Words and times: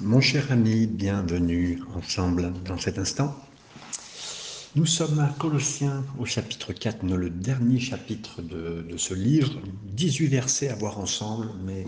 Mon 0.00 0.20
cher 0.20 0.50
ami, 0.50 0.88
bienvenue 0.88 1.80
ensemble 1.94 2.52
dans 2.64 2.76
cet 2.78 2.98
instant. 2.98 3.38
Nous 4.74 4.86
sommes 4.86 5.20
à 5.20 5.28
Colossiens 5.38 6.04
au 6.18 6.24
chapitre 6.24 6.72
4, 6.72 7.04
le 7.06 7.30
dernier 7.30 7.78
chapitre 7.78 8.42
de, 8.42 8.84
ce 8.96 9.14
livre. 9.14 9.52
18 9.84 10.26
versets 10.26 10.68
à 10.68 10.74
voir 10.74 10.98
ensemble, 10.98 11.48
mais 11.64 11.86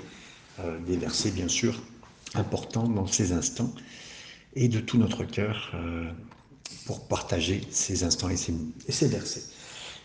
euh, 0.61 0.79
des 0.87 0.97
versets 0.97 1.33
bien 1.33 1.49
sûr 1.49 1.83
importants 2.35 2.89
dans 2.89 3.09
ces 3.09 3.33
instants 3.33 3.75
et 4.55 4.69
de 4.69 4.79
tout 4.79 4.99
notre 4.99 5.25
cœur 5.25 5.73
euh, 5.75 6.09
pour 6.87 7.09
partager 7.09 7.61
ces 7.71 8.05
instants 8.05 8.29
et 8.29 8.37
ces, 8.37 8.55
et 8.87 8.93
ces 8.93 9.09
versets. 9.09 9.43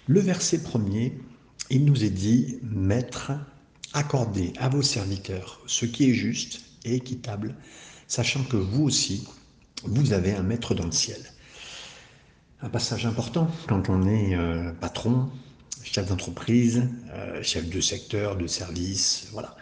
Le 0.07 0.21
verset 0.21 0.63
premier, 0.63 1.20
il 1.70 1.86
nous 1.86 2.04
est 2.04 2.09
dit, 2.09 2.57
Maître, 2.63 3.31
accordez 3.93 4.54
à 4.57 4.70
vos 4.70 4.81
serviteurs 4.81 5.61
ce 5.68 5.86
qui 5.86 6.09
est 6.09 6.15
juste 6.15 6.63
et 6.83 6.95
équitable 6.95 7.55
sachant 8.12 8.43
que 8.43 8.57
vous 8.57 8.84
aussi, 8.84 9.25
vous 9.85 10.12
avez 10.12 10.34
un 10.34 10.44
maître 10.44 10.76
dans 10.76 10.84
le 10.84 10.91
ciel. 10.91 11.22
Un 12.62 12.68
passage 12.68 13.05
important 13.05 13.49
quand 13.70 13.88
on 13.88 14.05
est 14.05 14.35
euh, 14.35 14.73
patron, 14.73 15.30
chef 15.81 16.09
d'entreprise, 16.09 16.90
euh, 17.13 17.41
chef 17.41 17.70
de 17.70 17.80
secteur, 17.80 18.35
de 18.35 18.48
service, 18.48 19.30
voilà. 19.32 19.55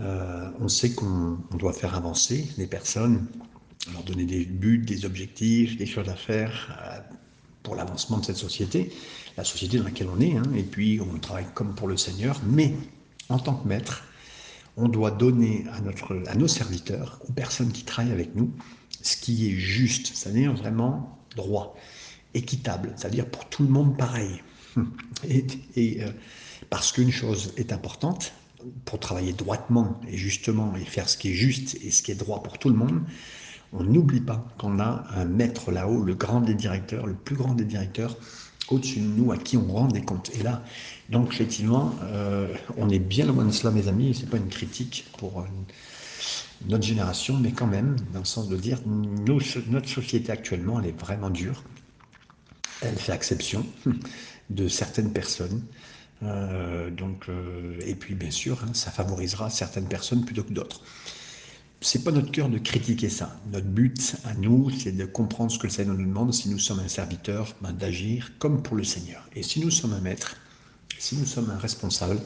Euh, 0.00 0.50
on 0.58 0.66
sait 0.66 0.90
qu'on 0.90 1.38
doit 1.56 1.72
faire 1.72 1.94
avancer 1.94 2.48
les 2.58 2.66
personnes, 2.66 3.24
leur 3.92 4.02
donner 4.02 4.24
des 4.24 4.46
buts, 4.46 4.78
des 4.84 5.04
objectifs, 5.04 5.76
des 5.76 5.86
choses 5.86 6.08
à 6.08 6.16
faire 6.16 7.04
pour 7.62 7.76
l'avancement 7.76 8.18
de 8.18 8.24
cette 8.24 8.36
société, 8.36 8.90
la 9.36 9.44
société 9.44 9.78
dans 9.78 9.84
laquelle 9.84 10.08
on 10.08 10.20
est, 10.20 10.36
hein, 10.36 10.42
et 10.56 10.64
puis 10.64 11.00
on 11.00 11.18
travaille 11.20 11.46
comme 11.54 11.76
pour 11.76 11.86
le 11.86 11.96
Seigneur, 11.96 12.40
mais 12.44 12.74
en 13.28 13.38
tant 13.38 13.54
que 13.54 13.68
maître, 13.68 14.02
on 14.80 14.88
doit 14.88 15.10
donner 15.10 15.64
à, 15.72 15.80
notre, 15.80 16.22
à 16.26 16.34
nos 16.34 16.48
serviteurs, 16.48 17.20
aux 17.28 17.32
personnes 17.32 17.70
qui 17.70 17.84
travaillent 17.84 18.12
avec 18.12 18.34
nous, 18.34 18.52
ce 19.02 19.16
qui 19.16 19.48
est 19.48 19.56
juste, 19.56 20.12
c'est-à-dire 20.14 20.54
vraiment 20.54 21.18
droit, 21.36 21.76
équitable, 22.34 22.92
c'est-à-dire 22.96 23.26
pour 23.26 23.48
tout 23.48 23.62
le 23.62 23.68
monde 23.68 23.96
pareil. 23.96 24.42
Et, 25.28 26.02
euh, 26.02 26.10
parce 26.70 26.92
qu'une 26.92 27.10
chose 27.10 27.52
est 27.56 27.72
importante, 27.72 28.32
pour 28.84 29.00
travailler 29.00 29.32
droitement 29.32 29.98
et 30.06 30.18
justement 30.18 30.74
et 30.76 30.84
faire 30.84 31.08
ce 31.08 31.16
qui 31.16 31.30
est 31.30 31.34
juste 31.34 31.78
et 31.82 31.90
ce 31.90 32.02
qui 32.02 32.12
est 32.12 32.14
droit 32.14 32.42
pour 32.42 32.58
tout 32.58 32.68
le 32.68 32.76
monde, 32.76 33.02
on 33.72 33.84
n'oublie 33.84 34.20
pas 34.20 34.46
qu'on 34.58 34.78
a 34.80 35.06
un 35.14 35.24
maître 35.24 35.72
là-haut, 35.72 36.02
le 36.02 36.14
grand 36.14 36.40
des 36.40 36.54
directeurs, 36.54 37.06
le 37.06 37.14
plus 37.14 37.36
grand 37.36 37.54
des 37.54 37.64
directeurs, 37.64 38.16
au-dessus 38.70 39.00
de 39.00 39.06
nous, 39.06 39.32
à 39.32 39.36
qui 39.36 39.56
on 39.56 39.66
rend 39.66 39.88
des 39.88 40.02
comptes. 40.02 40.30
Et 40.38 40.42
là, 40.42 40.62
donc 41.08 41.32
effectivement, 41.32 41.94
euh, 42.04 42.54
on 42.76 42.88
est 42.88 42.98
bien 42.98 43.26
loin 43.26 43.44
de 43.44 43.50
cela, 43.50 43.72
mes 43.72 43.88
amis, 43.88 44.16
c'est 44.18 44.28
pas 44.30 44.36
une 44.36 44.48
critique 44.48 45.06
pour 45.18 45.40
euh, 45.40 45.44
notre 46.66 46.84
génération, 46.84 47.36
mais 47.36 47.52
quand 47.52 47.66
même, 47.66 47.96
dans 48.12 48.20
le 48.20 48.24
sens 48.24 48.48
de 48.48 48.56
dire, 48.56 48.78
notre 48.86 49.88
société 49.88 50.30
actuellement, 50.30 50.80
elle 50.80 50.86
est 50.86 51.00
vraiment 51.00 51.30
dure. 51.30 51.62
Elle 52.82 52.96
fait 52.96 53.12
exception 53.12 53.66
de 54.50 54.68
certaines 54.68 55.12
personnes. 55.12 55.62
Euh, 56.22 56.90
et 57.86 57.94
puis, 57.94 58.14
bien 58.14 58.30
sûr, 58.30 58.62
hein, 58.62 58.72
ça 58.74 58.90
favorisera 58.90 59.50
certaines 59.50 59.88
personnes 59.88 60.24
plutôt 60.24 60.42
que 60.42 60.52
d'autres 60.52 60.82
c'est 61.80 62.04
pas 62.04 62.10
notre 62.10 62.30
cœur 62.30 62.48
de 62.48 62.58
critiquer 62.58 63.08
ça. 63.08 63.34
Notre 63.52 63.66
but 63.66 64.16
à 64.24 64.34
nous, 64.34 64.70
c'est 64.70 64.92
de 64.92 65.04
comprendre 65.06 65.50
ce 65.50 65.58
que 65.58 65.66
le 65.66 65.72
Seigneur 65.72 65.96
nous 65.96 66.06
demande. 66.06 66.34
Si 66.34 66.48
nous 66.50 66.58
sommes 66.58 66.80
un 66.80 66.88
serviteur, 66.88 67.54
ben, 67.62 67.72
d'agir 67.72 68.32
comme 68.38 68.62
pour 68.62 68.76
le 68.76 68.84
Seigneur. 68.84 69.26
Et 69.34 69.42
si 69.42 69.60
nous 69.60 69.70
sommes 69.70 69.94
un 69.94 70.00
maître, 70.00 70.36
si 70.98 71.16
nous 71.16 71.24
sommes 71.24 71.50
un 71.50 71.56
responsable, 71.56 72.20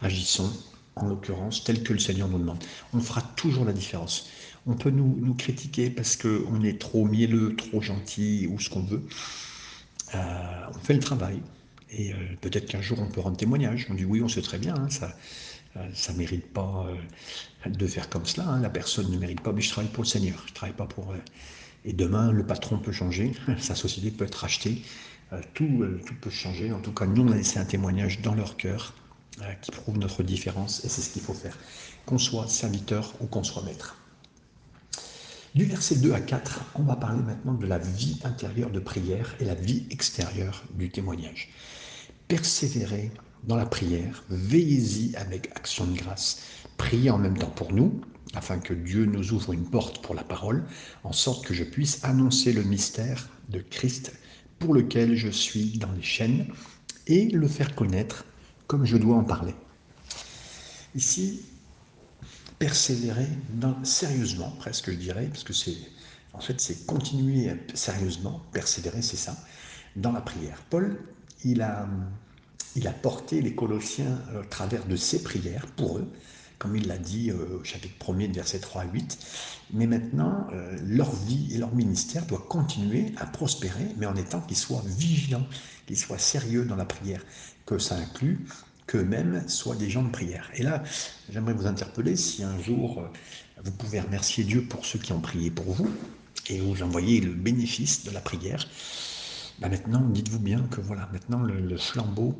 agissons 0.00 0.52
en 0.94 1.08
l'occurrence 1.08 1.64
tel 1.64 1.82
que 1.82 1.92
le 1.92 1.98
Seigneur 1.98 2.28
nous 2.28 2.38
demande. 2.38 2.62
On 2.92 3.00
fera 3.00 3.22
toujours 3.34 3.64
la 3.64 3.72
différence. 3.72 4.28
On 4.66 4.74
peut 4.74 4.90
nous, 4.90 5.18
nous 5.20 5.34
critiquer 5.34 5.90
parce 5.90 6.16
qu'on 6.16 6.62
est 6.62 6.80
trop 6.80 7.04
mielleux, 7.04 7.56
trop 7.56 7.80
gentil 7.80 8.46
ou 8.48 8.60
ce 8.60 8.70
qu'on 8.70 8.82
veut. 8.82 9.02
Euh, 10.14 10.18
on 10.68 10.78
fait 10.78 10.94
le 10.94 11.00
travail. 11.00 11.40
Et 11.90 12.12
euh, 12.12 12.16
peut-être 12.40 12.66
qu'un 12.66 12.80
jour 12.80 13.00
on 13.00 13.08
peut 13.08 13.20
rendre 13.20 13.36
témoignage. 13.36 13.88
On 13.90 13.94
dit 13.94 14.04
oui, 14.04 14.22
on 14.22 14.28
sait 14.28 14.42
très 14.42 14.58
bien, 14.58 14.74
hein, 14.76 14.88
ça 14.88 15.16
ça 15.94 16.12
ne 16.12 16.18
mérite 16.18 16.52
pas 16.52 16.86
euh, 16.88 17.68
de 17.68 17.86
faire 17.86 18.08
comme 18.08 18.26
cela. 18.26 18.48
Hein. 18.48 18.60
La 18.60 18.70
personne 18.70 19.10
ne 19.10 19.18
mérite 19.18 19.40
pas, 19.40 19.52
mais 19.52 19.60
je 19.60 19.70
travaille 19.70 19.90
pour 19.90 20.02
le 20.02 20.08
Seigneur. 20.08 20.42
Je 20.46 20.52
travaille 20.52 20.76
pas 20.76 20.86
pour. 20.86 21.12
Euh, 21.12 21.16
et 21.84 21.92
demain, 21.92 22.30
le 22.32 22.44
patron 22.44 22.78
peut 22.78 22.92
changer, 22.92 23.32
sa 23.58 23.74
société 23.74 24.10
peut 24.10 24.24
être 24.24 24.34
rachetée, 24.34 24.82
tout, 25.54 25.84
tout 26.04 26.14
peut 26.20 26.28
changer. 26.28 26.72
En 26.72 26.80
tout 26.80 26.92
cas, 26.92 27.06
nous, 27.06 27.22
on 27.22 27.32
a 27.32 27.36
laissé 27.36 27.58
un 27.58 27.64
témoignage 27.64 28.20
dans 28.20 28.34
leur 28.34 28.58
cœur 28.58 28.92
qui 29.62 29.70
prouve 29.70 29.96
notre 29.96 30.22
différence, 30.22 30.84
et 30.84 30.90
c'est 30.90 31.00
ce 31.00 31.08
qu'il 31.08 31.22
faut 31.22 31.32
faire, 31.32 31.56
qu'on 32.04 32.18
soit 32.18 32.48
serviteur 32.48 33.14
ou 33.20 33.26
qu'on 33.26 33.42
soit 33.42 33.62
maître. 33.62 33.96
Du 35.54 35.64
verset 35.64 35.96
2 35.96 36.12
à 36.12 36.20
4, 36.20 36.60
on 36.74 36.82
va 36.82 36.96
parler 36.96 37.22
maintenant 37.22 37.54
de 37.54 37.66
la 37.66 37.78
vie 37.78 38.20
intérieure 38.22 38.70
de 38.70 38.78
prière 38.78 39.34
et 39.40 39.44
la 39.44 39.54
vie 39.54 39.86
extérieure 39.90 40.62
du 40.74 40.90
témoignage. 40.90 41.48
Persévérer 42.28 43.10
dans 43.44 43.56
la 43.56 43.66
prière, 43.66 44.22
veillez-y 44.28 45.16
avec 45.16 45.50
action 45.54 45.86
de 45.86 45.96
grâce. 45.96 46.42
Priez 46.76 47.10
en 47.10 47.18
même 47.18 47.36
temps 47.36 47.50
pour 47.50 47.72
nous, 47.72 48.00
afin 48.34 48.58
que 48.58 48.74
Dieu 48.74 49.06
nous 49.06 49.32
ouvre 49.32 49.52
une 49.52 49.68
porte 49.68 50.02
pour 50.02 50.14
la 50.14 50.22
parole, 50.22 50.64
en 51.04 51.12
sorte 51.12 51.44
que 51.44 51.54
je 51.54 51.64
puisse 51.64 52.04
annoncer 52.04 52.52
le 52.52 52.62
mystère 52.62 53.28
de 53.48 53.60
Christ 53.60 54.12
pour 54.58 54.74
lequel 54.74 55.16
je 55.16 55.28
suis 55.28 55.78
dans 55.78 55.92
les 55.92 56.02
chaînes, 56.02 56.46
et 57.06 57.28
le 57.28 57.48
faire 57.48 57.74
connaître 57.74 58.24
comme 58.66 58.84
je 58.84 58.96
dois 58.96 59.16
en 59.16 59.24
parler. 59.24 59.54
Ici, 60.94 61.40
persévérer 62.58 63.26
dans, 63.54 63.82
sérieusement, 63.84 64.50
presque 64.58 64.90
je 64.90 64.96
dirais, 64.96 65.26
parce 65.26 65.42
que 65.44 65.52
c'est 65.52 65.76
en 66.32 66.40
fait 66.40 66.60
c'est 66.60 66.86
continuer 66.86 67.50
sérieusement, 67.74 68.42
persévérer, 68.52 69.02
c'est 69.02 69.16
ça, 69.16 69.36
dans 69.96 70.12
la 70.12 70.20
prière. 70.20 70.62
Paul, 70.70 71.00
il 71.44 71.62
a 71.62 71.88
il 72.76 72.86
a 72.86 72.92
porté 72.92 73.40
les 73.40 73.54
Colossiens 73.54 74.18
euh, 74.32 74.42
au 74.42 74.44
travers 74.44 74.86
de 74.86 74.96
ses 74.96 75.22
prières 75.22 75.66
pour 75.76 75.98
eux, 75.98 76.08
comme 76.58 76.76
il 76.76 76.86
l'a 76.86 76.98
dit 76.98 77.30
euh, 77.30 77.58
au 77.60 77.64
chapitre 77.64 77.94
1er, 78.04 78.32
verset 78.32 78.60
3 78.60 78.82
à 78.82 78.84
8. 78.86 79.18
Mais 79.72 79.86
maintenant, 79.86 80.46
euh, 80.52 80.76
leur 80.84 81.12
vie 81.12 81.48
et 81.52 81.58
leur 81.58 81.74
ministère 81.74 82.26
doivent 82.26 82.46
continuer 82.46 83.12
à 83.16 83.26
prospérer, 83.26 83.86
mais 83.96 84.06
en 84.06 84.14
étant 84.14 84.40
qu'ils 84.40 84.56
soient 84.56 84.82
vigilants, 84.86 85.46
qu'ils 85.86 85.98
soient 85.98 86.18
sérieux 86.18 86.64
dans 86.64 86.76
la 86.76 86.84
prière, 86.84 87.24
que 87.66 87.78
ça 87.78 87.96
inclut 87.96 88.44
qu'eux-mêmes 88.86 89.48
soient 89.48 89.76
des 89.76 89.88
gens 89.88 90.02
de 90.02 90.10
prière. 90.10 90.50
Et 90.54 90.62
là, 90.62 90.82
j'aimerais 91.30 91.52
vous 91.52 91.66
interpeller 91.66 92.16
si 92.16 92.42
un 92.42 92.60
jour 92.60 93.08
vous 93.62 93.70
pouvez 93.72 94.00
remercier 94.00 94.42
Dieu 94.42 94.64
pour 94.64 94.84
ceux 94.84 94.98
qui 94.98 95.12
ont 95.12 95.20
prié 95.20 95.50
pour 95.50 95.72
vous 95.72 95.88
et 96.48 96.58
vous 96.58 96.82
envoyez 96.82 97.20
le 97.20 97.32
bénéfice 97.32 98.04
de 98.04 98.10
la 98.10 98.20
prière. 98.20 98.66
Bah 99.60 99.68
maintenant, 99.68 100.00
dites-vous 100.00 100.40
bien 100.40 100.62
que 100.72 100.80
voilà, 100.80 101.08
maintenant 101.12 101.40
le 101.40 101.76
flambeau 101.76 102.34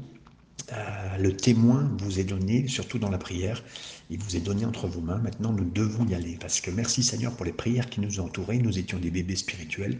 euh, 0.72 1.16
le 1.18 1.36
témoin 1.36 1.90
vous 1.98 2.20
est 2.20 2.24
donné, 2.24 2.68
surtout 2.68 2.98
dans 2.98 3.10
la 3.10 3.18
prière, 3.18 3.62
il 4.10 4.18
vous 4.18 4.36
est 4.36 4.40
donné 4.40 4.64
entre 4.64 4.86
vos 4.86 5.00
mains. 5.00 5.18
Maintenant, 5.18 5.52
nous 5.52 5.64
devons 5.64 6.06
y 6.06 6.14
aller. 6.14 6.36
Parce 6.40 6.60
que 6.60 6.70
merci 6.70 7.02
Seigneur 7.02 7.32
pour 7.32 7.44
les 7.44 7.52
prières 7.52 7.88
qui 7.88 8.00
nous 8.00 8.20
ont 8.20 8.24
entourés. 8.24 8.58
Nous 8.58 8.78
étions 8.78 8.98
des 8.98 9.10
bébés 9.10 9.36
spirituels. 9.36 9.98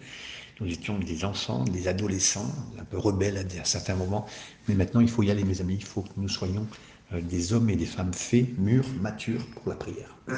Nous 0.60 0.68
étions 0.68 0.98
des 0.98 1.24
enfants, 1.24 1.64
des 1.64 1.88
adolescents, 1.88 2.52
un 2.78 2.84
peu 2.84 2.98
rebelles 2.98 3.38
à, 3.38 3.64
certains 3.64 3.94
moments. 3.94 4.26
Mais 4.68 4.74
maintenant, 4.74 5.00
il 5.00 5.08
faut 5.08 5.22
y 5.22 5.30
aller, 5.30 5.44
mes 5.44 5.60
amis. 5.60 5.76
Il 5.76 5.84
faut 5.84 6.02
que 6.02 6.10
nous 6.16 6.28
soyons 6.28 6.66
euh, 7.12 7.20
des 7.20 7.52
hommes 7.52 7.70
et 7.70 7.76
des 7.76 7.86
femmes 7.86 8.12
faits, 8.12 8.58
mûrs, 8.58 8.88
matures 9.00 9.46
pour 9.46 9.70
la 9.70 9.76
prière. 9.76 10.16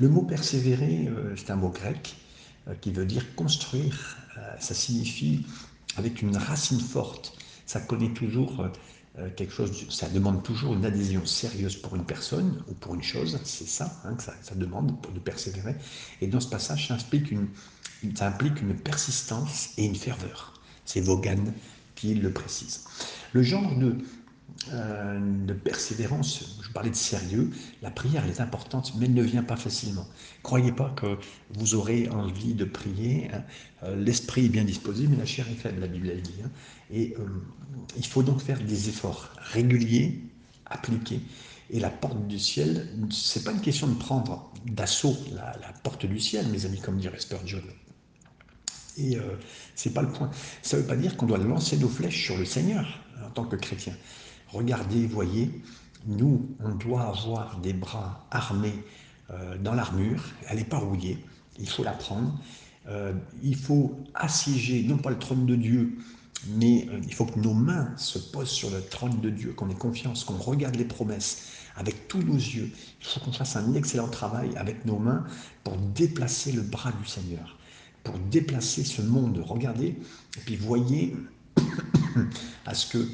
Le 0.00 0.08
mot 0.08 0.22
persévérer, 0.22 1.06
euh, 1.06 1.36
c'est 1.36 1.50
un 1.50 1.56
mot 1.56 1.68
grec 1.68 2.16
qui 2.80 2.92
veut 2.92 3.04
dire 3.04 3.34
construire. 3.34 4.16
ça 4.58 4.72
signifie 4.72 5.44
avec 5.96 6.22
une 6.22 6.34
racine 6.34 6.80
forte 6.80 7.36
ça 7.66 7.80
connaît 7.80 8.12
toujours 8.12 8.60
euh, 8.60 8.68
euh, 9.18 9.30
quelque 9.36 9.52
chose, 9.52 9.88
ça 9.90 10.08
demande 10.08 10.42
toujours 10.42 10.74
une 10.74 10.84
adhésion 10.84 11.24
sérieuse 11.24 11.76
pour 11.76 11.94
une 11.94 12.04
personne 12.04 12.64
ou 12.68 12.74
pour 12.74 12.94
une 12.94 13.02
chose, 13.02 13.38
c'est 13.44 13.68
ça 13.68 14.00
hein, 14.04 14.14
que 14.14 14.22
ça, 14.22 14.34
demande 14.56 14.96
de 15.14 15.20
persévérer. 15.20 15.76
Et 16.20 16.26
dans 16.26 16.40
ce 16.40 16.48
passage, 16.48 16.88
ça 16.88 16.94
implique 16.94 17.30
une, 17.30 17.46
ça 18.16 18.26
implique 18.26 18.60
une 18.60 18.74
persistance 18.74 19.70
et 19.78 19.84
une 19.84 19.94
ferveur. 19.94 20.60
C'est 20.84 21.00
Vaughan 21.00 21.44
qui 21.94 22.14
le 22.14 22.32
précise. 22.32 22.84
Le 23.32 23.42
genre 23.42 23.76
de, 23.76 23.96
euh, 24.72 25.18
de 25.46 25.52
persévérance, 25.52 26.58
je 26.62 26.70
parlais 26.70 26.88
de 26.88 26.94
sérieux, 26.94 27.50
la 27.82 27.90
prière 27.90 28.22
elle 28.24 28.30
est 28.30 28.40
importante, 28.40 28.94
mais 28.96 29.04
elle 29.04 29.12
ne 29.12 29.22
vient 29.22 29.42
pas 29.42 29.56
facilement. 29.56 30.06
Croyez 30.42 30.72
pas 30.72 30.88
que 30.96 31.18
vous 31.50 31.74
aurez 31.74 32.08
envie 32.08 32.54
de 32.54 32.64
prier, 32.64 33.28
hein. 33.32 33.42
euh, 33.82 33.96
l'esprit 33.96 34.46
est 34.46 34.48
bien 34.48 34.64
disposé, 34.64 35.06
mais 35.06 35.16
la 35.16 35.26
chair 35.26 35.46
est 35.50 35.56
faible, 35.56 35.80
la 35.80 35.86
Bible 35.86 36.08
elle 36.08 36.22
dit. 36.22 36.40
Hein. 36.42 36.50
Et 36.90 37.14
euh, 37.18 37.26
il 37.98 38.06
faut 38.06 38.22
donc 38.22 38.40
faire 38.40 38.58
des 38.58 38.88
efforts 38.88 39.30
réguliers, 39.36 40.22
appliqués. 40.66 41.20
Et 41.68 41.78
la 41.78 41.90
porte 41.90 42.26
du 42.26 42.38
ciel, 42.38 42.88
c'est 43.10 43.44
pas 43.44 43.52
une 43.52 43.60
question 43.60 43.86
de 43.86 43.94
prendre 43.94 44.50
d'assaut 44.64 45.16
la, 45.34 45.52
porte 45.82 46.06
du 46.06 46.20
ciel, 46.20 46.46
mes 46.48 46.64
amis, 46.64 46.80
comme 46.80 46.98
dirait 46.98 47.20
Spurgeon. 47.20 47.62
Et 48.96 49.18
c'est 49.74 49.92
pas 49.92 50.02
le 50.02 50.08
point. 50.08 50.30
Ça 50.62 50.76
veut 50.76 50.84
pas 50.84 50.94
dire 50.94 51.16
qu'on 51.16 51.26
doit 51.26 51.38
lancer 51.38 51.76
nos 51.78 51.88
flèches 51.88 52.26
sur 52.26 52.36
le 52.36 52.44
Seigneur 52.44 53.00
en 53.24 53.30
tant 53.30 53.44
que 53.44 53.56
chrétien. 53.56 53.94
Regardez, 54.48 55.06
voyez, 55.06 55.50
nous, 56.06 56.48
on 56.60 56.74
doit 56.74 57.02
avoir 57.02 57.58
des 57.60 57.72
bras 57.72 58.26
armés 58.30 58.84
euh, 59.30 59.56
dans 59.58 59.74
l'armure, 59.74 60.22
elle 60.48 60.58
n'est 60.58 60.64
pas 60.64 60.78
rouillée, 60.78 61.18
il 61.58 61.68
faut 61.68 61.82
la 61.82 61.92
prendre. 61.92 62.38
Euh, 62.86 63.14
il 63.42 63.56
faut 63.56 63.98
assiéger, 64.14 64.82
non 64.82 64.98
pas 64.98 65.10
le 65.10 65.18
trône 65.18 65.46
de 65.46 65.56
Dieu, 65.56 65.96
mais 66.48 66.86
euh, 66.90 67.00
il 67.06 67.14
faut 67.14 67.24
que 67.24 67.38
nos 67.38 67.54
mains 67.54 67.96
se 67.96 68.18
posent 68.18 68.50
sur 68.50 68.70
le 68.70 68.82
trône 68.82 69.20
de 69.20 69.30
Dieu, 69.30 69.52
qu'on 69.54 69.70
ait 69.70 69.74
confiance, 69.74 70.24
qu'on 70.24 70.36
regarde 70.36 70.76
les 70.76 70.84
promesses 70.84 71.48
avec 71.76 72.08
tous 72.08 72.22
nos 72.22 72.36
yeux. 72.36 72.70
Il 73.00 73.06
faut 73.06 73.20
qu'on 73.20 73.32
fasse 73.32 73.56
un 73.56 73.72
excellent 73.74 74.08
travail 74.08 74.54
avec 74.56 74.84
nos 74.84 74.98
mains 74.98 75.24
pour 75.62 75.76
déplacer 75.76 76.52
le 76.52 76.60
bras 76.60 76.92
du 76.92 77.08
Seigneur, 77.08 77.56
pour 78.02 78.18
déplacer 78.18 78.84
ce 78.84 79.00
monde. 79.00 79.42
Regardez, 79.46 79.96
et 80.36 80.40
puis 80.44 80.56
voyez 80.56 81.16
à 82.66 82.74
ce 82.74 82.86
que 82.92 83.08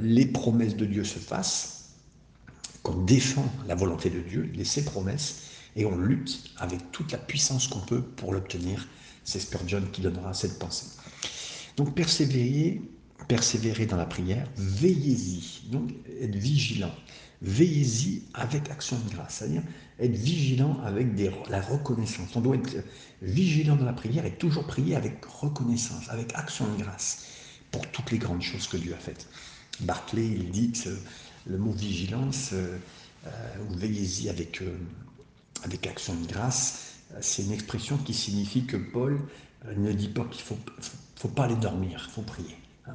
les 0.00 0.26
promesses 0.26 0.76
de 0.76 0.84
Dieu 0.84 1.04
se 1.04 1.18
fassent, 1.18 1.90
qu'on 2.82 3.02
défend 3.04 3.46
la 3.66 3.74
volonté 3.74 4.10
de 4.10 4.20
Dieu, 4.20 4.50
ses 4.64 4.84
promesses, 4.84 5.42
et 5.76 5.84
on 5.84 5.96
lutte 5.96 6.52
avec 6.58 6.90
toute 6.90 7.12
la 7.12 7.18
puissance 7.18 7.68
qu'on 7.68 7.80
peut 7.80 8.02
pour 8.02 8.32
l'obtenir. 8.32 8.88
C'est 9.24 9.40
Spurgeon 9.40 9.82
qui 9.92 10.00
donnera 10.00 10.34
cette 10.34 10.58
pensée. 10.58 10.86
Donc 11.76 11.94
persévérer, 11.94 12.80
persévérer 13.28 13.86
dans 13.86 13.96
la 13.96 14.06
prière, 14.06 14.48
veillez-y, 14.56 15.68
donc 15.70 15.90
être 16.20 16.34
vigilant. 16.34 16.94
Veillez-y 17.40 18.22
avec 18.34 18.68
action 18.70 18.98
de 18.98 19.14
grâce, 19.14 19.36
c'est-à-dire 19.36 19.62
être 20.00 20.16
vigilant 20.16 20.80
avec 20.82 21.06
la 21.48 21.60
reconnaissance. 21.60 22.34
On 22.34 22.40
doit 22.40 22.56
être 22.56 22.84
vigilant 23.22 23.76
dans 23.76 23.84
la 23.84 23.92
prière 23.92 24.24
et 24.24 24.34
toujours 24.34 24.66
prier 24.66 24.96
avec 24.96 25.24
reconnaissance, 25.24 26.08
avec 26.08 26.34
action 26.34 26.66
de 26.74 26.82
grâce 26.82 27.26
pour 27.70 27.86
toutes 27.92 28.10
les 28.10 28.18
grandes 28.18 28.42
choses 28.42 28.66
que 28.66 28.76
Dieu 28.76 28.94
a 28.94 28.98
faites. 28.98 29.28
Barclay, 29.80 30.26
il 30.26 30.50
dit 30.50 30.72
que 30.72 30.90
le 31.46 31.58
mot 31.58 31.72
vigilance, 31.72 32.50
euh, 32.52 32.78
euh, 33.26 33.30
ou 33.68 33.74
veillez-y 33.74 34.28
avec, 34.28 34.62
euh, 34.62 34.76
avec 35.64 35.86
action 35.86 36.14
de 36.14 36.26
grâce, 36.26 36.94
c'est 37.20 37.42
une 37.42 37.52
expression 37.52 37.96
qui 37.96 38.12
signifie 38.12 38.66
que 38.66 38.76
Paul 38.76 39.18
ne 39.76 39.92
dit 39.92 40.08
pas 40.08 40.24
qu'il 40.24 40.42
ne 40.42 40.46
faut, 40.46 40.58
faut, 41.16 41.28
pas 41.28 41.44
aller 41.44 41.56
dormir, 41.56 42.04
il 42.06 42.12
faut 42.12 42.22
prier. 42.22 42.56
Hein. 42.86 42.92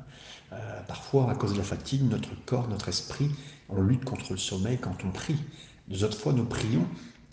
Parfois, 0.88 1.31
à 1.31 1.35
cause 1.35 1.53
de 1.53 1.57
la 1.57 1.63
fatigue, 1.63 2.03
notre 2.03 2.30
corps, 2.45 2.68
notre 2.68 2.89
esprit, 2.89 3.31
on 3.69 3.81
lutte 3.81 4.06
contre 4.06 4.33
le 4.33 4.38
sommeil 4.38 4.77
quand 4.77 5.03
on 5.03 5.09
prie. 5.09 5.38
Des 5.88 6.03
autres 6.03 6.18
fois, 6.18 6.31
nous 6.31 6.45
prions 6.45 6.88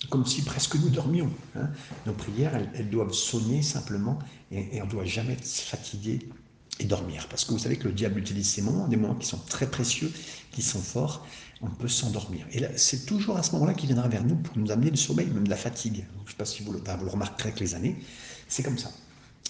comme 0.08 0.24
si 0.24 0.40
presque 0.42 0.76
nous 0.76 0.88
dormions. 0.88 1.30
Hein. 1.54 1.68
Nos 2.06 2.14
prières, 2.14 2.54
elles, 2.74 2.88
doivent 2.88 3.12
sonner 3.12 3.60
simplement 3.60 4.18
et, 4.50 4.76
et 4.76 4.80
on 4.80 4.86
ne 4.86 4.90
doit 4.90 5.04
jamais 5.04 5.34
être 5.34 5.44
fatigué 5.44 6.30
et 6.80 6.84
dormir. 6.84 7.26
Parce 7.28 7.44
que 7.44 7.52
vous 7.52 7.58
savez 7.58 7.76
que 7.76 7.86
le 7.86 7.94
diable 7.94 8.18
utilise 8.18 8.48
ces 8.48 8.62
moments, 8.62 8.88
des 8.88 8.96
moments 8.96 9.14
qui 9.14 9.26
sont 9.26 9.38
très 9.38 9.70
précieux, 9.70 10.10
qui 10.50 10.62
sont 10.62 10.80
forts, 10.80 11.26
on 11.62 11.68
peut 11.68 11.88
s'endormir. 11.88 12.46
Et 12.52 12.64
c'est 12.76 13.06
toujours 13.06 13.36
à 13.36 13.42
ce 13.42 13.52
moment-là 13.52 13.74
qu'il 13.74 13.86
viendra 13.86 14.08
vers 14.08 14.24
nous 14.24 14.36
pour 14.36 14.56
nous 14.56 14.72
amener 14.72 14.90
le 14.90 14.96
sommeil, 14.96 15.26
même 15.26 15.44
de 15.44 15.50
la 15.50 15.56
fatigue. 15.56 16.06
Je 16.20 16.24
ne 16.24 16.30
sais 16.30 16.36
pas 16.36 16.46
si 16.46 16.62
vous 16.62 16.72
le, 16.72 16.80
vous 16.80 17.10
remarquerez 17.10 17.50
avec 17.50 17.60
les 17.60 17.74
années, 17.74 17.96
c'est 18.48 18.62
comme 18.62 18.78
ça. 18.78 18.90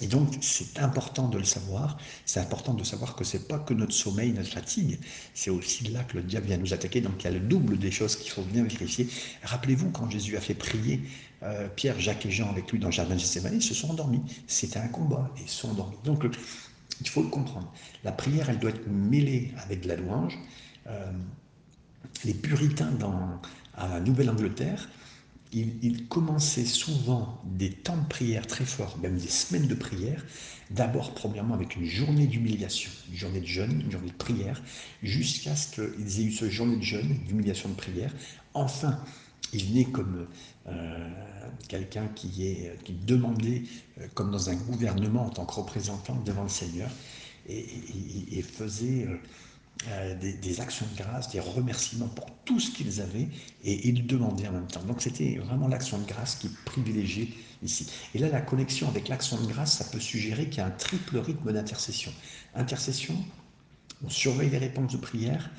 Et 0.03 0.07
donc, 0.07 0.35
c'est 0.41 0.79
important 0.79 1.29
de 1.29 1.39
le 1.39 1.45
savoir. 1.45 1.99
C'est 2.25 2.41
important 2.41 2.73
de 2.73 2.83
savoir 2.85 3.15
que 3.15 3.23
c'est 3.23 3.47
pas 3.47 3.59
que 3.59 3.75
notre 3.75 3.93
sommeil, 3.93 4.33
notre 4.33 4.49
fatigue, 4.49 4.99
c'est 5.35 5.51
aussi 5.51 5.85
là 5.89 6.03
que 6.05 6.17
le 6.17 6.23
diable 6.23 6.47
vient 6.47 6.57
nous 6.57 6.73
attaquer. 6.73 7.03
Donc, 7.03 7.13
il 7.21 7.25
y 7.25 7.27
a 7.29 7.33
le 7.33 7.41
double 7.41 7.79
des 7.79 7.91
choses 7.91 8.17
qu'il 8.17 8.31
faut 8.31 8.43
bien 8.43 8.65
vérifier. 8.65 9.09
Rappelez-vous, 9.43 9.91
quand 9.91 10.09
Jésus 10.11 10.37
a 10.39 10.41
fait 10.41 10.55
prier 10.55 11.03
euh, 11.43 11.69
Pierre, 11.69 12.01
Jacques 12.01 12.25
et 12.25 12.31
Jean 12.31 12.49
avec 12.49 12.73
lui 12.73 12.79
dans 12.79 12.89
le 12.89 12.93
jardin 12.93 13.15
de 13.15 13.21
Gethsemane, 13.21 13.57
ils 13.57 13.63
se 13.63 13.75
sont 13.75 13.91
endormis. 13.91 14.23
C'était 14.47 14.79
un 14.79 14.89
combat 14.89 15.31
et 15.37 15.43
ils 15.43 15.49
se 15.49 15.61
sont 15.61 15.71
endormis. 15.71 15.97
Donc, 16.03 16.25
il 17.01 17.09
faut 17.09 17.23
le 17.23 17.29
comprendre. 17.29 17.73
La 18.05 18.13
prière, 18.13 18.51
elle 18.51 18.59
doit 18.59 18.71
être 18.71 18.87
mêlée 18.89 19.53
avec 19.63 19.83
de 19.83 19.89
la 19.89 19.97
louange. 19.97 20.39
Euh, 20.87 21.11
les 22.25 22.35
puritains 22.35 22.91
dans, 22.93 23.41
à 23.75 23.89
la 23.89 24.01
Nouvelle-Angleterre, 24.01 24.89
ils, 25.53 26.07
commençaient 26.07 26.65
souvent 26.65 27.41
des 27.45 27.71
temps 27.71 27.97
de 27.97 28.07
prière 28.07 28.47
très 28.47 28.65
forts, 28.65 28.99
même 28.99 29.17
des 29.17 29.29
semaines 29.29 29.67
de 29.67 29.75
prière, 29.75 30.25
d'abord 30.71 31.13
premièrement 31.15 31.55
avec 31.55 31.75
une 31.75 31.85
journée 31.85 32.27
d'humiliation, 32.27 32.91
une 33.11 33.17
journée 33.17 33.41
de 33.41 33.47
jeûne, 33.47 33.81
une 33.85 33.91
journée 33.91 34.11
de 34.11 34.17
prière, 34.17 34.63
jusqu'à 35.03 35.57
ce 35.57 35.81
qu'ils 35.81 36.21
aient 36.21 36.25
eu 36.25 36.33
ce 36.33 36.49
journée 36.49 36.77
de 36.77 36.83
jeûne, 36.83 37.19
d'humiliation 37.27 37.69
de 37.69 37.75
prière. 37.75 38.15
Enfin, 38.55 39.01
il 39.53 39.65
venait 39.67 39.85
comme 39.85 40.27
euh, 40.69 41.09
quelqu'un 41.69 42.09
qui, 42.09 42.47
est, 42.47 42.83
qui 42.85 42.97
euh, 43.11 44.07
comme 44.15 44.31
dans 44.31 44.51
un 44.51 44.55
gouvernement 44.55 45.27
en 45.27 45.31
tant 45.31 45.45
que 45.45 45.55
représentant 45.55 46.17
devant 46.25 46.43
le 46.43 46.49
Seigneur, 46.49 46.91
et, 47.49 48.43
faisait... 48.43 49.07
Euh, 49.89 50.15
des, 50.15 50.61
actions 50.61 50.85
de 50.93 51.03
grâce, 51.03 51.31
des 51.31 51.41
remerciements 51.41 52.09
pour 52.09 52.27
tout 52.45 52.61
ce 52.61 52.71
qu'ils 52.71 53.01
avaient 53.01 53.29
et 53.65 53.89
ils 53.89 54.07
demandaient 54.07 54.47
en 54.47 54.53
même 54.53 54.67
temps. 54.67 54.83
Donc 54.83 55.01
c'était 55.01 55.37
vraiment 55.37 55.69
l'action 55.69 55.99
de 55.99 56.05
grâce 56.05 56.35
qui 56.35 56.49
est 56.49 56.65
privilégiée 56.67 57.33
ici. 57.63 57.91
Et 58.15 58.19
là, 58.19 58.29
la 58.29 58.43
connexion 58.43 58.89
avec 58.89 59.09
l'action 59.09 59.41
de 59.41 59.47
grâce, 59.47 59.79
ça 59.79 59.85
peut 59.85 59.99
suggérer 59.99 60.51
qu'il 60.51 60.59
y 60.59 60.61
a 60.61 60.67
un 60.67 60.71
triple 60.71 61.17
rythme 61.17 61.51
d'intercession. 61.51 62.13
Intercession, 62.55 63.15
on 64.05 64.11
surveille 64.11 64.51
les 64.51 64.59
réponses 64.59 64.93
de 64.93 64.99
prière 64.99 65.51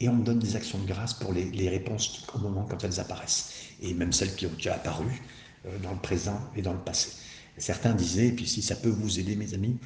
et 0.00 0.08
on 0.08 0.16
donne 0.16 0.38
des 0.38 0.56
actions 0.56 0.78
de 0.78 0.86
grâce 0.86 1.14
pour 1.14 1.32
les, 1.32 1.68
réponses 1.68 2.26
au 2.34 2.38
moment 2.38 2.66
quand 2.68 2.82
elles 2.84 3.00
apparaissent, 3.00 3.52
et 3.82 3.94
même 3.94 4.12
celles 4.12 4.34
qui 4.34 4.46
ont 4.46 4.54
déjà 4.56 4.74
apparu 4.74 5.22
euh, 5.66 5.78
dans 5.78 5.92
le 5.92 5.98
présent 5.98 6.40
et 6.56 6.62
dans 6.62 6.72
le 6.72 6.78
passé. 6.78 7.10
Certains 7.58 7.92
disaient, 7.92 8.28
et 8.28 8.32
puis 8.32 8.46
si 8.46 8.62
ça 8.62 8.74
peut 8.74 8.88
vous 8.88 9.18
aider 9.18 9.36
mes 9.36 9.52
amis, 9.52 9.76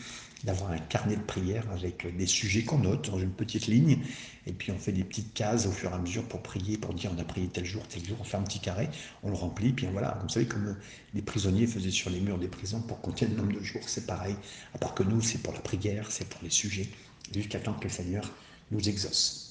d'avoir 0.44 0.70
un 0.70 0.78
carnet 0.78 1.16
de 1.16 1.22
prière 1.22 1.64
avec 1.72 2.06
des 2.16 2.26
sujets 2.26 2.62
qu'on 2.62 2.78
note 2.78 3.10
dans 3.10 3.18
une 3.18 3.32
petite 3.32 3.66
ligne, 3.66 3.98
et 4.46 4.52
puis 4.52 4.70
on 4.70 4.78
fait 4.78 4.92
des 4.92 5.02
petites 5.02 5.32
cases 5.32 5.66
au 5.66 5.72
fur 5.72 5.90
et 5.90 5.94
à 5.94 5.98
mesure 5.98 6.22
pour 6.24 6.42
prier, 6.42 6.76
pour 6.76 6.94
dire 6.94 7.10
on 7.16 7.18
a 7.18 7.24
prié 7.24 7.48
tel 7.48 7.64
jour, 7.64 7.82
tel 7.88 8.04
jour, 8.04 8.18
on 8.20 8.24
fait 8.24 8.36
un 8.36 8.42
petit 8.42 8.60
carré, 8.60 8.88
on 9.22 9.30
le 9.30 9.36
remplit, 9.36 9.72
puis 9.72 9.88
voilà, 9.90 10.18
vous 10.22 10.28
savez 10.28 10.46
comme 10.46 10.76
les 11.14 11.22
prisonniers 11.22 11.66
faisaient 11.66 11.90
sur 11.90 12.10
les 12.10 12.20
murs 12.20 12.38
des 12.38 12.48
prisons 12.48 12.82
pour 12.82 13.00
compter 13.00 13.26
le 13.26 13.34
nombre 13.34 13.54
de 13.54 13.62
jours, 13.62 13.82
c'est 13.88 14.06
pareil, 14.06 14.36
à 14.74 14.78
part 14.78 14.94
que 14.94 15.02
nous 15.02 15.22
c'est 15.22 15.38
pour 15.38 15.54
la 15.54 15.60
prière, 15.60 16.12
c'est 16.12 16.28
pour 16.28 16.42
les 16.42 16.50
sujets, 16.50 16.88
jusqu'à 17.32 17.58
temps 17.58 17.74
que 17.74 17.84
le 17.84 17.90
Seigneur 17.90 18.30
nous 18.70 18.86
exauce. 18.88 19.43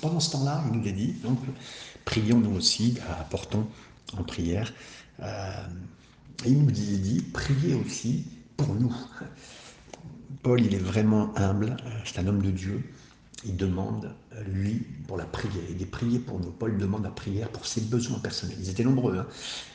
Pendant 0.00 0.20
ce 0.20 0.32
temps-là, 0.32 0.62
il 0.72 0.78
nous 0.78 0.92
dit, 0.92 1.14
donc, 1.22 1.38
prions 2.04 2.38
nous 2.38 2.56
aussi, 2.56 2.98
apportons 3.20 3.66
en 4.16 4.22
prière. 4.22 4.72
Euh, 5.20 5.66
il 6.44 6.58
nous 6.58 6.70
dit, 6.70 7.24
priez 7.32 7.74
aussi 7.74 8.24
pour 8.56 8.74
nous. 8.74 8.94
Paul, 10.42 10.60
il 10.60 10.74
est 10.74 10.78
vraiment 10.78 11.36
humble, 11.36 11.76
c'est 12.04 12.18
un 12.20 12.26
homme 12.26 12.42
de 12.42 12.50
Dieu. 12.50 12.82
Il 13.44 13.56
demande, 13.56 14.12
lui, 14.46 14.84
pour 15.06 15.16
la 15.16 15.24
prière. 15.24 15.62
Il 15.70 15.80
est 15.80 15.86
prié 15.86 16.18
pour 16.18 16.40
nous. 16.40 16.50
Paul 16.50 16.76
demande 16.78 17.04
la 17.04 17.10
prière 17.10 17.48
pour 17.50 17.66
ses 17.66 17.80
besoins 17.80 18.18
personnels. 18.18 18.56
Ils 18.60 18.70
étaient 18.70 18.84
nombreux, 18.84 19.18
hein. 19.18 19.26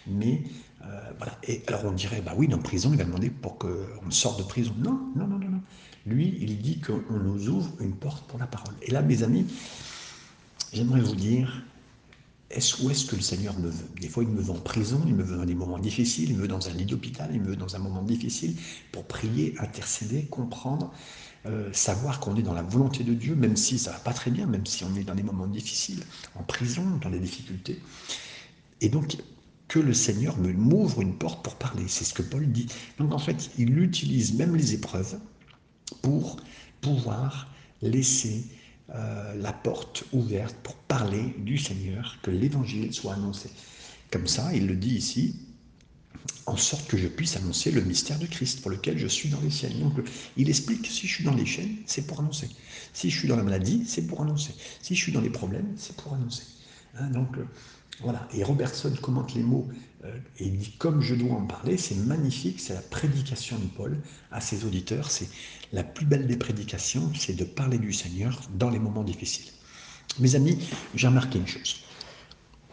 mais 0.07 0.43
euh, 0.83 1.11
voilà. 1.17 1.37
Et 1.43 1.63
alors 1.67 1.85
on 1.85 1.91
dirait, 1.91 2.21
bah 2.21 2.33
oui, 2.35 2.47
dans 2.47 2.57
prison, 2.57 2.89
il 2.91 2.97
va 2.97 3.03
demander 3.03 3.29
pour 3.29 3.57
qu'on 3.57 4.09
sorte 4.09 4.39
de 4.39 4.43
prison. 4.43 4.73
Non, 4.77 4.99
non, 5.15 5.27
non, 5.27 5.37
non, 5.37 5.49
non. 5.49 5.61
Lui, 6.05 6.37
il 6.41 6.59
dit 6.61 6.81
qu'on 6.81 7.19
nous 7.19 7.49
ouvre 7.49 7.71
une 7.79 7.93
porte 7.93 8.27
pour 8.27 8.39
la 8.39 8.47
parole. 8.47 8.73
Et 8.81 8.91
là, 8.91 9.01
mes 9.01 9.23
amis, 9.23 9.45
j'aimerais 10.73 11.01
vous 11.01 11.15
dire, 11.15 11.63
est-ce, 12.49 12.83
où 12.83 12.89
est-ce 12.89 13.05
que 13.05 13.15
le 13.15 13.21
Seigneur 13.21 13.57
me 13.59 13.69
veut? 13.69 13.89
Des 13.99 14.09
fois, 14.09 14.23
il 14.23 14.29
me 14.29 14.41
veut 14.41 14.51
en 14.51 14.59
prison, 14.59 15.01
il 15.07 15.15
me 15.15 15.23
veut 15.23 15.37
dans 15.37 15.45
des 15.45 15.55
moments 15.55 15.79
difficiles, 15.79 16.29
il 16.29 16.35
me 16.35 16.41
veut 16.41 16.47
dans 16.47 16.67
un 16.67 16.73
lit 16.73 16.85
d'hôpital, 16.85 17.29
il 17.33 17.41
me 17.41 17.47
veut 17.47 17.55
dans 17.55 17.75
un 17.75 17.79
moment 17.79 18.03
difficile 18.03 18.55
pour 18.91 19.05
prier, 19.05 19.55
intercéder, 19.59 20.25
comprendre, 20.25 20.91
euh, 21.45 21.71
savoir 21.73 22.19
qu'on 22.19 22.35
est 22.35 22.41
dans 22.41 22.53
la 22.53 22.63
volonté 22.63 23.03
de 23.03 23.13
Dieu, 23.13 23.35
même 23.35 23.55
si 23.55 23.79
ça 23.79 23.91
va 23.91 23.99
pas 23.99 24.13
très 24.13 24.31
bien, 24.31 24.45
même 24.47 24.65
si 24.65 24.83
on 24.83 24.95
est 24.95 25.03
dans 25.03 25.15
des 25.15 25.23
moments 25.23 25.47
difficiles, 25.47 26.03
en 26.35 26.43
prison, 26.43 26.83
dans 27.01 27.09
des 27.09 27.19
difficultés. 27.19 27.79
Et 28.81 28.89
donc, 28.89 29.17
que 29.67 29.79
le 29.79 29.93
Seigneur 29.93 30.37
me 30.37 30.51
m'ouvre 30.51 31.01
une 31.01 31.15
porte 31.15 31.45
pour 31.45 31.55
parler. 31.55 31.85
C'est 31.87 32.03
ce 32.03 32.13
que 32.13 32.21
Paul 32.21 32.51
dit. 32.51 32.67
Donc, 32.99 33.13
en 33.13 33.19
fait, 33.19 33.51
il 33.57 33.79
utilise 33.79 34.33
même 34.33 34.53
les 34.53 34.73
épreuves 34.73 35.17
pour 36.01 36.37
pouvoir 36.81 37.47
laisser 37.81 38.43
euh, 38.93 39.35
la 39.35 39.53
porte 39.53 40.03
ouverte 40.11 40.55
pour 40.63 40.75
parler 40.75 41.33
du 41.37 41.57
Seigneur, 41.57 42.17
que 42.21 42.31
l'évangile 42.31 42.93
soit 42.93 43.13
annoncé. 43.13 43.49
Comme 44.11 44.27
ça, 44.27 44.53
il 44.53 44.67
le 44.67 44.75
dit 44.75 44.95
ici, 44.95 45.35
en 46.45 46.57
sorte 46.57 46.87
que 46.87 46.97
je 46.97 47.07
puisse 47.07 47.37
annoncer 47.37 47.71
le 47.71 47.81
mystère 47.81 48.19
de 48.19 48.25
Christ 48.25 48.61
pour 48.61 48.71
lequel 48.71 48.97
je 48.97 49.07
suis 49.07 49.29
dans 49.29 49.39
les 49.39 49.49
chaînes. 49.49 49.79
Donc, 49.79 49.93
il 50.35 50.49
explique 50.49 50.81
que 50.81 50.89
si 50.89 51.07
je 51.07 51.13
suis 51.13 51.23
dans 51.23 51.33
les 51.33 51.45
chaînes, 51.45 51.77
c'est 51.85 52.05
pour 52.05 52.19
annoncer. 52.19 52.49
Si 52.93 53.09
je 53.09 53.17
suis 53.17 53.27
dans 53.27 53.37
la 53.37 53.43
maladie, 53.43 53.83
c'est 53.87 54.07
pour 54.07 54.21
annoncer. 54.21 54.53
Si 54.81 54.95
je 54.95 55.01
suis 55.01 55.11
dans 55.11 55.21
les 55.21 55.29
problèmes, 55.29 55.73
c'est 55.77 55.95
pour 55.95 56.13
annoncer. 56.13 56.43
Hein, 56.97 57.07
donc, 57.11 57.37
voilà. 57.99 58.27
Et 58.33 58.43
Robertson 58.43 58.93
commente 59.01 59.33
les 59.33 59.43
mots 59.43 59.67
euh, 60.05 60.17
et 60.39 60.49
dit 60.49 60.71
comme 60.77 61.01
je 61.01 61.13
dois 61.13 61.35
en 61.35 61.45
parler, 61.45 61.77
c'est 61.77 61.95
magnifique, 61.95 62.59
c'est 62.59 62.73
la 62.73 62.81
prédication 62.81 63.57
de 63.59 63.65
Paul 63.65 63.97
à 64.31 64.41
ses 64.41 64.65
auditeurs, 64.65 65.11
c'est 65.11 65.27
la 65.71 65.83
plus 65.83 66.05
belle 66.05 66.27
des 66.27 66.37
prédications, 66.37 67.11
c'est 67.13 67.35
de 67.35 67.43
parler 67.43 67.77
du 67.77 67.93
Seigneur 67.93 68.41
dans 68.55 68.69
les 68.69 68.79
moments 68.79 69.03
difficiles. 69.03 69.51
Mes 70.19 70.35
amis, 70.35 70.57
j'ai 70.95 71.07
remarqué 71.07 71.37
une 71.39 71.47
chose. 71.47 71.83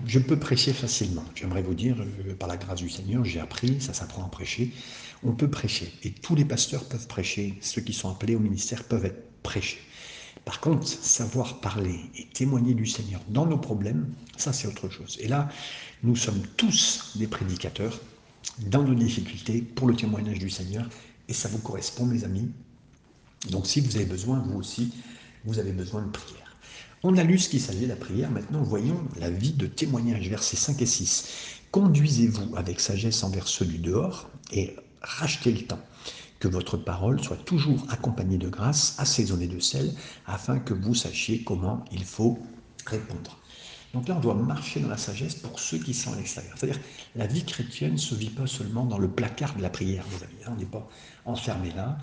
Je 0.07 0.19
peux 0.19 0.39
prêcher 0.39 0.73
facilement. 0.73 1.25
J'aimerais 1.35 1.63
vous 1.63 1.75
dire, 1.75 1.97
euh, 2.01 2.35
par 2.35 2.49
la 2.49 2.57
grâce 2.57 2.81
du 2.81 2.89
Seigneur, 2.89 3.25
j'ai 3.25 3.41
appris, 3.41 3.81
ça 3.81 3.93
s'apprend 3.93 4.25
à 4.25 4.29
prêcher. 4.29 4.73
On 5.25 5.33
peut 5.33 5.51
prêcher. 5.51 5.93
Et 6.05 6.13
tous 6.13 6.37
les 6.37 6.45
pasteurs 6.45 6.85
peuvent 6.85 7.09
prêcher. 7.09 7.59
Ceux 7.61 7.81
qui 7.81 7.93
sont 7.93 8.11
appelés 8.11 8.37
au 8.37 8.41
ministère 8.41 8.85
peuvent 8.85 9.05
être 9.05 9.43
prêchés. 9.43 9.81
Par 10.49 10.61
contre, 10.61 10.89
savoir 10.89 11.61
parler 11.61 12.01
et 12.17 12.25
témoigner 12.25 12.73
du 12.73 12.87
Seigneur 12.87 13.21
dans 13.29 13.45
nos 13.45 13.59
problèmes, 13.59 14.15
ça 14.39 14.55
c'est 14.55 14.67
autre 14.67 14.89
chose. 14.89 15.19
Et 15.21 15.29
là, 15.29 15.51
nous 16.03 16.17
sommes 16.17 16.41
tous 16.57 17.13
des 17.17 17.27
prédicateurs 17.27 18.01
dans 18.61 18.83
nos 18.83 18.95
difficultés 18.95 19.61
pour 19.61 19.87
le 19.89 19.95
témoignage 19.95 20.39
du 20.39 20.49
Seigneur, 20.49 20.89
et 21.29 21.35
ça 21.35 21.51
vous 21.51 21.59
correspond, 21.59 22.07
mes 22.07 22.25
amis. 22.25 22.49
Donc 23.51 23.67
si 23.67 23.83
vous 23.83 23.95
avez 23.97 24.07
besoin, 24.07 24.39
vous 24.39 24.59
aussi, 24.59 24.91
vous 25.45 25.59
avez 25.59 25.73
besoin 25.73 26.01
de 26.01 26.09
prière. 26.09 26.57
On 27.03 27.19
a 27.19 27.25
lu 27.25 27.39
ce 27.39 27.51
qui 27.51 27.61
s'agit 27.61 27.83
de 27.83 27.89
la 27.89 27.97
prière, 27.97 28.31
maintenant 28.31 28.63
voyons 28.63 29.07
la 29.21 29.29
vie 29.29 29.53
de 29.53 29.67
témoignage, 29.67 30.31
versets 30.31 30.57
5 30.57 30.81
et 30.81 30.87
6. 30.87 31.29
Conduisez-vous 31.73 32.57
avec 32.57 32.81
sagesse 32.81 33.23
envers 33.23 33.49
ceux 33.49 33.67
du 33.67 33.77
dehors 33.77 34.31
et 34.51 34.75
rachetez 35.03 35.53
le 35.53 35.67
temps. 35.67 35.85
Que 36.41 36.49
votre 36.49 36.77
parole 36.77 37.23
soit 37.23 37.37
toujours 37.37 37.85
accompagnée 37.89 38.39
de 38.39 38.49
grâce, 38.49 38.95
assaisonnée 38.99 39.49
de 39.49 39.59
sel, 39.59 39.93
afin 40.27 40.59
que 40.59 40.75
vous 40.75 40.95
sachiez 40.95 41.43
comment 41.43 41.85
il 41.91 42.05
faut 42.05 42.39
répondre. 42.87 43.39
Donc 43.95 44.07
là, 44.07 44.17
on 44.17 44.21
doit 44.21 44.35
marcher 44.35 44.81
dans 44.81 44.89
la 44.89 44.99
sagesse 44.99 45.35
pour 45.35 45.59
ceux 45.59 45.79
qui 45.79 45.95
sont 45.95 46.13
à 46.13 46.17
l'extérieur. 46.17 46.55
C'est-à-dire, 46.57 46.81
la 47.17 47.27
vie 47.27 47.45
chrétienne 47.45 47.93
ne 47.93 47.97
se 47.97 48.15
vit 48.15 48.31
pas 48.31 48.47
seulement 48.47 48.85
dans 48.85 48.99
le 48.99 49.09
placard 49.09 49.55
de 49.57 49.63
la 49.63 49.71
prière, 49.71 50.05
mes 50.13 50.25
amis. 50.25 50.45
Hein. 50.47 50.53
On 50.55 50.61
n'est 50.61 50.67
pas 50.67 50.87
enfermé 51.25 51.73
là. 51.73 51.99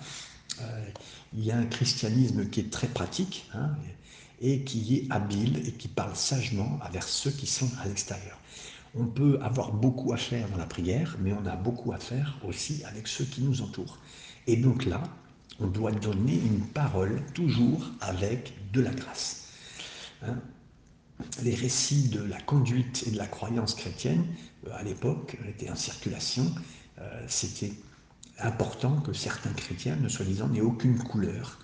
Euh, 0.61 0.85
il 1.33 1.45
y 1.45 1.51
a 1.51 1.57
un 1.57 1.65
christianisme 1.65 2.49
qui 2.49 2.61
est 2.61 2.71
très 2.71 2.87
pratique 2.87 3.49
hein, 3.53 3.71
et 4.41 4.63
qui 4.63 4.95
est 4.95 5.07
habile 5.11 5.61
et 5.67 5.73
qui 5.73 5.87
parle 5.87 6.15
sagement 6.15 6.79
vers 6.91 7.07
ceux 7.07 7.31
qui 7.31 7.45
sont 7.45 7.69
à 7.81 7.87
l'extérieur. 7.87 8.39
On 8.97 9.05
peut 9.05 9.37
avoir 9.41 9.73
beaucoup 9.73 10.13
à 10.13 10.17
faire 10.17 10.49
dans 10.49 10.57
la 10.57 10.65
prière, 10.65 11.17
mais 11.19 11.33
on 11.33 11.45
a 11.45 11.55
beaucoup 11.55 11.91
à 11.91 11.97
faire 11.97 12.37
aussi 12.43 12.83
avec 12.85 13.07
ceux 13.07 13.25
qui 13.25 13.41
nous 13.41 13.61
entourent. 13.61 13.99
Et 14.47 14.57
donc 14.57 14.85
là, 14.85 15.01
on 15.59 15.67
doit 15.67 15.91
donner 15.91 16.35
une 16.35 16.61
parole 16.61 17.21
toujours 17.33 17.89
avec 18.01 18.53
de 18.73 18.81
la 18.81 18.91
grâce. 18.91 19.49
Hein. 20.23 20.37
les 21.43 21.53
récits 21.53 22.09
de 22.09 22.21
la 22.23 22.39
conduite 22.41 23.03
et 23.07 23.11
de 23.11 23.17
la 23.17 23.27
croyance 23.27 23.75
chrétienne, 23.75 24.25
euh, 24.67 24.71
à 24.73 24.83
l'époque, 24.83 25.37
étaient 25.47 25.69
en 25.69 25.75
circulation. 25.75 26.45
Euh, 26.99 27.23
c'était 27.27 27.73
important 28.39 29.01
que 29.01 29.13
certains 29.13 29.53
chrétiens, 29.53 29.95
ne 29.97 30.09
soi-disant, 30.09 30.47
n'aient 30.49 30.61
aucune 30.61 30.97
couleur, 30.97 31.59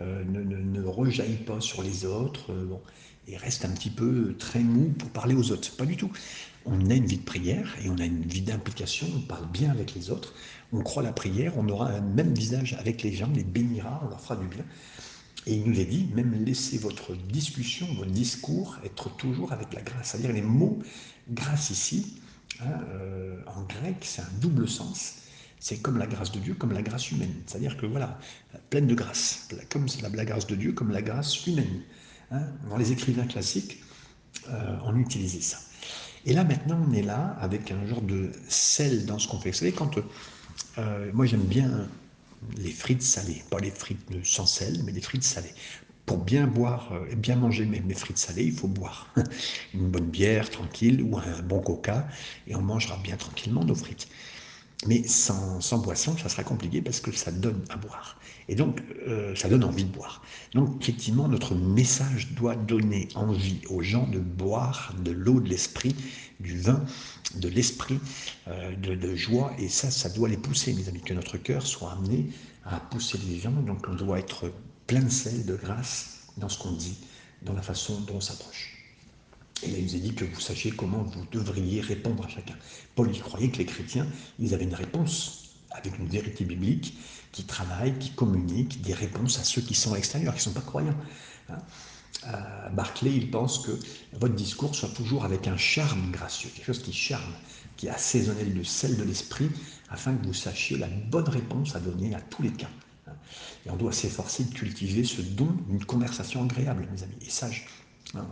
euh, 0.00 0.24
ne, 0.24 0.40
ne, 0.42 0.82
rejaillent 0.82 1.44
pas 1.44 1.60
sur 1.60 1.82
les 1.82 2.04
autres, 2.04 2.52
et 3.28 3.36
restent 3.36 3.64
un 3.64 3.70
petit 3.70 3.90
peu 3.90 4.34
très 4.38 4.60
mous 4.60 4.90
pour 4.90 5.10
parler 5.10 5.34
aux 5.34 5.50
autres. 5.50 5.76
Pas 5.76 5.86
du 5.86 5.96
tout. 5.96 6.10
On 6.66 6.90
a 6.90 6.94
une 6.94 7.06
vie 7.06 7.18
de 7.18 7.24
prière 7.24 7.76
et 7.82 7.88
on 7.88 7.98
a 7.98 8.04
une 8.04 8.22
vie 8.22 8.42
d'implication, 8.42 9.06
on 9.16 9.20
parle 9.20 9.46
bien 9.50 9.70
avec 9.70 9.94
les 9.94 10.10
autres, 10.10 10.34
on 10.72 10.82
croit 10.82 11.02
la 11.02 11.12
prière, 11.12 11.56
on 11.56 11.68
aura 11.68 11.90
un 11.90 12.00
même 12.00 12.34
visage 12.34 12.74
avec 12.74 13.02
les 13.02 13.12
gens, 13.12 13.28
on 13.30 13.36
les 13.36 13.44
bénira, 13.44 14.02
on 14.04 14.08
leur 14.08 14.20
fera 14.20 14.36
du 14.36 14.46
bien. 14.48 14.64
Et 15.46 15.54
il 15.54 15.70
nous 15.70 15.78
est 15.78 15.84
dit, 15.84 16.08
même 16.12 16.32
laissez 16.44 16.76
votre 16.78 17.14
discussion, 17.14 17.86
votre 17.94 18.10
discours 18.10 18.76
être 18.84 19.14
toujours 19.16 19.52
avec 19.52 19.72
la 19.72 19.80
grâce. 19.80 20.10
C'est-à-dire 20.10 20.32
les 20.32 20.42
mots 20.42 20.80
grâce 21.30 21.70
ici, 21.70 22.20
hein, 22.60 22.80
euh, 22.88 23.40
en 23.46 23.62
grec, 23.62 23.98
c'est 24.00 24.22
un 24.22 24.32
double 24.40 24.68
sens. 24.68 25.18
C'est 25.60 25.78
comme 25.78 25.98
la 25.98 26.06
grâce 26.06 26.32
de 26.32 26.40
Dieu, 26.40 26.54
comme 26.54 26.72
la 26.72 26.82
grâce 26.82 27.12
humaine. 27.12 27.32
C'est-à-dire 27.46 27.76
que 27.76 27.86
voilà, 27.86 28.18
pleine 28.70 28.88
de 28.88 28.94
grâce, 28.94 29.48
comme 29.70 29.86
la, 30.02 30.08
la 30.08 30.24
grâce 30.24 30.48
de 30.48 30.56
Dieu, 30.56 30.72
comme 30.72 30.90
la 30.90 31.02
grâce 31.02 31.46
humaine. 31.46 31.82
Hein. 32.32 32.42
Dans 32.68 32.76
les 32.76 32.90
écrivains 32.90 33.26
classiques, 33.26 33.78
euh, 34.48 34.76
on 34.84 34.96
utilisait 34.96 35.40
ça. 35.40 35.58
Et 36.26 36.32
là, 36.32 36.42
maintenant, 36.42 36.84
on 36.88 36.92
est 36.92 37.02
là 37.02 37.36
avec 37.40 37.70
un 37.70 37.86
genre 37.86 38.02
de 38.02 38.32
sel 38.48 39.06
dans 39.06 39.18
ce 39.18 39.28
qu'on 39.28 39.38
fait. 39.38 39.50
Vous 39.50 39.58
savez, 39.58 39.72
quand 39.72 39.96
euh, 40.78 41.10
moi, 41.14 41.24
j'aime 41.24 41.44
bien 41.44 41.88
les 42.56 42.72
frites 42.72 43.02
salées, 43.02 43.44
pas 43.48 43.60
les 43.60 43.70
frites 43.70 44.10
sans 44.24 44.44
sel, 44.44 44.82
mais 44.84 44.90
les 44.90 45.00
frites 45.00 45.22
salées. 45.22 45.54
Pour 46.04 46.18
bien 46.18 46.48
boire 46.48 46.92
euh, 46.92 47.06
et 47.12 47.14
bien 47.14 47.36
manger 47.36 47.64
mes, 47.64 47.94
frites 47.94 48.18
salées, 48.18 48.44
il 48.44 48.52
faut 48.52 48.66
boire 48.66 49.14
une 49.74 49.88
bonne 49.88 50.08
bière 50.10 50.50
tranquille 50.50 51.00
ou 51.00 51.16
un 51.16 51.42
bon 51.42 51.60
coca, 51.60 52.08
et 52.48 52.56
on 52.56 52.62
mangera 52.62 52.96
bien 52.96 53.16
tranquillement 53.16 53.64
nos 53.64 53.76
frites. 53.76 54.08
Mais 54.88 55.04
sans, 55.04 55.60
sans 55.60 55.78
boisson, 55.78 56.16
ça 56.18 56.28
sera 56.28 56.42
compliqué 56.42 56.82
parce 56.82 57.00
que 57.00 57.12
ça 57.12 57.30
donne 57.30 57.64
à 57.68 57.76
boire. 57.76 58.18
Et 58.48 58.54
donc, 58.54 58.80
euh, 59.08 59.34
ça 59.34 59.48
donne 59.48 59.64
envie 59.64 59.84
de 59.84 59.92
boire. 59.92 60.22
Donc, 60.54 60.80
effectivement, 60.80 61.28
notre 61.28 61.54
message 61.54 62.32
doit 62.34 62.54
donner 62.54 63.08
envie 63.14 63.60
aux 63.68 63.82
gens 63.82 64.06
de 64.06 64.20
boire 64.20 64.94
de 65.02 65.10
l'eau 65.10 65.40
de 65.40 65.48
l'esprit, 65.48 65.94
du 66.38 66.60
vin 66.60 66.84
de 67.34 67.48
l'esprit, 67.48 67.98
euh, 68.48 68.74
de, 68.76 69.16
joie. 69.16 69.52
Et 69.58 69.68
ça, 69.68 69.90
ça 69.90 70.08
doit 70.10 70.28
les 70.28 70.36
pousser, 70.36 70.72
mes 70.74 70.88
amis, 70.88 71.00
que 71.00 71.14
notre 71.14 71.38
cœur 71.38 71.66
soit 71.66 71.92
amené 71.92 72.28
à 72.64 72.78
pousser 72.78 73.18
les 73.28 73.40
gens. 73.40 73.50
Donc, 73.50 73.86
on 73.88 73.94
doit 73.94 74.18
être 74.18 74.52
plein 74.86 75.02
de 75.02 75.10
sel, 75.10 75.44
de 75.44 75.56
grâce 75.56 76.28
dans 76.36 76.48
ce 76.48 76.58
qu'on 76.58 76.72
dit, 76.72 76.98
dans 77.42 77.52
la 77.52 77.62
façon 77.62 78.00
dont 78.02 78.16
on 78.16 78.20
s'approche. 78.20 78.74
Et 79.62 79.70
là, 79.70 79.78
il 79.78 79.84
nous 79.84 79.96
a 79.96 79.98
dit 79.98 80.14
que 80.14 80.24
vous 80.24 80.40
sachiez 80.40 80.70
comment 80.70 81.02
vous 81.02 81.24
devriez 81.32 81.80
répondre 81.80 82.24
à 82.24 82.28
chacun. 82.28 82.54
Paul, 82.94 83.10
il 83.12 83.20
croyait 83.20 83.48
que 83.48 83.58
les 83.58 83.64
chrétiens, 83.64 84.06
ils 84.38 84.54
avaient 84.54 84.64
une 84.64 84.74
réponse 84.74 85.56
avec 85.70 85.98
une 85.98 86.06
vérité 86.06 86.44
biblique 86.44 86.96
qui 87.36 87.44
travaille, 87.44 87.98
qui 87.98 88.12
communique 88.12 88.80
des 88.80 88.94
réponses 88.94 89.38
à 89.38 89.44
ceux 89.44 89.60
qui 89.60 89.74
sont 89.74 89.92
à 89.92 89.96
l'extérieur, 89.96 90.32
qui 90.32 90.38
ne 90.38 90.44
sont 90.44 90.52
pas 90.52 90.62
croyants. 90.62 90.96
Hein. 91.50 91.58
Euh, 92.28 92.70
Barclay, 92.70 93.12
il 93.12 93.30
pense 93.30 93.58
que 93.58 93.72
votre 94.14 94.34
discours 94.34 94.74
soit 94.74 94.88
toujours 94.88 95.26
avec 95.26 95.46
un 95.46 95.58
charme 95.58 96.10
gracieux, 96.10 96.48
quelque 96.54 96.64
chose 96.64 96.82
qui 96.82 96.94
charme, 96.94 97.34
qui 97.76 97.90
assaisonne 97.90 98.38
le 98.42 98.64
sel 98.64 98.96
de 98.96 99.04
l'esprit, 99.04 99.50
afin 99.90 100.14
que 100.14 100.26
vous 100.26 100.32
sachiez 100.32 100.78
la 100.78 100.86
bonne 100.86 101.28
réponse 101.28 101.76
à 101.76 101.80
donner 101.80 102.14
à 102.14 102.22
tous 102.22 102.42
les 102.42 102.52
cas. 102.52 102.70
Hein. 103.06 103.12
Et 103.66 103.70
on 103.70 103.76
doit 103.76 103.92
s'efforcer 103.92 104.44
de 104.44 104.54
cultiver 104.54 105.04
ce 105.04 105.20
don 105.20 105.54
d'une 105.68 105.84
conversation 105.84 106.42
agréable, 106.42 106.88
mes 106.90 107.02
amis, 107.02 107.18
et 107.20 107.28
sage. 107.28 107.66
Hein. 108.14 108.26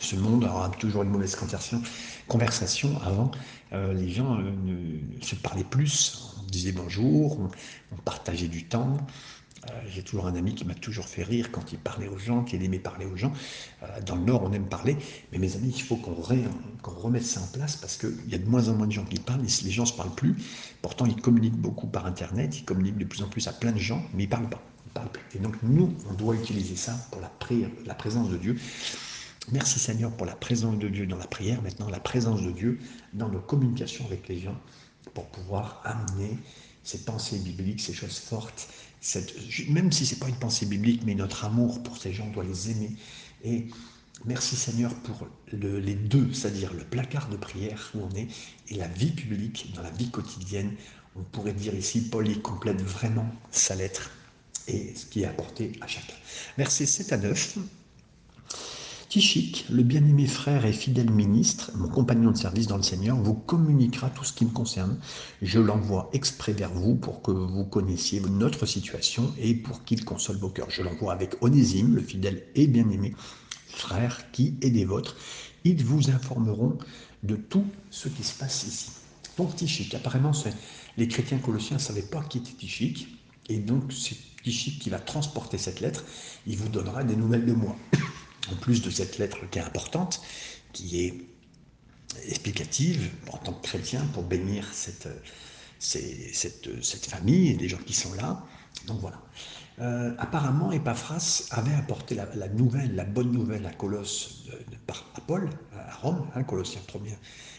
Ce 0.00 0.16
monde 0.16 0.44
aura 0.44 0.68
toujours 0.70 1.02
une 1.02 1.10
mauvaise 1.10 1.36
conversation. 1.36 3.00
avant, 3.04 3.30
euh, 3.72 3.92
les 3.92 4.10
gens 4.10 4.38
euh, 4.38 4.52
ne 4.64 5.22
se 5.22 5.34
parlaient 5.34 5.64
plus 5.64 6.30
disait 6.50 6.72
bonjour, 6.72 7.38
on, 7.92 7.96
partageait 8.04 8.48
du 8.48 8.64
temps. 8.64 8.96
Euh, 9.66 9.72
j'ai 9.88 10.02
toujours 10.02 10.26
un 10.26 10.34
ami 10.36 10.54
qui 10.54 10.64
m'a 10.64 10.74
toujours 10.74 11.06
fait 11.06 11.22
rire 11.22 11.50
quand 11.52 11.72
il 11.72 11.78
parlait 11.78 12.08
aux 12.08 12.18
gens, 12.18 12.44
qu'il 12.44 12.62
aimait 12.62 12.78
parler 12.78 13.04
aux 13.04 13.16
gens. 13.16 13.32
Euh, 13.82 13.86
dans 14.06 14.16
le 14.16 14.22
Nord, 14.22 14.42
on 14.42 14.52
aime 14.52 14.66
parler, 14.66 14.96
mais 15.32 15.38
mes 15.38 15.54
amis, 15.54 15.72
il 15.76 15.82
faut 15.82 15.96
qu'on 15.96 16.14
remette 16.14 17.24
ça 17.24 17.40
en 17.40 17.46
place 17.46 17.76
parce 17.76 17.96
qu'il 17.96 18.28
y 18.28 18.34
a 18.34 18.38
de 18.38 18.48
moins 18.48 18.68
en 18.68 18.74
moins 18.74 18.86
de 18.86 18.92
gens 18.92 19.04
qui 19.04 19.18
parlent, 19.18 19.42
les 19.42 19.70
gens 19.70 19.82
ne 19.82 19.88
se 19.88 19.92
parlent 19.92 20.14
plus. 20.14 20.36
Pourtant, 20.80 21.06
ils 21.06 21.20
communiquent 21.20 21.60
beaucoup 21.60 21.86
par 21.86 22.06
Internet, 22.06 22.58
ils 22.58 22.64
communiquent 22.64 22.98
de 22.98 23.04
plus 23.04 23.22
en 23.22 23.28
plus 23.28 23.46
à 23.48 23.52
plein 23.52 23.72
de 23.72 23.78
gens, 23.78 24.02
mais 24.14 24.24
ils 24.24 24.26
ne 24.26 24.30
parlent 24.30 24.48
pas. 24.48 24.62
Et 25.34 25.38
donc, 25.38 25.54
nous, 25.62 25.94
on 26.10 26.14
doit 26.14 26.34
utiliser 26.34 26.74
ça 26.74 26.96
pour 27.12 27.20
la, 27.20 27.28
prière, 27.28 27.68
la 27.86 27.94
présence 27.94 28.28
de 28.28 28.36
Dieu. 28.36 28.56
Merci 29.48 29.80
Seigneur 29.80 30.12
pour 30.12 30.26
la 30.26 30.36
présence 30.36 30.78
de 30.78 30.88
Dieu 30.88 31.06
dans 31.06 31.16
la 31.16 31.26
prière, 31.26 31.60
maintenant 31.62 31.88
la 31.88 31.98
présence 31.98 32.42
de 32.42 32.52
Dieu 32.52 32.78
dans 33.14 33.28
nos 33.28 33.40
communications 33.40 34.04
avec 34.06 34.28
les 34.28 34.38
gens 34.38 34.56
pour 35.14 35.26
pouvoir 35.26 35.80
amener 35.84 36.38
ces 36.84 36.98
pensées 36.98 37.38
bibliques, 37.38 37.80
ces 37.80 37.92
choses 37.92 38.18
fortes, 38.18 38.68
même 39.68 39.90
si 39.90 40.06
ce 40.06 40.14
n'est 40.14 40.20
pas 40.20 40.28
une 40.28 40.38
pensée 40.38 40.66
biblique, 40.66 41.02
mais 41.04 41.14
notre 41.14 41.44
amour 41.44 41.82
pour 41.82 41.96
ces 41.96 42.12
gens, 42.12 42.28
doit 42.28 42.44
les 42.44 42.70
aimer. 42.70 42.90
Et 43.42 43.66
merci 44.24 44.56
Seigneur 44.56 44.94
pour 45.02 45.26
les 45.52 45.94
deux, 45.94 46.32
c'est-à-dire 46.32 46.72
le 46.72 46.84
placard 46.84 47.28
de 47.28 47.36
prière 47.36 47.90
où 47.94 48.02
on 48.02 48.14
est 48.14 48.28
et 48.68 48.74
la 48.76 48.88
vie 48.88 49.10
publique, 49.10 49.72
dans 49.74 49.82
la 49.82 49.90
vie 49.90 50.10
quotidienne. 50.10 50.72
On 51.16 51.22
pourrait 51.22 51.54
dire 51.54 51.74
ici, 51.74 52.02
Paul 52.02 52.28
y 52.28 52.40
complète 52.40 52.80
vraiment 52.82 53.28
sa 53.50 53.74
lettre 53.74 54.10
et 54.68 54.94
ce 54.94 55.06
qui 55.06 55.22
est 55.22 55.26
apporté 55.26 55.72
à 55.80 55.88
chacun. 55.88 56.14
Versets 56.56 56.86
7 56.86 57.12
à 57.12 57.16
9. 57.16 57.58
Tichik, 59.10 59.66
le 59.68 59.82
bien-aimé 59.82 60.24
frère 60.28 60.64
et 60.64 60.72
fidèle 60.72 61.10
ministre, 61.10 61.72
mon 61.74 61.88
compagnon 61.88 62.30
de 62.30 62.36
service 62.36 62.68
dans 62.68 62.76
le 62.76 62.84
Seigneur, 62.84 63.16
vous 63.16 63.34
communiquera 63.34 64.08
tout 64.08 64.22
ce 64.22 64.32
qui 64.32 64.44
me 64.44 64.50
concerne. 64.50 65.00
Je 65.42 65.58
l'envoie 65.58 66.10
exprès 66.12 66.52
vers 66.52 66.72
vous 66.72 66.94
pour 66.94 67.20
que 67.20 67.32
vous 67.32 67.64
connaissiez 67.64 68.20
notre 68.20 68.66
situation 68.66 69.34
et 69.36 69.54
pour 69.54 69.82
qu'il 69.82 70.04
console 70.04 70.36
vos 70.36 70.48
cœurs. 70.48 70.70
Je 70.70 70.84
l'envoie 70.84 71.12
avec 71.12 71.42
Onésime, 71.42 71.96
le 71.96 72.02
fidèle 72.02 72.44
et 72.54 72.68
bien-aimé 72.68 73.16
frère 73.66 74.30
qui 74.30 74.54
est 74.62 74.70
des 74.70 74.84
vôtres. 74.84 75.16
Ils 75.64 75.84
vous 75.84 76.08
informeront 76.10 76.78
de 77.24 77.34
tout 77.34 77.66
ce 77.90 78.08
qui 78.08 78.22
se 78.22 78.38
passe 78.38 78.62
ici. 78.62 78.92
Donc 79.36 79.56
Tichik, 79.56 79.92
apparemment, 79.92 80.30
les 80.96 81.08
chrétiens 81.08 81.38
colossiens 81.38 81.78
ne 81.78 81.82
savaient 81.82 82.02
pas 82.02 82.22
qui 82.22 82.38
était 82.38 82.52
Tichik, 82.52 83.08
et 83.48 83.58
donc 83.58 83.92
c'est 83.92 84.16
Tichik 84.44 84.78
qui 84.78 84.88
va 84.88 85.00
transporter 85.00 85.58
cette 85.58 85.80
lettre. 85.80 86.04
Il 86.46 86.58
vous 86.58 86.68
donnera 86.68 87.02
des 87.02 87.16
nouvelles 87.16 87.44
de 87.44 87.54
moi 87.54 87.74
en 88.50 88.56
plus 88.56 88.82
de 88.82 88.90
cette 88.90 89.18
lettre 89.18 89.38
qui 89.50 89.58
est 89.58 89.62
importante, 89.62 90.20
qui 90.72 91.04
est 91.04 91.14
explicative 92.26 93.10
en 93.32 93.38
tant 93.38 93.52
que 93.52 93.66
chrétien 93.66 94.02
pour 94.12 94.22
bénir 94.22 94.66
cette, 94.72 95.08
famille 97.08 97.50
et 97.50 97.56
les 97.56 97.68
gens 97.68 97.78
qui 97.78 97.92
sont 97.92 98.14
là. 98.14 98.44
Donc 98.86 99.00
voilà. 99.00 99.20
Euh, 99.80 100.14
apparemment, 100.18 100.72
Epaphras 100.72 101.44
avait 101.52 101.74
apporté 101.74 102.14
la, 102.14 102.48
nouvelle, 102.48 102.94
la 102.94 103.04
bonne 103.04 103.32
nouvelle 103.32 103.64
à 103.64 103.72
Colosse, 103.72 104.44
par, 104.86 105.06
à 105.14 105.20
Paul, 105.20 105.48
à 105.74 105.94
Rome, 105.96 106.26
hein, 106.34 106.42
Colossiens 106.42 106.82
1 106.94 106.98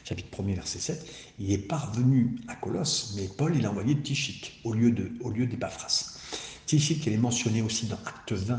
chapitre 0.03 0.43
1 0.43 0.53
verset 0.53 0.79
7. 0.79 1.05
Il 1.39 1.51
est 1.51 1.57
parvenu 1.57 2.37
à 2.47 2.55
Colosse, 2.55 3.13
mais 3.15 3.27
Paul, 3.27 3.55
il 3.55 3.65
a 3.65 3.71
envoyé 3.71 3.99
Tichik 3.99 4.61
au 4.63 4.73
lieu 4.73 4.91
d'Epaphras. 4.91 6.19
Tichik, 6.67 7.05
il 7.07 7.13
est 7.13 7.17
mentionné 7.17 7.61
aussi 7.61 7.87
dans 7.87 7.97
Acte 8.05 8.33
20, 8.33 8.57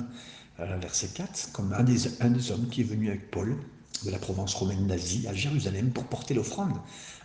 verset 0.80 1.08
4, 1.14 1.52
comme 1.52 1.72
un 1.72 1.82
des, 1.82 2.50
hommes 2.50 2.68
qui 2.68 2.82
est 2.82 2.84
venu 2.84 3.08
avec 3.08 3.30
Paul 3.30 3.56
de 4.04 4.10
la 4.10 4.18
province 4.18 4.54
romaine 4.54 4.86
d'Asie 4.86 5.26
à 5.28 5.34
Jérusalem 5.34 5.90
pour 5.90 6.04
porter 6.04 6.34
l'offrande 6.34 6.76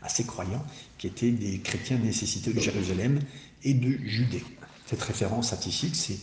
à 0.02 0.10
ces 0.10 0.26
croyants 0.26 0.66
qui 0.98 1.08
étaient 1.08 1.32
des 1.32 1.60
chrétiens 1.60 1.98
nécessités 1.98 2.54
de 2.54 2.60
Jérusalem 2.60 3.20
et 3.64 3.74
de 3.74 3.98
Judée. 4.06 4.44
Cette 4.86 5.02
référence 5.02 5.54
à 5.54 5.58
c'est 5.58 6.20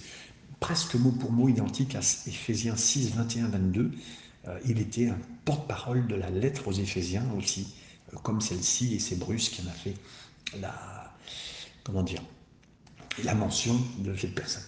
presque 0.60 0.94
mot 0.94 1.10
pour 1.10 1.32
mot 1.32 1.48
identique 1.48 1.94
à 1.94 2.00
Éphésiens 2.26 2.76
6, 2.76 3.10
21, 3.16 3.48
22. 3.48 3.90
il 4.64 4.80
était 4.80 5.08
un 5.08 5.18
porte-parole 5.44 6.06
de 6.06 6.14
la 6.14 6.30
lettre 6.30 6.68
aux 6.68 6.72
Éphésiens 6.72 7.26
aussi, 7.36 7.74
euh, 8.12 8.16
comme 8.22 8.40
celle-ci, 8.40 8.94
et 8.94 8.98
c'est 8.98 9.16
Bruce 9.16 9.48
qui 9.48 9.62
en 9.62 9.68
a 9.68 9.72
fait 9.72 9.94
la, 10.60 11.12
comment 11.82 12.02
dire, 12.02 12.22
la 13.22 13.34
mention 13.34 13.80
de 13.98 14.16
cette 14.16 14.34
personne. 14.34 14.62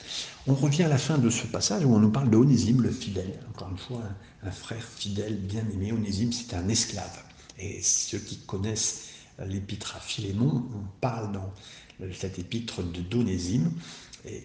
On 0.46 0.54
revient 0.54 0.84
à 0.84 0.88
la 0.88 0.98
fin 0.98 1.18
de 1.18 1.30
ce 1.30 1.46
passage 1.46 1.84
où 1.84 1.94
on 1.94 1.98
nous 1.98 2.10
parle 2.10 2.30
de 2.30 2.36
Onésime, 2.36 2.82
le 2.82 2.90
fidèle. 2.90 3.40
Encore 3.50 3.70
une 3.70 3.78
fois, 3.78 4.02
un, 4.44 4.50
frère 4.50 4.84
fidèle, 4.84 5.36
bien 5.36 5.64
aimé. 5.72 5.92
Onésime, 5.92 6.32
c'est 6.32 6.54
un 6.54 6.68
esclave. 6.68 7.22
Et 7.58 7.80
ceux 7.82 8.18
qui 8.18 8.38
connaissent 8.38 9.08
l'épître 9.44 9.96
à 9.96 10.00
Philémon, 10.00 10.64
on 10.74 11.00
parle 11.00 11.32
dans 11.32 11.52
cette 12.12 12.38
épître 12.38 12.82
de 12.82 13.00
d'Onésime. 13.00 13.72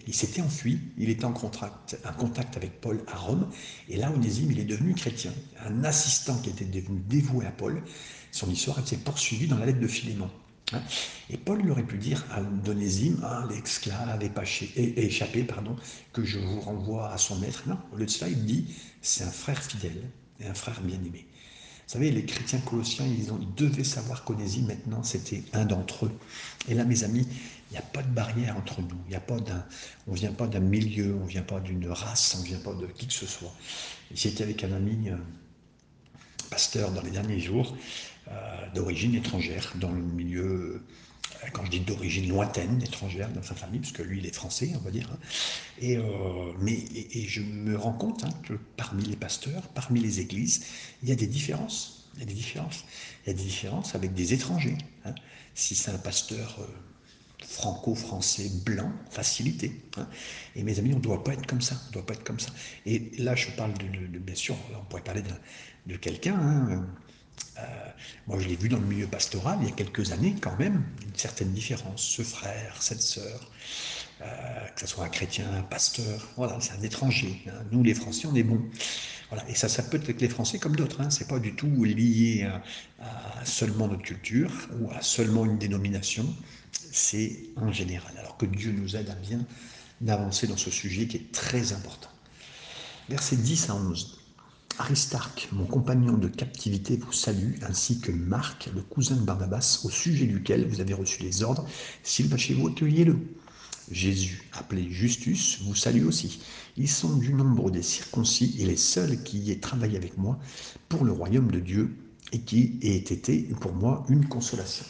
Il 0.06 0.14
s'était 0.14 0.40
enfui, 0.40 0.78
il 0.96 1.10
était 1.10 1.24
en 1.24 1.32
contact, 1.32 1.98
contact 2.18 2.56
avec 2.56 2.80
Paul 2.80 3.00
à 3.08 3.16
Rome, 3.16 3.48
et 3.88 3.96
là, 3.96 4.12
Onésime, 4.12 4.52
il 4.52 4.60
est 4.60 4.64
devenu 4.64 4.94
chrétien. 4.94 5.32
Un 5.66 5.82
assistant 5.82 6.36
qui 6.38 6.50
était 6.50 6.64
devenu 6.64 7.00
dévoué 7.08 7.46
à 7.46 7.50
Paul, 7.50 7.82
son 8.30 8.48
histoire, 8.48 8.86
s'est 8.86 8.96
poursuivie 8.98 9.48
dans 9.48 9.58
la 9.58 9.66
lettre 9.66 9.80
de 9.80 9.88
Philémon. 9.88 10.30
Hein. 10.72 10.82
Et 11.30 11.36
Paul 11.36 11.68
aurait 11.70 11.82
pu 11.82 11.98
dire 11.98 12.24
à 12.30 12.40
Onésime, 12.68 13.20
ah, 13.22 13.46
l'esclave 13.50 14.18
échappé, 14.76 15.44
pardon, 15.44 15.76
que 16.12 16.24
je 16.24 16.38
vous 16.38 16.60
renvoie 16.60 17.10
à 17.10 17.18
son 17.18 17.38
maître. 17.38 17.64
Non, 17.66 17.78
au 17.92 17.96
lieu 17.96 18.06
de 18.06 18.10
cela, 18.10 18.30
il 18.30 18.44
dit, 18.44 18.74
c'est 19.00 19.24
un 19.24 19.30
frère 19.30 19.62
fidèle 19.62 20.10
et 20.40 20.46
un 20.46 20.54
frère 20.54 20.80
bien-aimé. 20.80 21.26
Vous 21.86 21.98
savez, 21.98 22.10
les 22.10 22.24
chrétiens 22.24 22.60
colossiens, 22.60 23.04
ils, 23.06 23.32
ont, 23.32 23.38
ils 23.40 23.54
devaient 23.54 23.84
savoir 23.84 24.24
qu'Onésime, 24.24 24.66
maintenant, 24.66 25.02
c'était 25.02 25.42
un 25.52 25.64
d'entre 25.64 26.06
eux. 26.06 26.12
Et 26.68 26.74
là, 26.74 26.84
mes 26.84 27.04
amis, 27.04 27.26
il 27.70 27.72
n'y 27.72 27.78
a 27.78 27.82
pas 27.82 28.02
de 28.02 28.08
barrière 28.08 28.56
entre 28.56 28.80
nous. 28.80 28.96
Il 29.08 29.12
y 29.12 29.16
a 29.16 29.20
pas 29.20 29.38
d'un, 29.38 29.64
on 30.06 30.12
ne 30.12 30.16
vient 30.16 30.32
pas 30.32 30.46
d'un 30.46 30.60
milieu, 30.60 31.14
on 31.14 31.24
ne 31.24 31.28
vient 31.28 31.42
pas 31.42 31.60
d'une 31.60 31.88
race, 31.88 32.34
on 32.38 32.42
ne 32.42 32.46
vient 32.46 32.58
pas 32.60 32.72
de 32.72 32.86
qui 32.86 33.08
que 33.08 33.12
ce 33.12 33.26
soit. 33.26 33.52
J'étais 34.14 34.44
avec 34.44 34.64
un 34.64 34.72
ami 34.72 35.10
euh, 35.10 35.16
pasteur 36.50 36.92
dans 36.92 37.02
les 37.02 37.10
derniers 37.10 37.40
jours, 37.40 37.76
d'origine 38.74 39.14
étrangère, 39.14 39.72
dans 39.76 39.90
le 39.90 40.00
milieu, 40.00 40.82
euh, 41.44 41.48
quand 41.52 41.64
je 41.64 41.70
dis 41.70 41.80
d'origine 41.80 42.28
lointaine, 42.28 42.82
étrangère, 42.82 43.28
dans 43.30 43.42
sa 43.42 43.54
famille, 43.54 43.80
parce 43.80 43.92
que 43.92 44.02
lui, 44.02 44.18
il 44.18 44.26
est 44.26 44.34
français, 44.34 44.72
on 44.74 44.80
va 44.80 44.90
dire. 44.90 45.10
Hein. 45.12 45.18
Et, 45.80 45.96
euh, 45.96 46.52
mais, 46.60 46.84
et, 46.94 47.26
je 47.26 47.40
me 47.40 47.76
rends 47.76 47.92
compte 47.92 48.24
hein, 48.24 48.32
que 48.44 48.54
parmi 48.76 49.04
les 49.04 49.16
pasteurs, 49.16 49.68
parmi 49.68 50.00
les 50.00 50.20
églises, 50.20 50.64
il 51.02 51.08
y 51.08 51.12
a 51.12 51.16
des 51.16 51.26
différences. 51.26 52.10
Il 52.14 52.20
y 52.20 52.22
a 52.24 52.26
des 52.26 52.34
différences. 52.34 52.84
Il 53.24 53.30
y 53.30 53.32
a 53.32 53.36
des 53.36 53.44
différences 53.44 53.94
avec 53.94 54.14
des 54.14 54.34
étrangers. 54.34 54.78
Hein. 55.04 55.14
Si 55.54 55.74
c'est 55.74 55.90
un 55.90 55.98
pasteur 55.98 56.58
franco-français 57.38 58.50
blanc, 58.64 58.92
facilité. 59.10 59.72
Et 60.56 60.62
mes 60.62 60.78
amis, 60.78 60.92
on 60.94 60.98
ne 60.98 61.02
doit 61.02 61.24
pas 61.24 61.32
être 61.32 61.46
comme 61.46 61.60
ça. 61.60 61.76
On 61.88 61.92
doit 61.92 62.06
pas 62.06 62.14
être 62.14 62.24
comme 62.24 62.40
ça. 62.40 62.50
Et 62.86 63.10
là, 63.18 63.34
je 63.34 63.50
parle 63.50 63.72
de, 63.74 64.18
bien 64.18 64.34
sûr, 64.34 64.56
on 64.74 64.84
pourrait 64.84 65.02
parler 65.02 65.22
de, 65.86 65.96
quelqu'un. 65.96 66.86
Euh, 67.58 67.62
moi, 68.26 68.38
je 68.38 68.48
l'ai 68.48 68.56
vu 68.56 68.68
dans 68.68 68.78
le 68.78 68.86
milieu 68.86 69.06
pastoral 69.06 69.58
il 69.62 69.68
y 69.68 69.72
a 69.72 69.74
quelques 69.74 70.12
années 70.12 70.36
quand 70.40 70.58
même, 70.58 70.82
une 71.02 71.16
certaine 71.16 71.52
différence. 71.52 72.02
Ce 72.02 72.22
frère, 72.22 72.76
cette 72.80 73.02
sœur, 73.02 73.50
euh, 74.22 74.24
que 74.74 74.80
ce 74.80 74.86
soit 74.86 75.04
un 75.04 75.08
chrétien, 75.08 75.46
un 75.52 75.62
pasteur, 75.62 76.28
voilà, 76.36 76.58
c'est 76.60 76.72
un 76.72 76.82
étranger. 76.82 77.42
Hein. 77.48 77.64
Nous, 77.70 77.82
les 77.82 77.94
Français, 77.94 78.26
on 78.26 78.34
est 78.34 78.42
bons. 78.42 78.62
Voilà. 79.28 79.48
Et 79.48 79.54
ça, 79.54 79.68
ça 79.68 79.82
peut 79.82 80.00
être 80.06 80.20
les 80.20 80.28
Français 80.28 80.58
comme 80.58 80.76
d'autres. 80.76 81.00
Hein. 81.00 81.10
C'est 81.10 81.28
pas 81.28 81.38
du 81.38 81.54
tout 81.54 81.84
lié 81.84 82.48
à, 83.00 83.44
seulement 83.44 83.88
notre 83.88 84.02
culture 84.02 84.50
ou 84.80 84.90
à 84.92 85.02
seulement 85.02 85.44
une 85.44 85.58
dénomination. 85.58 86.26
C'est 86.70 87.40
en 87.56 87.72
général. 87.72 88.12
Alors 88.18 88.36
que 88.36 88.46
Dieu 88.46 88.72
nous 88.72 88.96
aide 88.96 89.10
à 89.10 89.14
bien 89.14 89.44
avancer 90.06 90.46
dans 90.46 90.56
ce 90.56 90.70
sujet 90.70 91.06
qui 91.06 91.16
est 91.16 91.32
très 91.32 91.72
important. 91.72 92.10
Versets 93.08 93.36
10 93.36 93.70
à 93.70 93.74
11. 93.74 94.21
Aristarque, 94.78 95.48
mon 95.52 95.64
compagnon 95.64 96.16
de 96.16 96.28
captivité, 96.28 96.96
vous 96.96 97.12
salue, 97.12 97.54
ainsi 97.62 98.00
que 98.00 98.10
Marc, 98.10 98.70
le 98.74 98.80
cousin 98.80 99.16
de 99.16 99.20
Barnabas, 99.20 99.80
au 99.84 99.90
sujet 99.90 100.26
duquel 100.26 100.66
vous 100.66 100.80
avez 100.80 100.94
reçu 100.94 101.22
les 101.22 101.42
ordres. 101.42 101.66
S'il 102.02 102.28
va 102.28 102.36
chez 102.36 102.54
vous, 102.54 102.68
accueillez-le. 102.68 103.18
Jésus, 103.90 104.48
appelé 104.52 104.90
Justus, 104.90 105.60
vous 105.62 105.74
salue 105.74 106.06
aussi. 106.06 106.40
Ils 106.76 106.88
sont 106.88 107.16
du 107.16 107.34
nombre 107.34 107.70
des 107.70 107.82
circoncis 107.82 108.56
et 108.58 108.64
les 108.64 108.76
seuls 108.76 109.22
qui 109.22 109.38
y 109.38 109.50
aient 109.50 109.60
travaillé 109.60 109.96
avec 109.96 110.16
moi 110.16 110.38
pour 110.88 111.04
le 111.04 111.12
royaume 111.12 111.50
de 111.50 111.60
Dieu 111.60 111.94
et 112.32 112.40
qui 112.40 112.78
aient 112.82 112.96
été 112.96 113.42
pour 113.60 113.74
moi 113.74 114.04
une 114.08 114.26
consolation. 114.26 114.86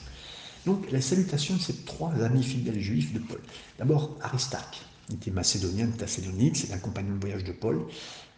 Donc 0.64 0.90
la 0.92 1.00
salutation 1.00 1.56
de 1.56 1.60
ces 1.60 1.74
trois 1.84 2.12
amis 2.22 2.44
fidèles 2.44 2.80
juifs 2.80 3.12
de 3.12 3.18
Paul. 3.18 3.40
D'abord 3.78 4.16
Aristarque, 4.20 4.80
il 5.08 5.16
était 5.16 5.32
macédonien 5.32 5.86
de 5.86 5.92
Thessalonique, 5.92 6.56
c'est 6.56 6.72
un 6.72 6.78
compagnon 6.78 7.16
de 7.16 7.20
voyage 7.20 7.44
de 7.44 7.52
Paul 7.52 7.84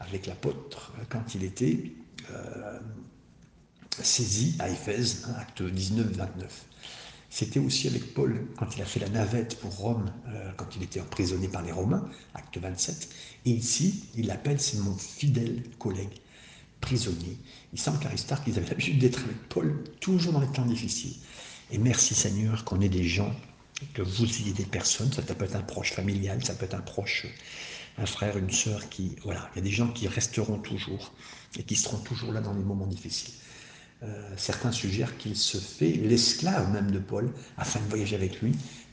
avec 0.00 0.26
l'apôtre 0.26 0.92
quand 1.08 1.34
il 1.34 1.44
était 1.44 1.92
euh, 2.30 2.78
saisi 4.02 4.56
à 4.58 4.68
Éphèse, 4.68 5.26
hein, 5.28 5.34
acte 5.38 5.62
19-29. 5.62 6.46
C'était 7.30 7.58
aussi 7.58 7.88
avec 7.88 8.14
Paul 8.14 8.46
quand 8.56 8.76
il 8.76 8.82
a 8.82 8.84
fait 8.84 9.00
la 9.00 9.08
navette 9.08 9.58
pour 9.58 9.76
Rome, 9.76 10.12
euh, 10.28 10.52
quand 10.56 10.76
il 10.76 10.82
était 10.82 11.00
emprisonné 11.00 11.48
par 11.48 11.62
les 11.62 11.72
Romains, 11.72 12.08
acte 12.34 12.58
27. 12.58 13.08
Et 13.46 13.50
ici, 13.50 14.04
il 14.16 14.26
l'appelle, 14.26 14.60
c'est 14.60 14.78
mon 14.78 14.96
fidèle 14.96 15.62
collègue 15.78 16.20
prisonnier. 16.80 17.36
Il 17.72 17.80
semble 17.80 17.98
qu'Aristarque, 17.98 18.46
ils 18.46 18.58
avaient 18.58 18.68
l'habitude 18.68 18.98
d'être 18.98 19.20
avec 19.24 19.48
Paul 19.48 19.82
toujours 20.00 20.32
dans 20.32 20.40
les 20.40 20.52
temps 20.52 20.66
difficiles. 20.66 21.16
Et 21.70 21.78
merci 21.78 22.14
Seigneur 22.14 22.64
qu'on 22.64 22.80
ait 22.80 22.88
des 22.88 23.04
gens, 23.04 23.34
que 23.94 24.02
vous 24.02 24.26
ayez 24.26 24.52
des 24.52 24.66
personnes, 24.66 25.12
ça 25.12 25.22
peut 25.22 25.44
être 25.44 25.56
un 25.56 25.62
proche 25.62 25.92
familial, 25.92 26.44
ça 26.44 26.54
peut 26.54 26.66
être 26.66 26.74
un 26.74 26.82
proche 26.82 27.26
un 27.98 28.06
frère, 28.06 28.36
une 28.36 28.50
sœur 28.50 28.88
qui, 28.88 29.16
voilà, 29.22 29.48
il 29.54 29.58
y 29.58 29.60
a 29.60 29.62
des 29.62 29.70
gens 29.70 29.88
qui 29.88 30.08
resteront 30.08 30.58
toujours 30.58 31.12
et 31.58 31.62
qui 31.62 31.76
seront 31.76 31.98
toujours 31.98 32.32
là 32.32 32.40
dans 32.40 32.52
les 32.52 32.62
moments 32.62 32.86
difficiles. 32.86 33.34
Euh, 34.02 34.34
certains 34.36 34.72
suggèrent 34.72 35.16
qu'il 35.16 35.36
se 35.36 35.56
fait 35.56 35.92
l'esclave 35.92 36.70
même 36.72 36.90
de 36.90 36.98
Paul 36.98 37.32
afin 37.56 37.80
de 37.80 37.88
voyager 37.88 38.16
avec 38.16 38.40
lui 38.42 38.52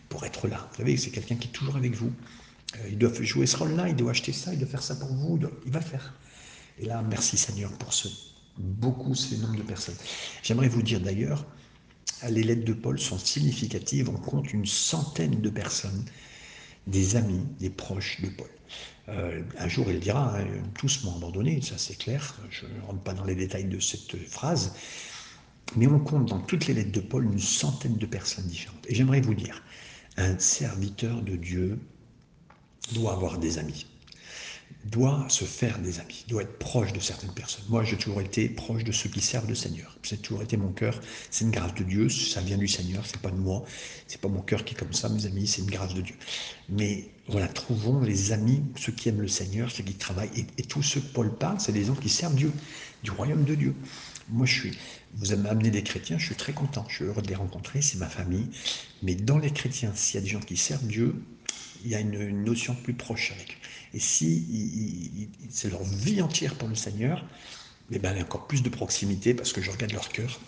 pour 0.09 0.25
être 0.25 0.47
là. 0.47 0.69
Vous 0.71 0.77
savez, 0.77 0.97
c'est 0.97 1.09
quelqu'un 1.09 1.35
qui 1.35 1.47
est 1.47 1.51
toujours 1.51 1.75
avec 1.75 1.95
vous. 1.95 2.11
Euh, 2.75 2.89
il 2.89 2.97
doit 2.97 3.11
jouer 3.21 3.47
ce 3.47 3.57
rôle-là, 3.57 3.89
il 3.89 3.95
doit 3.95 4.11
acheter 4.11 4.31
ça, 4.31 4.53
il 4.53 4.59
doit 4.59 4.67
faire 4.67 4.83
ça 4.83 4.95
pour 4.95 5.11
vous, 5.11 5.39
il, 5.65 5.71
va 5.71 5.79
le 5.79 5.85
faire. 5.85 6.13
Et 6.79 6.85
là, 6.85 7.01
merci 7.01 7.37
Seigneur 7.37 7.71
pour 7.73 7.93
ce 7.93 8.07
beaucoup, 8.57 9.15
ce 9.15 9.35
nombre 9.35 9.57
de 9.57 9.63
personnes. 9.63 9.95
J'aimerais 10.43 10.67
vous 10.67 10.81
dire 10.81 10.99
d'ailleurs, 10.99 11.45
les 12.29 12.43
lettres 12.43 12.65
de 12.65 12.73
Paul 12.73 12.99
sont 12.99 13.17
significatives, 13.17 14.09
on 14.09 14.17
compte 14.17 14.53
une 14.53 14.65
centaine 14.65 15.41
de 15.41 15.49
personnes, 15.49 16.05
des 16.87 17.15
amis, 17.15 17.45
des 17.59 17.69
proches 17.69 18.21
de 18.21 18.29
Paul. 18.29 18.49
Euh, 19.09 19.43
un 19.57 19.67
jour, 19.67 19.89
il 19.89 19.99
dira, 19.99 20.37
hein, 20.37 20.45
tous 20.75 21.03
m'ont 21.03 21.15
abandonné, 21.15 21.61
ça 21.61 21.77
c'est 21.77 21.97
clair, 21.97 22.35
je 22.49 22.65
ne 22.65 22.81
rentre 22.81 23.01
pas 23.01 23.13
dans 23.13 23.25
les 23.25 23.35
détails 23.35 23.65
de 23.65 23.79
cette 23.79 24.15
phrase, 24.27 24.73
mais 25.75 25.87
on 25.87 25.99
compte 25.99 26.27
dans 26.27 26.39
toutes 26.39 26.67
les 26.67 26.73
lettres 26.73 26.91
de 26.91 27.01
Paul 27.01 27.25
une 27.25 27.39
centaine 27.39 27.97
de 27.97 28.05
personnes 28.05 28.47
différentes. 28.47 28.85
Et 28.87 28.95
j'aimerais 28.95 29.21
vous 29.21 29.33
dire, 29.33 29.63
un 30.17 30.37
serviteur 30.39 31.21
de 31.21 31.35
Dieu 31.35 31.79
doit 32.93 33.13
avoir 33.13 33.37
des 33.37 33.57
amis 33.57 33.85
doit 34.85 35.25
se 35.29 35.45
faire 35.45 35.79
des 35.79 35.99
amis, 35.99 36.25
doit 36.27 36.43
être 36.43 36.57
proche 36.57 36.93
de 36.93 36.99
certaines 36.99 37.33
personnes. 37.33 37.63
Moi, 37.69 37.83
j'ai 37.83 37.97
toujours 37.97 38.21
été 38.21 38.49
proche 38.49 38.83
de 38.83 38.91
ceux 38.91 39.09
qui 39.09 39.21
servent 39.21 39.47
le 39.47 39.55
Seigneur. 39.55 39.97
C'est 40.03 40.21
toujours 40.21 40.41
été 40.41 40.57
mon 40.57 40.71
cœur. 40.71 40.99
C'est 41.29 41.45
une 41.45 41.51
grâce 41.51 41.73
de 41.75 41.83
Dieu. 41.83 42.09
Ça 42.09 42.41
vient 42.41 42.57
du 42.57 42.67
Seigneur. 42.67 43.05
C'est 43.05 43.21
pas 43.21 43.31
de 43.31 43.37
moi. 43.37 43.63
C'est 44.07 44.19
pas 44.19 44.27
mon 44.27 44.41
cœur 44.41 44.65
qui 44.65 44.73
est 44.73 44.77
comme 44.77 44.93
ça, 44.93 45.09
mes 45.09 45.25
amis. 45.25 45.47
C'est 45.47 45.61
une 45.61 45.69
grâce 45.69 45.93
de 45.93 46.01
Dieu. 46.01 46.15
Mais 46.69 47.09
voilà, 47.27 47.47
trouvons 47.47 48.01
les 48.01 48.31
amis, 48.31 48.63
ceux 48.75 48.91
qui 48.91 49.09
aiment 49.09 49.21
le 49.21 49.27
Seigneur, 49.27 49.71
ceux 49.71 49.83
qui 49.83 49.93
travaillent. 49.93 50.31
Et, 50.35 50.45
et 50.57 50.63
tous 50.63 50.83
ceux 50.83 50.99
que 50.99 51.13
Paul 51.13 51.37
parle, 51.37 51.59
c'est 51.59 51.71
des 51.71 51.85
gens 51.85 51.95
qui 51.95 52.09
servent 52.09 52.35
Dieu, 52.35 52.51
du 53.03 53.11
royaume 53.11 53.43
de 53.43 53.55
Dieu. 53.55 53.75
Moi, 54.29 54.45
je 54.45 54.53
suis. 54.53 54.77
Vous 55.15 55.31
avez 55.31 55.49
amené 55.49 55.71
des 55.71 55.83
chrétiens. 55.83 56.17
Je 56.17 56.25
suis 56.25 56.35
très 56.35 56.53
content. 56.53 56.85
Je 56.89 56.95
suis 56.95 57.05
heureux 57.05 57.21
de 57.21 57.27
les 57.27 57.35
rencontrer. 57.35 57.81
C'est 57.81 57.97
ma 57.97 58.07
famille. 58.07 58.47
Mais 59.03 59.15
dans 59.15 59.37
les 59.37 59.51
chrétiens, 59.51 59.91
s'il 59.93 60.15
y 60.15 60.17
a 60.19 60.21
des 60.21 60.29
gens 60.29 60.39
qui 60.39 60.57
servent 60.57 60.87
Dieu, 60.87 61.15
il 61.83 61.91
y 61.91 61.95
a 61.95 61.99
une, 61.99 62.43
notion 62.43 62.75
plus 62.75 62.93
proche 62.93 63.31
avec 63.31 63.51
eux. 63.51 63.67
Et 63.93 63.99
si 63.99 65.29
c'est 65.49 65.69
leur 65.69 65.83
vie 65.83 66.21
entière 66.21 66.55
pour 66.55 66.67
le 66.67 66.75
Seigneur, 66.75 67.25
eh 67.91 67.99
ben, 67.99 68.13
il 68.13 68.17
y 68.17 68.21
a 68.21 68.23
encore 68.23 68.47
plus 68.47 68.63
de 68.63 68.69
proximité 68.69 69.33
parce 69.33 69.51
que 69.51 69.61
je 69.61 69.69
regarde 69.69 69.91
leur 69.91 70.09
cœur. 70.09 70.39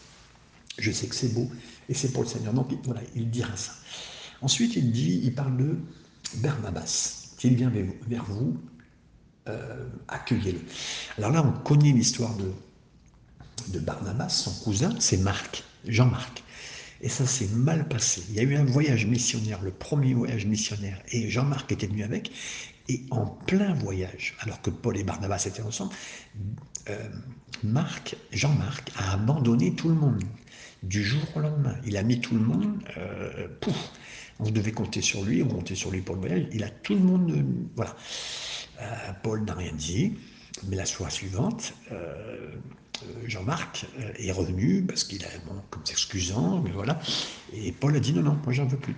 Je 0.78 0.91
sais 0.91 1.08
que 1.08 1.15
c'est 1.15 1.34
beau 1.34 1.52
et 1.89 1.93
c'est 1.93 2.12
pour 2.13 2.24
le 2.24 2.30
Seigneur. 2.30 2.54
Donc 2.54 2.69
voilà, 2.84 3.02
il 3.15 3.30
dira 3.30 3.56
ça. 3.58 3.74
Ensuite, 4.41 4.76
il 4.76 4.91
dit, 4.91 5.22
il 5.24 5.34
parle 5.34 5.58
de 5.58 5.78
Barnabas. 6.36 7.34
S'il 7.38 7.56
vient 7.56 7.72
vers 8.08 8.26
vous, 8.26 8.58
euh, 9.50 9.89
accueillez-le. 10.08 10.62
Alors 11.17 11.32
là, 11.32 11.43
on 11.46 11.52
connaît 11.63 11.91
l'histoire 11.91 12.34
de, 12.38 12.52
de 13.67 13.80
Barnabas, 13.80 14.30
son 14.30 14.52
cousin, 14.63 14.96
c'est 15.00 15.17
Marc, 15.17 15.63
Jean-Marc. 15.86 16.43
Et 17.04 17.10
ça 17.10 17.26
s'est 17.26 17.50
mal 17.50 17.86
passé. 17.89 18.24
Il 18.30 18.36
y 18.36 18.39
a 18.39 18.44
eu 18.44 18.56
un 18.56 18.63
voyage 18.63 19.06
missionnaire, 19.06 19.62
le 19.62 19.72
premier 19.72 20.13
voyage 20.13 20.46
missionnaire, 20.46 21.04
et 21.12 21.30
Jean-Marc 21.30 21.70
était 21.74 21.88
venu 21.88 22.02
avec. 22.02 22.32
Et 22.88 23.02
en 23.12 23.26
plein 23.26 23.74
voyage, 23.74 24.36
alors 24.39 24.62
que 24.62 24.70
Paul 24.70 24.98
et 24.98 25.04
Barnabas 25.04 25.44
étaient 25.46 25.62
ensemble, 25.62 25.94
euh, 26.89 27.10
Marc, 27.62 28.16
Jean-Marc 28.32 28.89
a 28.96 29.13
abandonné 29.13 29.76
tout 29.76 29.89
le 29.89 29.96
monde 29.96 30.24
du 30.82 31.04
jour 31.04 31.24
au 31.36 31.42
lendemain. 31.42 31.76
Il 31.86 31.98
a 31.98 32.04
mis 32.04 32.22
tout 32.22 32.36
le 32.36 32.42
monde, 32.42 32.82
euh, 32.98 33.50
pouf, 33.60 33.92
on 34.39 34.50
devait 34.50 34.72
compter 34.72 35.02
sur 35.02 35.24
lui, 35.24 35.44
on 35.44 35.50
comptait 35.50 35.76
sur 35.76 35.92
lui 35.92 36.00
pour 36.00 36.16
le 36.16 36.22
voyage. 36.22 36.48
Il 36.54 36.63
a 36.63 36.70
tout 36.70 36.94
le 36.94 37.02
monde, 37.02 37.32
euh, 37.32 37.44
voilà. 37.76 37.96
Paul 39.24 39.44
n'a 39.46 39.54
rien 39.54 39.72
dit, 39.74 40.13
mais 40.68 40.76
la 40.76 40.86
soirée 40.86 41.12
suivante, 41.12 41.74
Jean-Marc 43.26 43.86
est 44.18 44.32
revenu 44.32 44.84
parce 44.84 45.04
qu'il 45.04 45.24
a, 45.24 45.28
bon, 45.48 45.62
comme 45.70 45.86
s'excusant, 45.86 46.62
mais 46.62 46.72
voilà. 46.72 47.00
Et 47.54 47.72
Paul 47.72 47.96
a 47.96 48.00
dit 48.00 48.13
non, 48.13 48.24
non, 48.24 48.38
moi 48.44 48.54
j'en 48.54 48.66
veux 48.66 48.78
plus. 48.78 48.96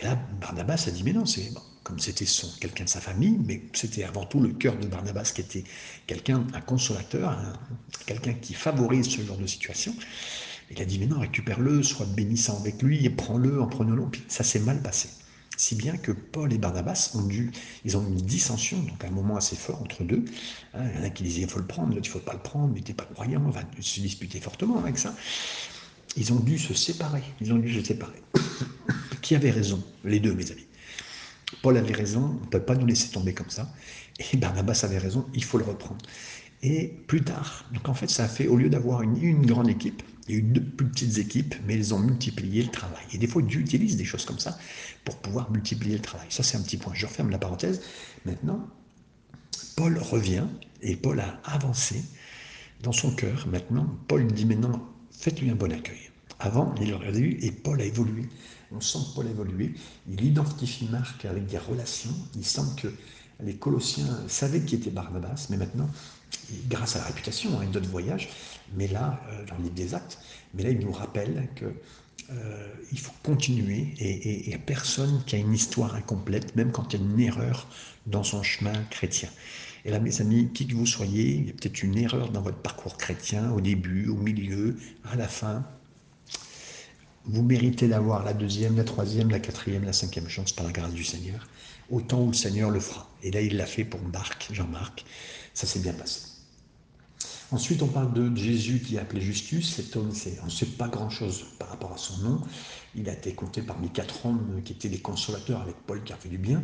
Et 0.00 0.04
là, 0.04 0.18
Barnabas 0.40 0.84
a 0.86 0.90
dit 0.90 1.02
mais 1.04 1.12
non, 1.12 1.26
c'est 1.26 1.50
comme 1.88 1.98
c'était 1.98 2.26
quelqu'un 2.60 2.84
de 2.84 2.88
sa 2.88 3.00
famille, 3.00 3.38
mais 3.46 3.62
c'était 3.72 4.04
avant 4.04 4.26
tout 4.26 4.40
le 4.40 4.50
cœur 4.50 4.76
de 4.76 4.86
Barnabas 4.86 5.32
qui 5.34 5.40
était 5.40 5.64
quelqu'un, 6.06 6.46
un 6.52 6.60
consolateur, 6.60 7.34
quelqu'un 8.04 8.34
qui 8.34 8.52
favorise 8.52 9.08
ce 9.08 9.22
genre 9.22 9.38
de 9.38 9.46
situation. 9.46 9.94
Il 10.70 10.82
a 10.82 10.84
dit, 10.84 10.98
mais 10.98 11.06
non, 11.06 11.18
récupère-le, 11.18 11.82
sois 11.82 12.04
bénissant 12.04 12.60
avec 12.60 12.82
lui, 12.82 13.08
prends-le 13.08 13.62
en 13.62 13.66
prenant 13.66 13.94
le 13.94 14.04
Puis 14.04 14.22
ça 14.28 14.44
s'est 14.44 14.58
mal 14.58 14.82
passé. 14.82 15.08
Si 15.58 15.74
bien 15.74 15.96
que 15.96 16.12
Paul 16.12 16.52
et 16.52 16.58
Barnabas 16.58 17.10
ont 17.14 17.22
dû, 17.22 17.50
ils 17.84 17.96
ont 17.96 18.02
eu 18.04 18.12
une 18.12 18.14
dissension, 18.14 18.80
donc 18.80 19.04
un 19.04 19.10
moment 19.10 19.36
assez 19.36 19.56
fort 19.56 19.82
entre 19.82 20.04
deux. 20.04 20.24
Hein, 20.72 20.84
il 20.94 21.00
y 21.00 21.02
en 21.02 21.04
a 21.04 21.10
qui 21.10 21.24
disaient, 21.24 21.42
il 21.42 21.50
faut 21.50 21.58
le 21.58 21.66
prendre, 21.66 21.88
l'autre, 21.94 22.06
il 22.06 22.10
faut 22.10 22.20
pas 22.20 22.32
le 22.32 22.38
prendre, 22.38 22.72
mais 22.72 22.80
t'es 22.80 22.94
pas 22.94 23.04
croyant, 23.04 23.42
on 23.44 23.50
va 23.50 23.62
se 23.80 24.00
disputer 24.00 24.40
fortement 24.40 24.78
avec 24.78 24.96
ça. 24.98 25.14
Ils 26.16 26.32
ont 26.32 26.38
dû 26.38 26.58
se 26.58 26.74
séparer, 26.74 27.24
ils 27.40 27.52
ont 27.52 27.58
dû 27.58 27.74
se 27.74 27.84
séparer. 27.84 28.22
qui 29.20 29.34
avait 29.34 29.50
raison? 29.50 29.82
Les 30.04 30.20
deux, 30.20 30.32
mes 30.32 30.48
amis. 30.48 30.66
Paul 31.60 31.76
avait 31.76 31.92
raison, 31.92 32.38
on 32.40 32.44
ne 32.44 32.50
peut 32.50 32.62
pas 32.62 32.76
nous 32.76 32.86
laisser 32.86 33.10
tomber 33.10 33.34
comme 33.34 33.50
ça. 33.50 33.68
Et 34.32 34.36
Barnabas 34.36 34.82
avait 34.84 34.98
raison, 34.98 35.26
il 35.34 35.42
faut 35.42 35.58
le 35.58 35.64
reprendre. 35.64 35.98
Et 36.62 36.88
plus 37.08 37.22
tard, 37.22 37.64
donc 37.72 37.88
en 37.88 37.94
fait, 37.94 38.08
ça 38.08 38.24
a 38.24 38.28
fait, 38.28 38.46
au 38.46 38.56
lieu 38.56 38.68
d'avoir 38.68 39.02
une, 39.02 39.44
grande 39.46 39.68
équipe, 39.68 40.02
il 40.28 40.34
y 40.34 40.36
a 40.36 40.40
eu 40.40 40.42
deux 40.42 40.62
plus 40.62 40.86
petites 40.86 41.18
équipes, 41.18 41.54
mais 41.66 41.74
ils 41.74 41.94
ont 41.94 41.98
multiplié 41.98 42.62
le 42.62 42.70
travail. 42.70 43.04
Et 43.12 43.18
des 43.18 43.26
fois, 43.26 43.42
Dieu 43.42 43.60
utilise 43.60 43.96
des 43.96 44.04
choses 44.04 44.24
comme 44.24 44.38
ça 44.38 44.58
pour 45.04 45.16
pouvoir 45.16 45.50
multiplier 45.50 45.96
le 45.96 46.02
travail. 46.02 46.26
Ça, 46.30 46.42
c'est 46.42 46.56
un 46.56 46.62
petit 46.62 46.76
point. 46.76 46.92
Je 46.94 47.06
referme 47.06 47.30
la 47.30 47.38
parenthèse. 47.38 47.80
Maintenant, 48.24 48.66
Paul 49.76 49.98
revient 49.98 50.46
et 50.82 50.96
Paul 50.96 51.20
a 51.20 51.40
avancé 51.44 52.02
dans 52.82 52.92
son 52.92 53.14
cœur. 53.14 53.46
Maintenant, 53.48 53.98
Paul 54.06 54.26
dit 54.26 54.44
maintenant, 54.44 54.86
faites-lui 55.10 55.50
un 55.50 55.54
bon 55.54 55.72
accueil. 55.72 56.10
Avant, 56.40 56.74
il 56.80 56.92
aurait 56.92 57.16
eu 57.18 57.38
et 57.40 57.50
Paul 57.50 57.80
a 57.80 57.84
évolué 57.84 58.28
on 58.72 58.80
sent 58.80 58.98
Paul 59.14 59.26
évoluer. 59.26 59.74
Il 60.08 60.24
identifie 60.24 60.86
Marc 60.86 61.24
avec 61.24 61.46
des 61.46 61.58
relations. 61.58 62.14
Il 62.36 62.44
semble 62.44 62.74
que 62.76 62.88
les 63.42 63.54
Colossiens 63.54 64.06
savaient 64.26 64.60
qui 64.60 64.74
était 64.74 64.90
Barnabas, 64.90 65.46
mais 65.50 65.56
maintenant, 65.56 65.88
grâce 66.68 66.96
à 66.96 67.00
la 67.00 67.04
réputation, 67.06 67.58
hein, 67.60 67.66
d'autres 67.72 67.88
voyages, 67.88 68.28
mais 68.76 68.88
là, 68.88 69.20
euh, 69.30 69.44
dans 69.46 69.62
les 69.62 69.70
des 69.70 69.94
actes, 69.94 70.18
mais 70.54 70.62
là, 70.62 70.70
il 70.70 70.78
nous 70.78 70.92
rappelle 70.92 71.48
que 71.54 71.66
euh, 72.30 72.68
faut 72.96 73.12
continuer 73.22 73.94
et 73.98 74.44
il 74.44 74.48
n'y 74.48 74.54
a 74.54 74.58
personne 74.58 75.22
qui 75.26 75.36
a 75.36 75.38
une 75.38 75.54
histoire 75.54 75.94
incomplète, 75.94 76.56
même 76.56 76.72
quand 76.72 76.92
il 76.92 77.00
y 77.00 77.02
a 77.02 77.06
une 77.06 77.20
erreur 77.20 77.66
dans 78.06 78.22
son 78.22 78.42
chemin 78.42 78.74
chrétien. 78.90 79.30
Et 79.84 79.90
là, 79.90 80.00
mes 80.00 80.20
amis, 80.20 80.50
qui 80.52 80.66
que 80.66 80.74
vous 80.74 80.86
soyez, 80.86 81.36
il 81.36 81.46
y 81.46 81.50
a 81.50 81.52
peut-être 81.52 81.82
une 81.82 81.96
erreur 81.96 82.30
dans 82.30 82.42
votre 82.42 82.58
parcours 82.58 82.96
chrétien, 82.96 83.50
au 83.52 83.60
début, 83.60 84.08
au 84.08 84.16
milieu, 84.16 84.76
à 85.10 85.16
la 85.16 85.28
fin, 85.28 85.64
vous 87.24 87.42
méritez 87.42 87.88
d'avoir 87.88 88.24
la 88.24 88.32
deuxième, 88.32 88.76
la 88.76 88.84
troisième, 88.84 89.30
la 89.30 89.38
quatrième, 89.38 89.84
la 89.84 89.92
cinquième 89.92 90.28
chance 90.28 90.52
par 90.52 90.66
la 90.66 90.72
grâce 90.72 90.94
du 90.94 91.04
Seigneur, 91.04 91.46
autant 91.90 92.22
où 92.22 92.28
le 92.28 92.34
Seigneur 92.34 92.70
le 92.70 92.80
fera. 92.80 93.08
Et 93.22 93.30
là, 93.30 93.40
il 93.40 93.56
l'a 93.56 93.66
fait 93.66 93.84
pour 93.84 94.00
Marc, 94.02 94.48
Jean-Marc. 94.52 95.04
Ça 95.54 95.66
s'est 95.66 95.80
bien 95.80 95.92
passé. 95.92 96.37
Ensuite, 97.50 97.82
on 97.82 97.86
parle 97.86 98.12
de 98.12 98.36
Jésus 98.36 98.80
qui 98.80 98.96
est 98.96 98.98
appelé 98.98 99.22
Justus. 99.22 99.74
Cet 99.76 99.96
homme, 99.96 100.12
on 100.42 100.44
ne 100.44 100.50
sait 100.50 100.66
pas 100.66 100.88
grand-chose 100.88 101.46
par 101.58 101.70
rapport 101.70 101.92
à 101.94 101.96
son 101.96 102.18
nom. 102.18 102.42
Il 102.94 103.08
a 103.08 103.14
été 103.14 103.32
compté 103.32 103.62
parmi 103.62 103.88
quatre 103.88 104.26
hommes 104.26 104.60
qui 104.64 104.74
étaient 104.74 104.90
des 104.90 105.00
consolateurs 105.00 105.62
avec 105.62 105.74
Paul 105.86 106.02
qui 106.04 106.12
a 106.12 106.16
fait 106.16 106.28
du 106.28 106.36
bien, 106.36 106.62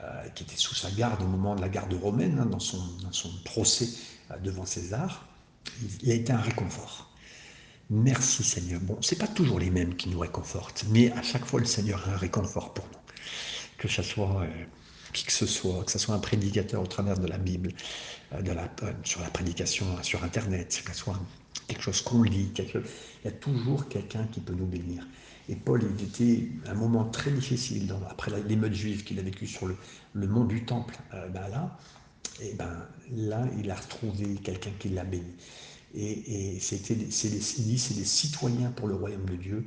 euh, 0.00 0.28
qui 0.30 0.42
étaient 0.42 0.56
sous 0.56 0.74
sa 0.74 0.90
garde 0.90 1.22
au 1.22 1.26
moment 1.26 1.54
de 1.54 1.60
la 1.60 1.68
garde 1.68 1.92
romaine, 1.94 2.40
hein, 2.40 2.46
dans, 2.46 2.58
son, 2.58 2.80
procès 3.44 3.88
euh, 4.32 4.38
devant 4.38 4.66
César. 4.66 5.28
il 6.02 6.10
a 6.10 6.14
été 6.14 6.32
un 6.32 6.40
réconfort. 6.40 7.10
Merci 7.90 8.42
Seigneur. 8.42 8.80
Bon, 8.80 8.98
c'est 9.02 9.18
pas 9.18 9.28
toujours 9.28 9.60
les 9.60 9.70
mêmes 9.70 9.94
qui 9.94 10.08
nous 10.08 10.18
réconfortent, 10.18 10.84
mais 10.90 11.12
à 11.12 11.22
chaque 11.22 11.44
fois 11.44 11.60
le 11.60 11.66
Seigneur 11.66 12.08
a 12.08 12.14
un 12.14 12.16
réconfort 12.16 12.74
pour 12.74 12.86
nous. 12.86 12.98
Que 13.78 13.86
ce 13.86 14.02
soit 14.02 14.42
euh, 14.42 14.64
qui 15.14 15.24
que 15.24 15.32
ce 15.32 15.46
soit, 15.46 15.82
que 15.84 15.90
ce 15.90 15.98
soit 15.98 16.14
un 16.14 16.18
prédicateur 16.18 16.82
au 16.82 16.86
travers 16.86 17.18
de 17.18 17.26
la 17.26 17.38
Bible, 17.38 17.70
euh, 18.34 18.42
de 18.42 18.52
la, 18.52 18.64
euh, 18.82 18.92
sur 19.04 19.22
la 19.22 19.30
prédication 19.30 19.86
sur 20.02 20.22
Internet, 20.22 20.82
que 20.84 20.92
ce 20.92 20.98
soit 20.98 21.18
quelque 21.66 21.82
chose 21.82 22.02
qu'on 22.02 22.22
lit, 22.22 22.52
il 22.58 22.82
y 23.24 23.28
a 23.28 23.32
toujours 23.32 23.88
quelqu'un 23.88 24.26
qui 24.32 24.40
peut 24.40 24.54
nous 24.54 24.66
bénir. 24.66 25.06
Et 25.48 25.56
Paul, 25.56 25.82
il 25.98 26.04
était 26.04 26.48
un 26.66 26.74
moment 26.74 27.04
très 27.04 27.30
difficile 27.30 27.94
après 28.10 28.30
l'émeute 28.46 28.74
juive 28.74 29.04
qu'il 29.04 29.18
a 29.18 29.22
vécu 29.22 29.46
sur 29.46 29.66
le, 29.66 29.76
le, 30.12 30.26
mont 30.26 30.44
du 30.44 30.64
Temple. 30.64 30.96
ben 31.12 31.48
là, 31.48 31.78
et 32.40 32.54
ben 32.54 32.86
là, 33.14 33.46
il 33.58 33.70
a 33.70 33.74
retrouvé 33.74 34.34
quelqu'un 34.42 34.72
qui 34.78 34.88
l'a 34.88 35.04
béni. 35.04 35.34
Et, 35.94 36.58
c'était, 36.60 36.96
c'est 37.10 37.28
des, 37.28 38.04
citoyens 38.04 38.70
pour 38.72 38.88
le 38.88 38.94
royaume 38.94 39.24
de 39.26 39.36
Dieu 39.36 39.64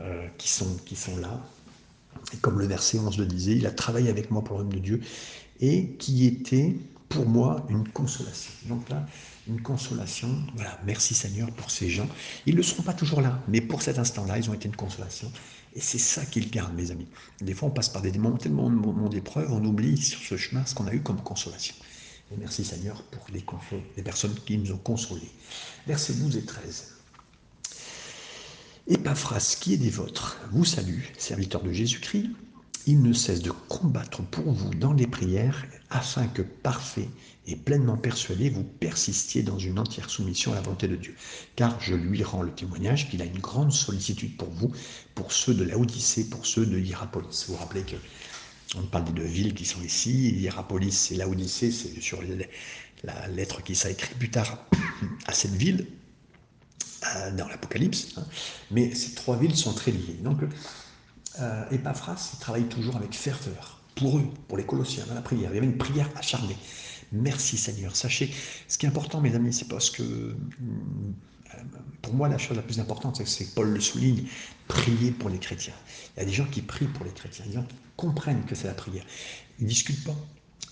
euh, 0.00 0.26
qui, 0.36 0.48
sont, 0.48 0.76
qui 0.84 0.96
sont 0.96 1.16
là. 1.18 1.40
Et 2.32 2.36
comme 2.38 2.58
le 2.58 2.66
verset 2.66 2.98
11 2.98 3.18
le 3.18 3.26
disait, 3.26 3.56
il 3.56 3.66
a 3.66 3.70
travaillé 3.70 4.08
avec 4.08 4.30
moi 4.30 4.42
pour 4.42 4.56
le 4.58 4.64
royaume 4.64 4.80
de 4.80 4.84
Dieu 4.84 5.00
et 5.60 5.90
qui 5.98 6.26
était 6.26 6.76
pour 7.08 7.26
moi 7.26 7.66
une 7.68 7.88
consolation. 7.88 8.52
Donc 8.68 8.88
là, 8.88 9.06
une 9.48 9.62
consolation. 9.62 10.28
Voilà, 10.54 10.78
merci 10.84 11.14
Seigneur 11.14 11.50
pour 11.52 11.70
ces 11.70 11.88
gens. 11.88 12.08
Ils 12.46 12.54
ne 12.54 12.62
seront 12.62 12.82
pas 12.82 12.92
toujours 12.92 13.20
là, 13.20 13.42
mais 13.48 13.60
pour 13.60 13.82
cet 13.82 13.98
instant-là, 13.98 14.38
ils 14.38 14.50
ont 14.50 14.54
été 14.54 14.68
une 14.68 14.76
consolation. 14.76 15.32
Et 15.74 15.80
c'est 15.80 15.98
ça 15.98 16.24
qu'ils 16.24 16.50
gardent, 16.50 16.74
mes 16.74 16.90
amis. 16.90 17.06
Des 17.40 17.54
fois, 17.54 17.68
on 17.68 17.70
passe 17.70 17.88
par 17.88 18.02
des 18.02 18.12
moments 18.12 18.36
tellement 18.36 18.70
d'épreuves, 19.08 19.50
on 19.52 19.64
oublie 19.64 19.96
sur 19.96 20.20
ce 20.20 20.36
chemin 20.36 20.64
ce 20.66 20.74
qu'on 20.74 20.86
a 20.86 20.92
eu 20.92 21.00
comme 21.00 21.20
consolation. 21.22 21.74
Et 22.30 22.36
merci 22.36 22.64
Seigneur 22.64 23.02
pour 23.04 23.24
les, 23.32 23.44
les 23.96 24.02
personnes 24.02 24.34
qui 24.46 24.58
nous 24.58 24.72
ont 24.72 24.78
consolés. 24.78 25.30
Versets 25.86 26.14
12 26.14 26.36
et 26.36 26.44
13. 26.44 26.97
Epaphras, 28.88 29.58
qui 29.60 29.74
est 29.74 29.76
des 29.76 29.90
vôtres, 29.90 30.38
vous 30.50 30.64
salue, 30.64 31.02
serviteur 31.18 31.62
de 31.62 31.70
Jésus-Christ. 31.72 32.30
Il 32.86 33.02
ne 33.02 33.12
cesse 33.12 33.42
de 33.42 33.50
combattre 33.50 34.22
pour 34.22 34.50
vous 34.50 34.72
dans 34.72 34.94
les 34.94 35.06
prières, 35.06 35.66
afin 35.90 36.26
que, 36.26 36.40
parfait 36.40 37.10
et 37.46 37.54
pleinement 37.54 37.98
persuadé, 37.98 38.48
vous 38.48 38.64
persistiez 38.64 39.42
dans 39.42 39.58
une 39.58 39.78
entière 39.78 40.08
soumission 40.08 40.52
à 40.52 40.54
la 40.54 40.62
volonté 40.62 40.88
de 40.88 40.96
Dieu. 40.96 41.14
Car 41.54 41.78
je 41.82 41.94
lui 41.94 42.22
rends 42.22 42.40
le 42.40 42.50
témoignage 42.50 43.10
qu'il 43.10 43.20
a 43.20 43.26
une 43.26 43.40
grande 43.40 43.72
sollicitude 43.72 44.38
pour 44.38 44.48
vous, 44.48 44.72
pour 45.14 45.32
ceux 45.32 45.52
de 45.52 45.64
la 45.64 45.76
Odyssée, 45.76 46.30
pour 46.30 46.46
ceux 46.46 46.64
de 46.64 46.78
Hierapolis. 46.78 47.44
Vous 47.46 47.54
vous 47.54 47.60
rappelez 47.60 47.82
que 47.82 47.96
on 48.76 48.82
parle 48.82 49.04
des 49.04 49.12
deux 49.12 49.26
villes 49.26 49.54
qui 49.54 49.66
sont 49.66 49.82
ici. 49.82 50.30
Hierapolis 50.30 51.10
et 51.10 51.16
Laodicée, 51.16 51.70
c'est 51.70 52.00
sur 52.00 52.20
la 53.04 53.28
lettre 53.28 53.62
qui 53.62 53.74
s'est 53.74 53.92
écrite 53.92 54.18
plus 54.18 54.30
tard 54.30 54.66
à 55.26 55.32
cette 55.34 55.54
ville, 55.54 55.86
dans 57.36 57.48
l'Apocalypse. 57.48 58.14
Hein. 58.16 58.24
Mais 58.70 58.94
ces 58.94 59.14
trois 59.14 59.36
villes 59.36 59.56
sont 59.56 59.72
très 59.72 59.90
liées. 59.90 60.18
Donc, 60.22 60.40
euh, 61.40 61.64
Epaphras, 61.70 62.30
il 62.34 62.38
travaille 62.38 62.64
toujours 62.64 62.96
avec 62.96 63.14
ferveur 63.14 63.80
pour 63.94 64.18
eux, 64.18 64.28
pour 64.48 64.58
les 64.58 64.64
Colossiens, 64.64 65.04
dans 65.06 65.14
la 65.14 65.22
prière. 65.22 65.50
Il 65.50 65.54
y 65.54 65.58
avait 65.58 65.66
une 65.66 65.78
prière 65.78 66.08
acharnée. 66.16 66.56
Merci 67.12 67.56
Seigneur. 67.56 67.96
Sachez, 67.96 68.32
ce 68.66 68.76
qui 68.76 68.86
est 68.86 68.88
important, 68.88 69.20
mes 69.20 69.34
amis, 69.34 69.52
c'est 69.52 69.68
parce 69.68 69.90
que 69.90 70.02
euh, 70.02 70.34
pour 72.02 72.14
moi, 72.14 72.28
la 72.28 72.38
chose 72.38 72.56
la 72.56 72.62
plus 72.62 72.80
importante, 72.80 73.24
c'est 73.24 73.44
que 73.44 73.54
Paul 73.54 73.70
le 73.70 73.80
souligne, 73.80 74.24
prier 74.66 75.10
pour 75.10 75.30
les 75.30 75.38
chrétiens. 75.38 75.74
Il 76.16 76.20
y 76.20 76.22
a 76.22 76.26
des 76.26 76.32
gens 76.32 76.46
qui 76.46 76.62
prient 76.62 76.86
pour 76.86 77.04
les 77.04 77.12
chrétiens, 77.12 77.44
des 77.46 77.54
gens 77.54 77.64
qui 77.64 77.76
comprennent 77.96 78.44
que 78.44 78.54
c'est 78.54 78.66
la 78.66 78.74
prière. 78.74 79.04
Ils 79.58 79.64
ne 79.64 79.68
discutent 79.68 80.04
pas, 80.04 80.16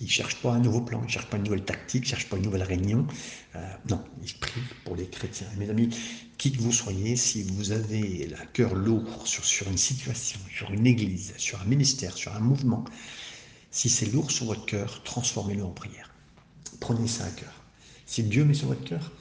ils 0.01 0.05
ne 0.05 0.11
cherchent 0.11 0.43
pas 0.43 0.53
un 0.53 0.59
nouveau 0.59 0.81
plan, 0.81 1.01
ils 1.03 1.07
ne 1.07 1.11
cherchent 1.11 1.31
pas 1.31 1.37
une 1.37 1.45
nouvelle 1.45 1.65
tactique, 1.65 2.03
ils 2.05 2.07
ne 2.07 2.11
cherchent 2.11 2.29
pas 2.29 2.37
une 2.37 2.43
nouvelle 2.43 2.63
réunion. 2.63 3.07
Euh, 3.55 3.67
non, 3.89 4.03
ils 4.23 4.35
prient 4.35 4.61
pour 4.85 4.97
les 4.97 5.07
chrétiens. 5.07 5.47
mes 5.57 5.71
amis, 5.71 5.89
qui 6.39 6.53
que 6.53 6.61
vous 6.61 6.73
soyez, 6.73 7.17
si 7.17 7.43
vous 7.43 7.73
avez 7.73 8.27
le 8.27 8.37
cœur 8.53 8.75
lourd 8.75 9.27
sur, 9.27 9.45
sur 9.45 9.69
une 9.69 9.79
situation, 9.79 10.39
sur 10.55 10.71
une 10.71 10.87
église, 10.87 11.33
sur 11.39 11.61
un 11.61 11.65
ministère, 11.65 12.17
sur 12.17 12.35
un 12.35 12.41
mouvement, 12.41 12.85
si 13.71 13.89
c'est 13.89 14.07
lourd 14.07 14.31
sur 14.31 14.47
votre 14.47 14.67
cœur, 14.67 15.03
transformez-le 15.03 15.65
en 15.65 15.71
prière. 15.71 16.11
Prenez 16.81 17.09
ça 17.09 17.25
à 17.25 17.31
cœur. 17.31 17.53
Si 18.05 18.23
Dieu 18.23 18.45
met 18.45 18.55
sur 18.55 18.69
votre 18.69 18.85
cœur, 18.85 19.13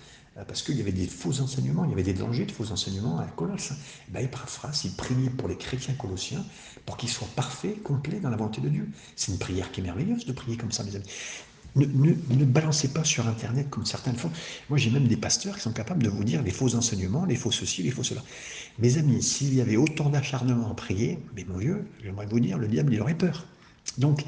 parce 0.43 0.61
qu'il 0.63 0.75
y 0.75 0.81
avait 0.81 0.91
des 0.91 1.07
faux 1.07 1.39
enseignements, 1.39 1.85
il 1.85 1.91
y 1.91 1.93
avait 1.93 2.03
des 2.03 2.13
dangers 2.13 2.45
de 2.45 2.51
faux 2.51 2.69
enseignements 2.71 3.19
à 3.19 3.25
Colosse. 3.25 3.71
Eh 4.09 4.11
bien, 4.11 4.21
Epaphras, 4.21 4.81
il 4.83 4.91
priait 4.91 5.29
pour 5.29 5.47
les 5.47 5.55
chrétiens 5.55 5.93
colossiens 5.93 6.43
pour 6.85 6.97
qu'ils 6.97 7.09
soient 7.09 7.29
parfaits, 7.35 7.81
complets 7.83 8.19
dans 8.19 8.29
la 8.29 8.35
volonté 8.35 8.59
de 8.59 8.67
Dieu. 8.67 8.89
C'est 9.15 9.31
une 9.31 9.39
prière 9.39 9.71
qui 9.71 9.79
est 9.79 9.83
merveilleuse 9.83 10.25
de 10.25 10.33
prier 10.33 10.57
comme 10.57 10.73
ça, 10.73 10.83
mes 10.83 10.95
amis. 10.95 11.05
Ne, 11.77 11.85
ne, 11.85 12.45
balancez 12.45 12.87
pas 12.89 13.03
sur 13.03 13.27
Internet 13.27 13.69
comme 13.69 13.85
certains 13.85 14.13
le 14.13 14.17
font. 14.17 14.31
Moi, 14.69 14.77
j'ai 14.77 14.89
même 14.89 15.07
des 15.07 15.17
pasteurs 15.17 15.55
qui 15.55 15.61
sont 15.61 15.73
capables 15.73 16.03
de 16.03 16.09
vous 16.09 16.23
dire 16.23 16.41
les 16.41 16.51
faux 16.51 16.73
enseignements, 16.73 17.25
les 17.25 17.35
faux 17.35 17.51
ceci, 17.51 17.83
les 17.83 17.91
faux 17.91 18.03
cela. 18.03 18.23
Mes 18.79 18.97
amis, 18.97 19.21
s'il 19.21 19.53
y 19.53 19.59
avait 19.59 19.75
autant 19.75 20.09
d'acharnement 20.09 20.71
à 20.71 20.73
prier, 20.73 21.19
mais 21.35 21.43
mon 21.43 21.59
Dieu, 21.59 21.85
j'aimerais 22.01 22.27
vous 22.27 22.39
dire, 22.39 22.57
le 22.57 22.67
diable, 22.67 22.93
il 22.93 23.01
aurait 23.01 23.17
peur. 23.17 23.45
Donc, 23.97 24.23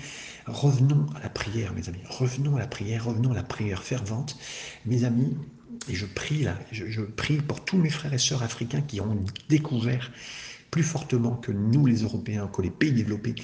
revenons 0.45 1.05
à 1.15 1.21
la 1.21 1.29
prière, 1.29 1.73
mes 1.73 1.87
amis. 1.87 2.01
Revenons 2.09 2.57
à 2.57 2.59
la 2.59 2.67
prière, 2.67 3.05
revenons 3.05 3.31
à 3.31 3.35
la 3.35 3.43
prière 3.43 3.81
fervente. 3.81 4.37
Mes 4.85 5.05
amis, 5.05 5.37
et 5.89 5.95
je 5.95 6.05
prie 6.05 6.43
là, 6.43 6.57
je, 6.71 7.01
prie 7.01 7.37
pour 7.37 7.63
tous 7.63 7.77
mes 7.77 7.89
frères 7.89 8.13
et 8.13 8.17
sœurs 8.17 8.43
africains 8.43 8.81
qui 8.81 9.01
ont 9.01 9.25
découvert 9.49 10.11
plus 10.71 10.83
fortement 10.83 11.35
que 11.35 11.51
nous, 11.51 11.85
les 11.85 12.03
Européens, 12.03 12.47
que 12.47 12.61
les 12.61 12.69
pays 12.69 12.91
développés. 12.91 13.35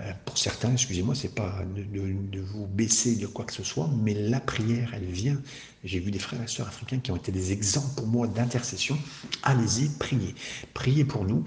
Euh, 0.00 0.12
pour 0.24 0.38
certains, 0.38 0.72
excusez-moi, 0.72 1.14
c'est 1.14 1.34
pas 1.34 1.62
de, 1.76 2.40
vous 2.40 2.66
baisser 2.66 3.16
de 3.16 3.26
quoi 3.26 3.44
que 3.44 3.52
ce 3.52 3.62
soit, 3.62 3.90
mais 4.02 4.14
la 4.14 4.40
prière, 4.40 4.92
elle 4.94 5.04
vient. 5.04 5.40
J'ai 5.84 6.00
vu 6.00 6.10
des 6.10 6.18
frères 6.18 6.42
et 6.42 6.48
sœurs 6.48 6.68
africains 6.68 6.98
qui 6.98 7.10
ont 7.10 7.16
été 7.16 7.32
des 7.32 7.52
exemples 7.52 7.94
pour 7.96 8.06
moi 8.06 8.26
d'intercession. 8.26 8.98
Allez-y, 9.42 9.90
priez. 9.98 10.34
Priez 10.72 11.04
pour 11.04 11.24
nous. 11.24 11.44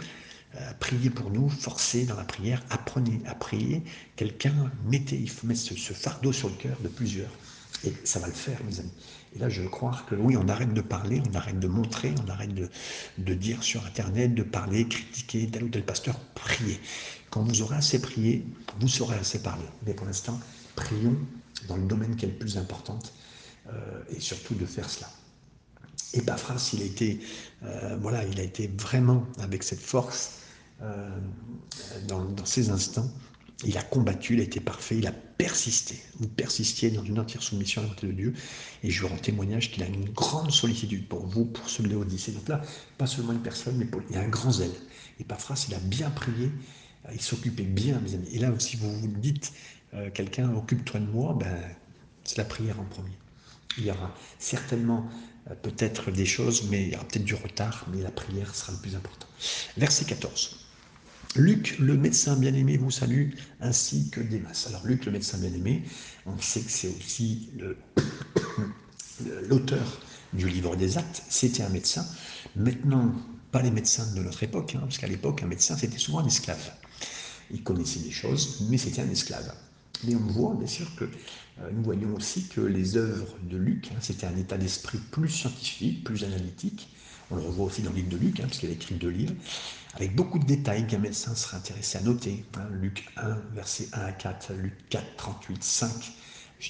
Euh, 0.56 0.72
priez 0.80 1.10
pour 1.10 1.32
nous, 1.32 1.50
forcez 1.50 2.06
dans 2.06 2.16
la 2.16 2.26
prière, 2.26 2.64
apprenez 2.70 3.20
à 3.26 3.34
prier. 3.34 3.82
Quelqu'un, 4.16 4.72
mettez, 4.86 5.18
il 5.18 5.30
faut 5.30 5.48
mettre 5.48 5.62
ce, 5.62 5.76
ce 5.76 5.94
fardeau 5.94 6.32
sur 6.32 6.50
le 6.50 6.56
cœur 6.56 6.78
de 6.82 6.90
plusieurs. 6.90 7.32
Et 7.86 7.94
ça 8.04 8.20
va 8.20 8.28
le 8.28 8.34
faire, 8.34 8.60
mes 8.64 8.80
amis. 8.80 8.94
Et 9.36 9.40
là, 9.40 9.50
je 9.50 9.62
veux 9.62 9.70
croire 9.70 10.06
que 10.06 10.16
oui, 10.16 10.38
on 10.38 10.48
arrête 10.48 10.74
de 10.74 10.82
parler, 10.82 11.22
on 11.30 11.36
arrête 11.36 11.60
de 11.60 11.68
montrer, 11.68 12.14
on 12.26 12.30
arrête 12.30 12.54
de, 12.54 13.34
dire 13.34 13.64
sur 13.64 13.86
Internet, 13.86 14.34
de 14.36 14.44
parler, 14.44 14.88
critiquer 14.88 15.50
tel 15.50 15.64
ou 15.64 15.70
tel 15.70 15.84
pasteur, 15.84 16.20
priez. 16.36 16.80
Quand 17.30 17.42
vous 17.44 17.62
aurez 17.62 17.76
assez 17.76 18.00
prié, 18.00 18.46
vous 18.80 18.88
saurez 18.88 19.18
assez 19.18 19.42
parler. 19.42 19.66
Mais 19.86 19.94
pour 19.94 20.06
l'instant, 20.06 20.40
prions 20.76 21.18
dans 21.68 21.78
le 21.78 21.84
domaine 21.84 22.16
qui 22.16 22.26
est 22.26 22.30
le 22.30 22.36
plus 22.36 22.58
important 22.58 23.00
euh, 23.68 24.04
et 24.16 24.20
surtout 24.20 24.54
de 24.54 24.66
faire 24.66 24.90
cela. 24.90 25.10
Et 26.14 26.22
Paphras, 26.22 26.70
il 26.74 26.84
a 26.84 26.86
été, 26.86 27.20
euh, 27.64 27.98
voilà, 28.00 28.24
il 28.26 28.40
a 28.40 28.44
été 28.44 28.72
vraiment 28.78 29.26
avec 29.40 29.64
cette 29.64 29.80
force 29.80 30.40
euh, 30.82 31.10
dans 32.08 32.46
ces 32.46 32.70
instants 32.70 33.10
il 33.66 33.78
a 33.78 33.82
combattu, 33.82 34.34
il 34.34 34.40
a 34.40 34.44
été 34.44 34.60
parfait, 34.60 34.98
il 34.98 35.08
a 35.08 35.12
persisté. 35.12 36.00
Vous 36.20 36.28
persistiez 36.28 36.92
dans 36.92 37.04
une 37.04 37.20
entière 37.20 37.42
soumission 37.42 37.82
à 37.82 37.84
la 37.84 37.90
volonté 37.90 38.08
de 38.08 38.12
Dieu. 38.14 38.34
Et 38.84 38.90
je 38.90 39.02
vous 39.02 39.08
rends 39.08 39.18
témoignage 39.18 39.72
qu'il 39.72 39.84
a 39.84 39.88
une 39.88 40.10
grande 40.10 40.52
sollicitude 40.52 41.08
pour 41.08 41.26
vous, 41.26 41.46
pour 41.46 41.70
ceux 41.70 41.84
de. 41.84 41.90
Donc 41.90 42.48
là, 42.48 42.62
pas 42.98 43.08
seulement 43.08 43.34
une 43.34 43.42
personne, 43.42 43.78
mais 43.78 43.88
il 44.10 44.16
y 44.16 44.18
a 44.18 44.22
un 44.22 44.28
grand 44.28 44.52
zèle. 44.52 44.74
Et 45.20 45.24
Paphras, 45.24 45.66
il 45.68 45.76
a 45.76 45.80
bien 45.80 46.10
prié, 46.10 46.52
il 47.12 47.22
s'occupait 47.22 47.64
bien, 47.64 48.00
mes 48.00 48.14
amis. 48.16 48.28
Et 48.32 48.40
là, 48.40 48.52
si 48.60 48.78
vous 48.78 48.92
vous 48.92 49.08
dites, 49.08 49.54
euh, 49.94 50.10
quelqu'un 50.12 50.54
occupe-toi 50.54 51.00
de 51.00 51.06
moi, 51.06 51.36
ben, 51.40 51.58
c'est 52.24 52.38
la 52.38 52.46
prière 52.46 52.80
en 52.80 52.86
premier. 52.86 53.18
Il 53.78 53.86
y 53.86 53.92
aura 53.92 54.14
certainement 54.40 55.08
euh, 55.50 55.56
peut-être 55.56 56.12
des 56.12 56.26
choses, 56.26 56.70
mais 56.70 56.84
il 56.84 56.94
y 56.94 56.96
aura 56.96 57.06
peut-être 57.06 57.26
du 57.26 57.36
retard, 57.36 57.86
mais 57.94 58.02
la 58.02 58.12
prière 58.12 58.56
sera 58.56 58.72
le 58.72 58.80
plus 58.80 58.96
important. 58.96 59.28
Verset 59.78 60.06
14. 60.06 60.63
Luc, 61.36 61.78
le 61.80 61.98
médecin 61.98 62.36
bien-aimé, 62.36 62.78
vous 62.78 62.92
salue, 62.92 63.32
ainsi 63.60 64.10
que 64.12 64.22
Démas. 64.22 64.68
Alors 64.70 64.86
Luc, 64.86 65.06
le 65.06 65.12
médecin 65.12 65.40
bien-aimé, 65.40 65.84
on 66.28 66.40
sait 66.40 66.62
que 66.62 66.70
c'est 66.70 66.90
aussi 66.90 67.50
l'auteur 69.50 70.00
du 70.34 70.48
livre 70.48 70.76
des 70.76 70.98
actes, 70.98 71.24
c'était 71.30 71.64
un 71.64 71.70
médecin. 71.70 72.06
Maintenant, 72.56 73.16
pas 73.52 73.64
les 73.64 73.72
médecins 73.72 74.06
de 74.14 74.22
notre 74.22 74.44
époque, 74.44 74.76
hein, 74.76 74.82
parce 74.82 75.00
qu'à 75.00 75.08
l'époque, 75.08 75.42
un 75.42 75.48
médecin, 75.48 75.76
c'était 75.76 75.98
souvent 75.98 76.20
un 76.20 76.28
esclave. 76.28 76.72
Il 77.50 77.64
connaissait 77.64 78.02
des 78.02 78.12
choses, 78.12 78.68
mais 78.70 78.78
c'était 78.78 79.02
un 79.02 79.10
esclave. 79.10 79.56
Mais 80.04 80.16
on 80.16 80.28
voit, 80.28 80.54
bien 80.56 80.68
sûr, 80.68 80.96
que 80.96 81.06
euh, 81.06 81.70
nous 81.72 81.84
voyons 81.84 82.14
aussi 82.16 82.48
que 82.48 82.62
les 82.62 82.96
œuvres 82.96 83.38
de 83.50 83.58
Luc, 83.58 83.90
hein, 83.92 83.98
c'était 84.02 84.28
un 84.28 84.38
état 84.38 84.58
d'esprit 84.58 85.00
plus 85.12 85.30
scientifique, 85.30 86.04
plus 86.04 86.24
analytique. 86.24 86.90
On 87.34 87.38
le 87.38 87.42
revoit 87.44 87.66
aussi 87.66 87.82
dans 87.82 87.90
le 87.90 87.98
livre 87.98 88.10
de 88.10 88.18
Luc, 88.18 88.40
hein, 88.40 88.44
parce 88.44 88.60
qu'il 88.60 88.70
a 88.70 88.74
écrit 88.74 88.96
deux 88.96 89.10
livres 89.10 89.34
avec 89.96 90.16
beaucoup 90.16 90.40
de 90.40 90.46
détails 90.46 90.88
qu'un 90.88 91.00
médecin 91.00 91.36
serait 91.36 91.58
intéressé 91.58 91.98
à 91.98 92.02
noter. 92.02 92.46
Hein, 92.58 92.68
Luc 92.72 93.06
1, 93.18 93.38
verset 93.54 93.88
1 93.94 94.02
à 94.02 94.12
4, 94.12 94.54
Luc 94.54 94.74
4, 94.90 95.04
38, 95.18 95.64
5, 95.64 95.92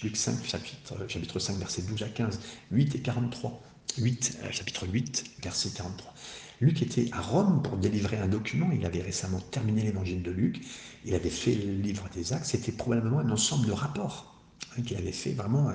Luc 0.03 0.17
5, 0.17 0.45
chapitre, 0.45 0.95
euh, 0.99 1.07
chapitre 1.07 1.39
5, 1.39 1.57
verset 1.57 1.83
12 1.83 2.03
à 2.03 2.09
15, 2.09 2.39
8 2.71 2.95
et 2.95 2.99
43, 2.99 3.61
8, 3.97 4.39
euh, 4.43 4.51
chapitre 4.51 4.87
8, 4.87 5.23
verset 5.43 5.69
43. 5.75 6.13
Luc 6.61 6.81
était 6.81 7.09
à 7.11 7.21
Rome 7.21 7.61
pour 7.61 7.77
délivrer 7.77 8.17
un 8.17 8.27
document. 8.27 8.69
Il 8.73 8.85
avait 8.85 9.01
récemment 9.01 9.39
terminé 9.39 9.83
l'évangile 9.83 10.23
de 10.23 10.31
Luc. 10.31 10.61
Il 11.05 11.13
avait 11.13 11.29
fait 11.29 11.55
le 11.55 11.73
livre 11.73 12.07
des 12.13 12.31
actes. 12.33 12.45
C'était 12.45 12.71
probablement 12.71 13.19
un 13.19 13.29
ensemble 13.29 13.67
de 13.67 13.73
rapports 13.73 14.41
hein, 14.77 14.81
qu'il 14.81 14.97
avait 14.97 15.11
fait 15.11 15.33
vraiment 15.33 15.69
euh, 15.69 15.73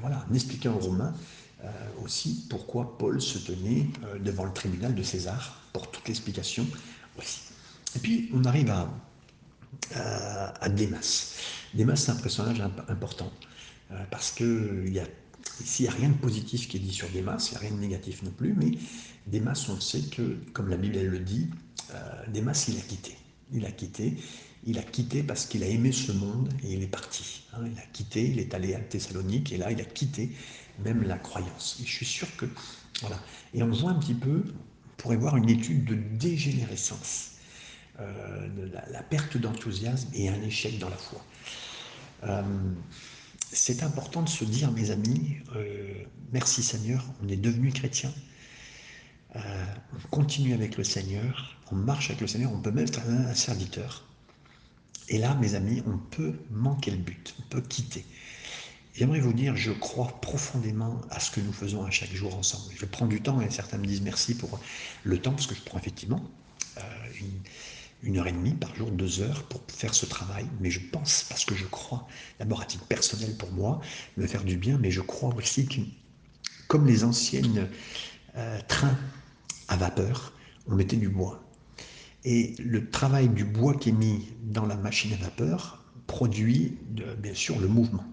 voilà, 0.00 0.26
en 0.28 0.34
expliquant 0.34 0.74
aux 0.74 0.80
Romains 0.80 1.14
aussi 2.02 2.46
pourquoi 2.48 2.96
Paul 2.98 3.20
se 3.20 3.38
tenait 3.38 3.86
devant 4.20 4.44
le 4.44 4.52
tribunal 4.52 4.94
de 4.94 5.02
César 5.02 5.60
pour 5.72 5.90
toute 5.90 6.06
l'explication 6.08 6.66
aussi. 7.18 7.40
Et 7.96 7.98
puis, 7.98 8.30
on 8.32 8.44
arrive 8.44 8.70
à, 8.70 8.88
à, 10.60 10.68
Démas. 10.68 11.34
Démas, 11.74 11.96
c'est 11.96 12.12
un 12.12 12.16
personnage 12.16 12.60
important, 12.88 13.32
euh, 13.90 14.04
parce 14.10 14.32
que 14.32 14.82
il 14.86 14.92
y 14.92 15.00
a, 15.00 15.06
ici, 15.60 15.84
il 15.84 15.88
n'y 15.88 15.94
a 15.94 15.98
rien 15.98 16.08
de 16.10 16.14
positif 16.14 16.68
qui 16.68 16.76
est 16.76 16.80
dit 16.80 16.92
sur 16.92 17.08
Démas, 17.10 17.48
il 17.48 17.50
n'y 17.52 17.56
a 17.56 17.60
rien 17.60 17.70
de 17.70 17.80
négatif 17.80 18.22
non 18.22 18.30
plus, 18.30 18.54
mais 18.54 18.72
Démas, 19.26 19.66
on 19.68 19.80
sait 19.80 20.02
que, 20.02 20.36
comme 20.52 20.68
la 20.68 20.76
Bible 20.76 20.96
elle 20.96 21.08
le 21.08 21.20
dit, 21.20 21.48
euh, 21.94 22.26
Démas, 22.28 22.66
il 22.68 22.78
a 22.78 22.82
quitté. 22.82 23.16
Il 23.52 23.64
a 23.64 23.70
quitté. 23.70 24.16
Il 24.66 24.78
a 24.78 24.82
quitté 24.82 25.22
parce 25.22 25.46
qu'il 25.46 25.62
a 25.62 25.68
aimé 25.68 25.92
ce 25.92 26.12
monde 26.12 26.52
et 26.64 26.72
il 26.72 26.82
est 26.82 26.88
parti. 26.88 27.44
Hein. 27.52 27.62
il 27.72 27.78
a 27.78 27.86
quitté, 27.92 28.28
il 28.28 28.40
est 28.40 28.52
allé 28.52 28.74
à 28.74 28.80
Thessalonique 28.80 29.52
et 29.52 29.58
là, 29.58 29.70
il 29.70 29.80
a 29.80 29.84
quitté 29.84 30.30
même 30.84 31.02
la 31.04 31.18
croyance. 31.18 31.78
Et 31.80 31.86
je 31.86 31.92
suis 31.92 32.06
sûr 32.06 32.28
que. 32.36 32.46
Voilà. 33.00 33.20
Et 33.54 33.62
on 33.62 33.70
voit 33.70 33.90
un 33.90 33.98
petit 33.98 34.14
peu 34.14 34.42
pourrait 34.96 35.16
voir 35.16 35.36
une 35.36 35.48
étude 35.48 35.84
de 35.84 35.94
dégénérescence, 35.94 37.32
euh, 38.00 38.48
de 38.48 38.72
la, 38.90 39.02
perte 39.02 39.36
d'enthousiasme 39.36 40.08
et 40.14 40.28
un 40.28 40.42
échec 40.42 40.78
dans 40.78 40.88
la 40.88 40.96
foi. 40.96 41.24
Euh, 42.24 42.42
c'est 43.52 43.82
important 43.82 44.22
de 44.22 44.28
se 44.28 44.44
dire, 44.44 44.72
mes 44.72 44.90
amis, 44.90 45.36
euh, 45.54 45.92
merci 46.32 46.62
Seigneur, 46.62 47.04
on 47.22 47.28
est 47.28 47.36
devenu 47.36 47.70
chrétien, 47.70 48.12
on 49.34 50.08
continue 50.10 50.54
avec 50.54 50.78
le 50.78 50.84
Seigneur, 50.84 51.58
on 51.70 51.74
marche 51.74 52.08
avec 52.08 52.22
le 52.22 52.26
Seigneur, 52.26 52.52
on 52.54 52.60
peut 52.60 52.70
même 52.70 52.86
être 52.86 53.00
un 53.06 53.34
serviteur. 53.34 54.06
Et 55.08 55.18
là, 55.18 55.34
mes 55.36 55.54
amis, 55.54 55.82
on 55.86 55.98
peut 55.98 56.34
manquer 56.50 56.90
le 56.90 56.96
but, 56.96 57.34
on 57.38 57.42
peut 57.48 57.60
quitter. 57.60 58.04
J'aimerais 58.94 59.20
vous 59.20 59.34
dire, 59.34 59.56
je 59.56 59.72
crois 59.72 60.08
profondément 60.22 61.00
à 61.10 61.20
ce 61.20 61.30
que 61.30 61.40
nous 61.40 61.52
faisons 61.52 61.84
à 61.84 61.90
chaque 61.90 62.12
jour 62.12 62.34
ensemble. 62.34 62.72
Je 62.74 62.86
prends 62.86 63.06
du 63.06 63.20
temps 63.20 63.40
et 63.40 63.50
certains 63.50 63.76
me 63.78 63.86
disent 63.86 64.00
merci 64.00 64.34
pour 64.34 64.58
le 65.04 65.18
temps, 65.18 65.32
parce 65.32 65.46
que 65.46 65.54
je 65.54 65.60
prends 65.60 65.78
effectivement 65.78 66.24
euh, 66.78 66.80
une, 68.02 68.16
heure 68.16 68.26
et 68.26 68.32
demie 68.32 68.54
par 68.54 68.74
jour, 68.74 68.90
deux 68.90 69.20
heures 69.20 69.42
pour 69.44 69.60
faire 69.68 69.94
ce 69.94 70.06
travail. 70.06 70.46
Mais 70.60 70.70
je 70.70 70.80
pense, 70.80 71.26
parce 71.28 71.44
que 71.44 71.54
je 71.54 71.66
crois, 71.66 72.08
d'abord 72.38 72.62
à 72.62 72.64
titre 72.64 72.86
personnel 72.86 73.36
pour 73.36 73.52
moi, 73.52 73.80
me 74.16 74.26
faire 74.26 74.44
du 74.44 74.56
bien, 74.56 74.78
mais 74.78 74.90
je 74.90 75.02
crois 75.02 75.34
aussi 75.34 75.66
que, 75.66 75.82
comme 76.66 76.86
les 76.86 77.04
anciennes 77.04 77.68
euh, 78.36 78.58
trains 78.66 78.98
à 79.68 79.76
vapeur, 79.76 80.32
on 80.68 80.74
mettait 80.74 80.96
du 80.96 81.10
bois. 81.10 81.45
Et 82.26 82.56
le 82.58 82.90
travail 82.90 83.28
du 83.28 83.44
bois 83.44 83.74
qui 83.74 83.90
est 83.90 83.92
mis 83.92 84.32
dans 84.42 84.66
la 84.66 84.74
machine 84.74 85.12
à 85.12 85.16
vapeur 85.16 85.84
produit, 86.08 86.76
bien 87.18 87.34
sûr, 87.34 87.56
le 87.60 87.68
mouvement. 87.68 88.04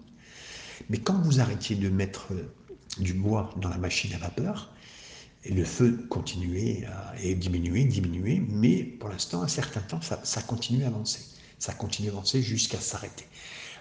Mais 0.88 0.98
quand 0.98 1.20
vous 1.22 1.40
arrêtiez 1.40 1.74
de 1.74 1.88
mettre 1.88 2.28
euh, 2.32 2.48
du 2.98 3.12
bois 3.12 3.50
dans 3.56 3.68
la 3.68 3.76
machine 3.76 4.14
à 4.14 4.18
vapeur, 4.18 4.72
et 5.42 5.50
le 5.50 5.64
feu 5.64 6.06
continuait 6.08 6.86
à 6.86 7.34
diminuer, 7.34 7.84
diminuer, 7.84 8.40
mais 8.48 8.84
pour 8.84 9.08
l'instant, 9.08 9.42
un 9.42 9.48
certain 9.48 9.80
temps, 9.80 10.00
ça 10.00 10.42
continue 10.42 10.84
à 10.84 10.86
avancer. 10.86 11.20
Ça 11.58 11.74
continue 11.74 12.08
à 12.08 12.12
avancer 12.12 12.40
jusqu'à 12.40 12.80
s'arrêter. 12.80 13.26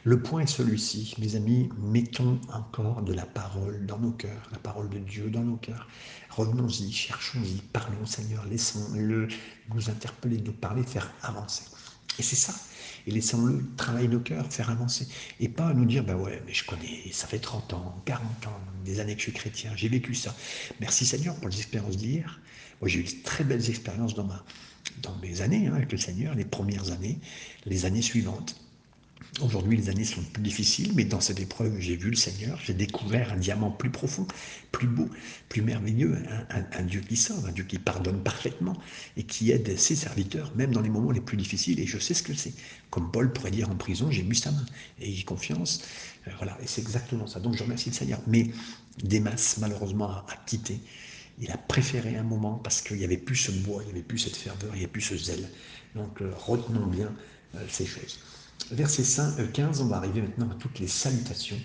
Le 0.06 0.22
point 0.22 0.42
est 0.42 0.48
celui-ci, 0.48 1.16
mes 1.20 1.36
amis, 1.36 1.70
mettons 1.78 2.40
encore 2.52 3.04
de 3.04 3.14
la 3.14 3.26
parole 3.26 3.86
dans 3.86 4.00
nos 4.00 4.12
cœurs, 4.12 4.50
la 4.52 4.58
parole 4.58 4.90
de 4.90 5.00
Dieu 5.00 5.30
dans 5.30 5.44
nos 5.44 5.56
cœurs. 5.56 5.88
Revenons-y, 6.30 6.92
cherchons-y, 6.92 7.62
parlons 7.72 8.06
Seigneur, 8.06 8.46
laissons-le 8.46 9.30
nous 9.74 9.90
interpeller, 9.90 10.42
nous 10.42 10.52
parler, 10.52 10.84
faire 10.84 11.14
avancer. 11.22 11.64
Et 12.20 12.24
c'est 12.24 12.36
ça 12.36 12.54
et 13.06 13.12
laissons-le 13.12 13.66
travailler 13.76 14.08
nos 14.08 14.20
cœurs, 14.20 14.52
faire 14.52 14.70
avancer. 14.70 15.08
Et 15.40 15.50
pas 15.50 15.74
nous 15.74 15.86
dire, 15.86 16.04
ben 16.04 16.16
ouais, 16.16 16.42
mais 16.46 16.54
je 16.54 16.66
connais, 16.66 17.12
ça 17.12 17.28
fait 17.28 17.40
30 17.40 17.74
ans, 17.74 18.02
40 18.06 18.48
ans, 18.48 18.60
des 18.86 19.00
années 19.00 19.14
que 19.14 19.20
je 19.20 19.26
suis 19.26 19.34
chrétien, 19.34 19.72
j'ai 19.76 19.90
vécu 19.90 20.14
ça. 20.16 20.36
Merci 20.80 21.06
Seigneur 21.06 21.36
pour 21.36 21.50
les 21.50 21.58
expériences 21.58 21.98
d'hier. 21.98 22.40
Moi, 22.82 22.90
j'ai 22.90 23.00
eu 23.00 23.04
de 23.04 23.24
très 23.24 23.44
belles 23.44 23.70
expériences 23.70 24.16
dans, 24.16 24.26
ma, 24.26 24.44
dans 25.02 25.16
mes 25.18 25.42
années 25.42 25.68
hein, 25.68 25.76
avec 25.76 25.92
le 25.92 25.98
Seigneur, 25.98 26.36
les 26.36 26.46
premières 26.46 26.92
années, 26.92 27.20
les 27.66 27.86
années 27.86 28.02
suivantes. 28.02 28.63
Aujourd'hui, 29.42 29.78
les 29.78 29.90
années 29.90 30.06
sont 30.06 30.22
plus 30.22 30.44
difficiles, 30.44 30.92
mais 30.96 31.06
dans 31.06 31.20
cette 31.20 31.40
épreuve, 31.40 31.80
j'ai 31.80 31.96
vu 31.96 32.12
le 32.12 32.16
Seigneur, 32.16 32.60
j'ai 32.64 32.76
découvert 32.76 33.34
un 33.34 33.38
diamant 33.38 33.72
plus 33.72 33.90
profond, 33.90 34.28
plus 34.72 34.88
beau, 34.88 35.10
plus 35.50 35.64
merveilleux, 35.64 36.18
un, 36.50 36.84
Dieu 36.84 37.02
qui 37.02 37.18
sauve, 37.18 37.46
un 37.48 37.52
Dieu 37.52 37.64
qui 37.64 37.80
pardonne 37.80 38.22
parfaitement 38.22 38.78
et 39.18 39.24
qui 39.24 39.52
aide 39.52 39.78
ses 39.78 39.96
serviteurs, 39.96 40.54
même 40.56 40.72
dans 40.72 40.82
les 40.82 40.90
moments 40.90 41.12
les 41.12 41.22
plus 41.22 41.36
difficiles. 41.36 41.80
Et 41.80 41.88
je 41.88 41.98
sais 41.98 42.14
ce 42.14 42.22
que 42.22 42.34
c'est. 42.36 42.54
Comme 42.92 43.12
Paul 43.12 43.34
pourrait 43.34 43.52
dire 43.52 43.70
en 43.72 43.76
prison, 43.76 44.12
j'ai 44.12 44.22
bu 44.22 44.36
sa 44.36 44.52
main 44.52 44.66
et 45.00 45.12
j'ai 45.12 45.24
confiance. 45.24 45.82
Euh, 46.28 46.32
voilà, 46.38 46.56
et 46.62 46.68
c'est 46.68 46.82
exactement 46.82 47.26
ça. 47.26 47.40
Donc 47.40 47.56
je 47.56 47.64
remercie 47.64 47.90
le 47.90 47.96
Seigneur. 47.96 48.22
Mais 48.28 48.52
Démas, 49.02 49.58
malheureusement, 49.60 50.10
a, 50.10 50.26
quitté. 50.46 50.80
Il 51.40 51.50
a 51.52 51.58
préféré 51.58 52.16
un 52.16 52.24
moment 52.24 52.56
parce 52.64 52.82
qu'il 52.82 52.98
n'y 52.98 53.06
avait 53.06 53.18
plus 53.18 53.36
ce 53.36 53.52
bois, 53.52 53.82
il 53.82 53.86
n'y 53.86 53.92
avait 53.94 54.04
plus 54.04 54.20
cette 54.20 54.36
ferveur, 54.36 54.70
il 54.74 54.78
n'y 54.78 54.84
avait 54.84 54.92
plus 54.92 55.02
ce 55.02 55.18
zèle. 55.18 55.50
Donc 55.96 56.22
euh, 56.22 56.32
retenons 56.38 56.86
bien 56.86 57.12
euh, 57.56 57.66
ces 57.68 57.88
choses. 57.88 58.20
Verset 58.72 59.04
5, 59.04 59.52
15, 59.52 59.82
on 59.82 59.86
va 59.86 59.98
arriver 59.98 60.22
maintenant 60.22 60.50
à 60.50 60.56
toutes 60.56 60.80
les 60.80 60.88
salutations 60.88 61.58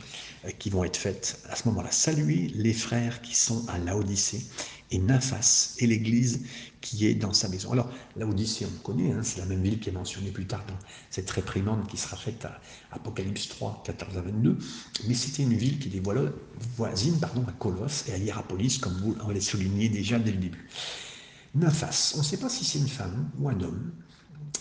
qui 0.59 0.71
vont 0.71 0.85
être 0.85 0.97
faites 0.97 1.41
à 1.51 1.57
ce 1.57 1.67
moment-là. 1.69 1.91
Saluez 1.91 2.49
les 2.55 2.73
frères 2.73 3.21
qui 3.23 3.35
sont 3.35 3.67
à 3.69 3.79
Laodicée 3.79 4.47
et 4.91 4.99
Nymphas 4.99 5.75
et 5.79 5.87
l'église 5.87 6.45
qui 6.81 7.07
est 7.07 7.15
dans 7.15 7.33
sa 7.33 7.49
maison. 7.49 7.73
Alors, 7.73 7.91
Laodicée, 8.17 8.67
on 8.67 8.83
connaît, 8.83 9.13
hein, 9.13 9.21
c'est 9.23 9.41
la 9.41 9.47
même 9.47 9.63
ville 9.63 9.79
qui 9.81 9.91
est 9.91 9.93
mentionnée 9.93 10.31
plus 10.31 10.47
tard 10.47 10.65
dans 10.67 10.79
cette 11.11 11.31
réprimande 11.31 11.87
qui 11.89 11.97
sera 11.97 12.17
faite 12.17 12.45
à 12.45 12.61
Apocalypse 12.93 13.49
3, 13.49 13.83
14 13.85 14.17
à 14.17 14.21
22, 14.23 14.57
mais 15.07 15.15
c'était 15.15 15.43
une 15.43 15.55
ville 15.55 15.79
qui 15.79 15.89
était 15.89 16.03
voisine 16.77 17.19
pardon, 17.19 17.45
à 17.47 17.53
Colosse 17.53 18.09
et 18.09 18.13
à 18.13 18.17
Hierapolis, 18.19 18.79
comme 18.79 18.95
vous 18.99 19.17
l'avez 19.27 19.41
souligné 19.41 19.89
déjà 19.89 20.19
dès 20.19 20.33
le 20.33 20.39
début. 20.39 20.69
Nymphas, 21.55 22.13
on 22.15 22.19
ne 22.19 22.25
sait 22.25 22.37
pas 22.37 22.49
si 22.49 22.65
c'est 22.65 22.79
une 22.79 22.89
femme 22.89 23.31
ou 23.39 23.49
un 23.49 23.61
homme, 23.61 23.93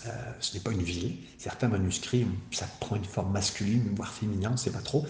euh, 0.06 0.34
ce 0.40 0.54
n'est 0.54 0.60
pas 0.60 0.72
une 0.72 0.84
ville. 0.84 1.18
Certains 1.38 1.68
manuscrits, 1.68 2.28
ça 2.52 2.68
prend 2.80 2.96
une 2.96 3.06
forme 3.06 3.32
masculine, 3.32 3.84
voire 3.96 4.14
ne 4.22 4.58
sait 4.58 4.72
pas 4.72 4.82
trop. 4.82 5.06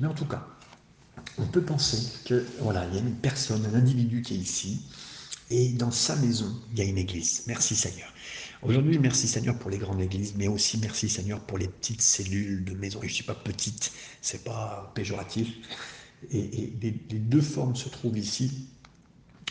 Mais 0.00 0.06
en 0.06 0.14
tout 0.14 0.24
cas, 0.24 0.46
on 1.38 1.46
peut 1.46 1.62
penser 1.62 1.98
que 2.24 2.46
voilà, 2.60 2.86
il 2.88 2.94
y 2.94 2.98
a 2.98 3.00
une 3.00 3.14
personne, 3.14 3.64
un 3.66 3.74
individu 3.74 4.22
qui 4.22 4.34
est 4.34 4.38
ici, 4.38 4.80
et 5.50 5.68
dans 5.70 5.90
sa 5.90 6.16
maison, 6.16 6.60
il 6.72 6.78
y 6.78 6.82
a 6.82 6.84
une 6.84 6.98
église. 6.98 7.44
Merci 7.46 7.76
Seigneur. 7.76 8.08
Aujourd'hui, 8.62 8.98
merci 8.98 9.28
Seigneur 9.28 9.58
pour 9.58 9.70
les 9.70 9.78
grandes 9.78 10.00
églises, 10.00 10.34
mais 10.36 10.48
aussi 10.48 10.78
merci 10.78 11.08
Seigneur 11.08 11.40
pour 11.40 11.58
les 11.58 11.68
petites 11.68 12.00
cellules 12.00 12.64
de 12.64 12.74
maison. 12.74 13.00
Et 13.00 13.08
je 13.08 13.12
ne 13.12 13.16
suis 13.16 13.24
pas 13.24 13.34
petite, 13.34 13.92
c'est 14.20 14.44
pas 14.44 14.90
péjoratif. 14.94 15.48
Et, 16.30 16.72
les, 16.80 16.92
deux 16.92 17.40
formes 17.40 17.76
se 17.76 17.88
trouvent 17.88 18.16
ici. 18.16 18.68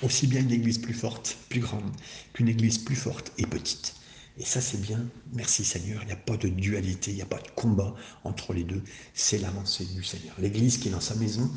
Aussi 0.01 0.25
bien 0.25 0.41
une 0.41 0.51
église 0.51 0.79
plus 0.79 0.95
forte, 0.95 1.37
plus 1.49 1.59
grande, 1.59 1.91
qu'une 2.33 2.47
église 2.47 2.79
plus 2.79 2.95
forte 2.95 3.31
et 3.37 3.45
petite. 3.45 3.93
Et 4.41 4.43
ça, 4.43 4.59
c'est 4.59 4.81
bien. 4.81 4.97
Merci 5.33 5.63
Seigneur. 5.63 6.01
Il 6.01 6.07
n'y 6.07 6.13
a 6.13 6.15
pas 6.15 6.35
de 6.35 6.47
dualité, 6.47 7.11
il 7.11 7.17
n'y 7.17 7.21
a 7.21 7.27
pas 7.27 7.37
de 7.37 7.47
combat 7.55 7.93
entre 8.23 8.53
les 8.53 8.63
deux. 8.63 8.83
C'est 9.13 9.37
l'avancée 9.37 9.85
du 9.85 10.03
Seigneur. 10.03 10.33
L'église 10.39 10.79
qui 10.79 10.87
est 10.87 10.91
dans 10.91 10.99
sa 10.99 11.13
maison, 11.13 11.47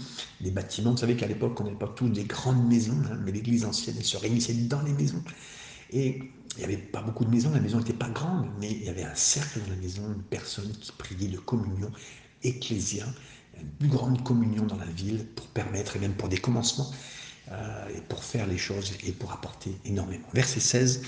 les 0.43 0.51
bâtiments. 0.51 0.91
Vous 0.91 0.99
savez 0.99 1.17
qu'à 1.17 1.27
l'époque, 1.27 1.59
on 1.63 1.65
n'avait 1.65 1.79
pas 1.79 1.89
tous 1.89 2.11
des 2.11 2.25
grandes 2.25 2.69
maisons, 2.69 3.01
hein, 3.11 3.19
mais 3.25 3.33
l'église 3.33 3.65
ancienne, 3.65 3.97
elle 3.99 4.05
se 4.05 4.19
réunissait 4.19 4.53
dans 4.53 4.83
les 4.83 4.93
maisons. 4.93 5.25
Et 5.93 6.19
il 6.19 6.59
n'y 6.59 6.65
avait 6.65 6.77
pas 6.77 7.01
beaucoup 7.01 7.25
de 7.25 7.31
maisons, 7.31 7.53
la 7.53 7.61
maison 7.61 7.79
n'était 7.79 7.95
pas 7.95 8.11
grande, 8.11 8.51
mais 8.61 8.71
il 8.71 8.85
y 8.85 8.91
avait 8.91 9.05
un 9.05 9.15
cercle 9.15 9.61
dans 9.61 9.71
la 9.71 9.77
maison, 9.77 10.03
une 10.15 10.23
personne 10.23 10.71
qui 10.73 10.93
priait 10.93 11.29
de 11.29 11.39
communion 11.39 11.91
ecclésia, 12.43 13.07
une 13.59 13.71
plus 13.71 13.89
grande 13.89 14.23
communion 14.23 14.67
dans 14.67 14.77
la 14.77 14.85
ville 14.85 15.27
pour 15.35 15.47
permettre, 15.47 15.97
et 15.97 16.01
même 16.01 16.17
pour 16.17 16.29
des 16.29 16.37
commencements, 16.37 16.91
et 17.51 18.01
pour 18.09 18.25
faire 18.25 18.47
les 18.47 18.59
choses 18.59 18.93
et 19.07 19.13
pour 19.13 19.33
apporter 19.33 19.71
énormément. 19.85 20.27
Verset 20.33 20.61
16, 20.61 21.03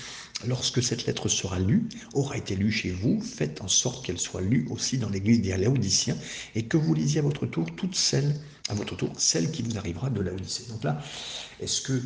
lorsque 0.45 0.83
cette 0.83 1.05
lettre 1.05 1.29
sera 1.29 1.59
lue, 1.59 1.87
aura 2.13 2.37
été 2.37 2.55
lue 2.55 2.71
chez 2.71 2.91
vous, 2.91 3.19
faites 3.21 3.61
en 3.61 3.67
sorte 3.67 4.05
qu'elle 4.05 4.19
soit 4.19 4.41
lue 4.41 4.67
aussi 4.69 4.97
dans 4.97 5.09
l'église 5.09 5.41
des 5.41 5.55
Laodiciens 5.57 6.17
et 6.55 6.65
que 6.65 6.77
vous 6.77 6.93
lisiez 6.93 7.19
à 7.19 7.23
votre 7.23 7.45
tour 7.47 7.65
toutes 7.75 7.95
celles, 7.95 8.35
à 8.69 8.75
votre 8.75 8.95
tour, 8.95 9.11
celle 9.17 9.51
qui 9.51 9.63
vous 9.63 9.77
arrivera 9.77 10.09
de 10.09 10.21
Laodicée. 10.21 10.65
Donc 10.69 10.83
là, 10.83 11.01
est-ce 11.59 11.81
que 11.81 12.01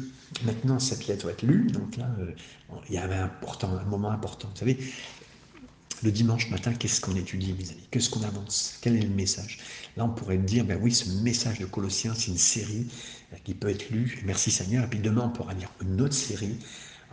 maintenant 0.45 0.79
cette 0.79 1.07
lettre 1.07 1.25
va 1.25 1.33
être 1.33 1.43
lue? 1.43 1.67
Donc 1.67 1.97
là, 1.97 2.09
euh, 2.19 2.31
il 2.87 2.95
y 2.95 2.97
avait 2.97 3.15
un, 3.15 3.31
un 3.63 3.83
moment 3.85 4.11
important. 4.11 4.49
Vous 4.53 4.59
savez, 4.59 4.77
le 6.03 6.11
dimanche 6.11 6.49
matin, 6.49 6.73
qu'est-ce 6.73 6.99
qu'on 6.99 7.15
étudie, 7.15 7.53
mes 7.53 7.69
amis? 7.69 7.87
Qu'est-ce 7.91 8.09
qu'on 8.09 8.23
avance? 8.23 8.77
Quel 8.81 8.95
est 8.95 9.01
le 9.01 9.09
message? 9.09 9.59
Là, 9.97 10.05
on 10.05 10.09
pourrait 10.09 10.37
dire, 10.37 10.65
ben 10.65 10.79
oui, 10.81 10.91
ce 10.91 11.07
message 11.21 11.59
de 11.59 11.65
Colossiens, 11.65 12.13
c'est 12.15 12.31
une 12.31 12.37
série 12.37 12.87
euh, 12.87 13.20
qui 13.39 13.53
peut 13.53 13.69
être 13.69 13.89
lue. 13.89 14.21
Merci 14.25 14.51
Seigneur. 14.51 14.85
Et 14.85 14.87
puis 14.87 14.99
demain, 14.99 15.23
on 15.25 15.29
pourra 15.29 15.53
lire 15.53 15.69
une 15.81 16.01
autre 16.01 16.13
série, 16.13 16.57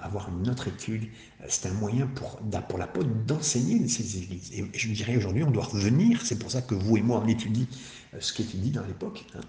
avoir 0.00 0.28
une 0.28 0.48
autre 0.48 0.68
étude. 0.68 1.04
Euh, 1.40 1.46
c'est 1.48 1.68
un 1.68 1.72
moyen 1.74 2.06
pour, 2.06 2.40
pour 2.68 2.78
l'apôtre 2.78 3.08
d'enseigner 3.26 3.86
ces 3.88 4.18
églises. 4.18 4.50
Et 4.52 4.64
je 4.74 4.88
dirais 4.88 5.16
aujourd'hui, 5.16 5.42
on 5.42 5.50
doit 5.50 5.64
revenir. 5.64 6.24
C'est 6.24 6.38
pour 6.38 6.50
ça 6.50 6.62
que 6.62 6.74
vous 6.74 6.96
et 6.96 7.02
moi, 7.02 7.22
on 7.24 7.28
étudie 7.28 7.68
euh, 8.14 8.18
ce 8.20 8.32
qui 8.32 8.42
était 8.42 8.58
dit 8.58 8.70
dans 8.70 8.84
l'époque. 8.84 9.24
Hein. 9.34 9.40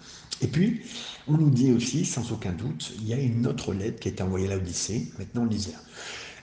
Et 0.41 0.47
puis, 0.47 0.81
on 1.27 1.37
nous 1.37 1.49
dit 1.49 1.71
aussi, 1.71 2.05
sans 2.05 2.31
aucun 2.31 2.53
doute, 2.53 2.93
il 2.99 3.07
y 3.07 3.13
a 3.13 3.17
une 3.17 3.45
autre 3.47 3.73
lettre 3.73 3.99
qui 3.99 4.07
est 4.07 4.21
envoyée 4.21 4.51
à 4.51 4.55
l'Odyssée. 4.55 5.11
Maintenant, 5.17 5.45
lisait. 5.45 5.73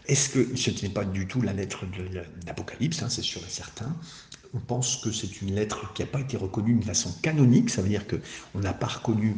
Est-ce 0.09 0.29
que 0.29 0.57
ce 0.57 0.71
n'est 0.71 0.93
pas 0.93 1.05
du 1.05 1.27
tout 1.27 1.43
la 1.43 1.53
lettre 1.53 1.85
de 1.87 2.21
l'Apocalypse, 2.47 3.03
hein, 3.03 3.09
c'est 3.09 3.23
sûr 3.23 3.43
et 3.45 3.51
certain. 3.51 3.97
On 4.55 4.61
pense 4.61 4.99
que 4.99 5.11
c'est 5.11 5.43
une 5.43 5.55
lettre 5.55 5.93
qui 5.95 6.03
n'a 6.03 6.07
pas 6.07 6.21
été 6.21 6.37
reconnue 6.37 6.75
de 6.75 6.85
façon 6.85 7.13
canonique, 7.23 7.71
ça 7.71 7.83
veut 7.83 7.89
dire 7.89 8.05
qu'on 8.07 8.61
n'a 8.61 8.73
pas 8.73 8.87
reconnu 8.87 9.37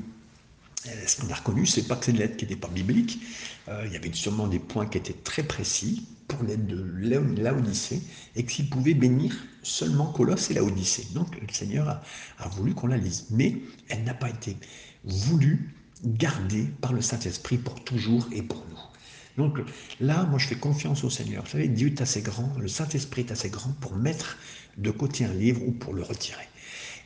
ce 0.85 1.21
qu'on 1.21 1.31
a 1.31 1.35
reconnu, 1.35 1.67
c'est 1.67 1.87
pas 1.87 1.97
que 1.97 2.07
c'est 2.07 2.13
une 2.13 2.19
lettre 2.19 2.37
qui 2.37 2.45
n'était 2.45 2.61
pas 2.61 2.69
biblique. 2.69 3.21
Euh, 3.69 3.85
il 3.87 3.93
y 3.93 3.97
avait 3.97 4.13
sûrement 4.13 4.47
des 4.47 4.59
points 4.59 4.87
qui 4.87 4.99
étaient 4.99 5.13
très 5.13 5.43
précis 5.43 6.07
pour 6.29 6.43
l'aide 6.43 6.67
de 6.67 7.43
l'Odyssée 7.43 8.03
et 8.37 8.45
qu'il 8.45 8.69
pouvait 8.69 8.95
bénir 8.95 9.35
seulement 9.63 10.13
Colosse 10.13 10.51
et 10.51 10.55
l'Odyssée. 10.55 11.07
Donc 11.15 11.41
le 11.41 11.53
Seigneur 11.53 12.01
a, 12.39 12.49
voulu 12.49 12.75
qu'on 12.75 12.87
la 12.87 12.99
lise. 12.99 13.27
Mais 13.31 13.57
elle 13.89 14.05
n'a 14.05 14.15
pas 14.15 14.29
été 14.29 14.57
voulue, 15.05 15.75
gardée 16.05 16.67
par 16.81 16.93
le 16.93 17.01
Saint-Esprit 17.01 17.59
pour 17.59 17.83
toujours 17.83 18.29
et 18.31 18.43
pour 18.43 18.65
nous. 18.71 19.43
Donc 19.43 19.59
là, 20.01 20.25
moi, 20.25 20.39
je 20.39 20.49
fais 20.49 20.57
confiance 20.57 21.05
au 21.05 21.11
Seigneur. 21.11 21.45
Vous 21.45 21.51
savez, 21.51 21.69
Dieu 21.69 21.89
est 21.89 22.01
assez 22.01 22.23
grand, 22.23 22.53
le 22.59 22.69
Saint-Esprit 22.69 23.23
est 23.23 23.33
assez 23.33 23.51
grand 23.51 23.73
pour 23.81 23.95
mettre 23.97 24.37
de 24.77 24.91
côté 24.91 25.25
un 25.25 25.33
livre 25.33 25.63
ou 25.67 25.73
pour 25.73 25.95
le 25.95 26.03
retirer. 26.03 26.49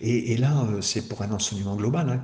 Et, 0.01 0.37
là, 0.37 0.65
euh, 0.65 0.81
c'est 0.81 1.09
pour 1.09 1.23
un 1.23 1.31
enseignement 1.31 1.77
global 1.77 2.11
hein, 2.11 2.21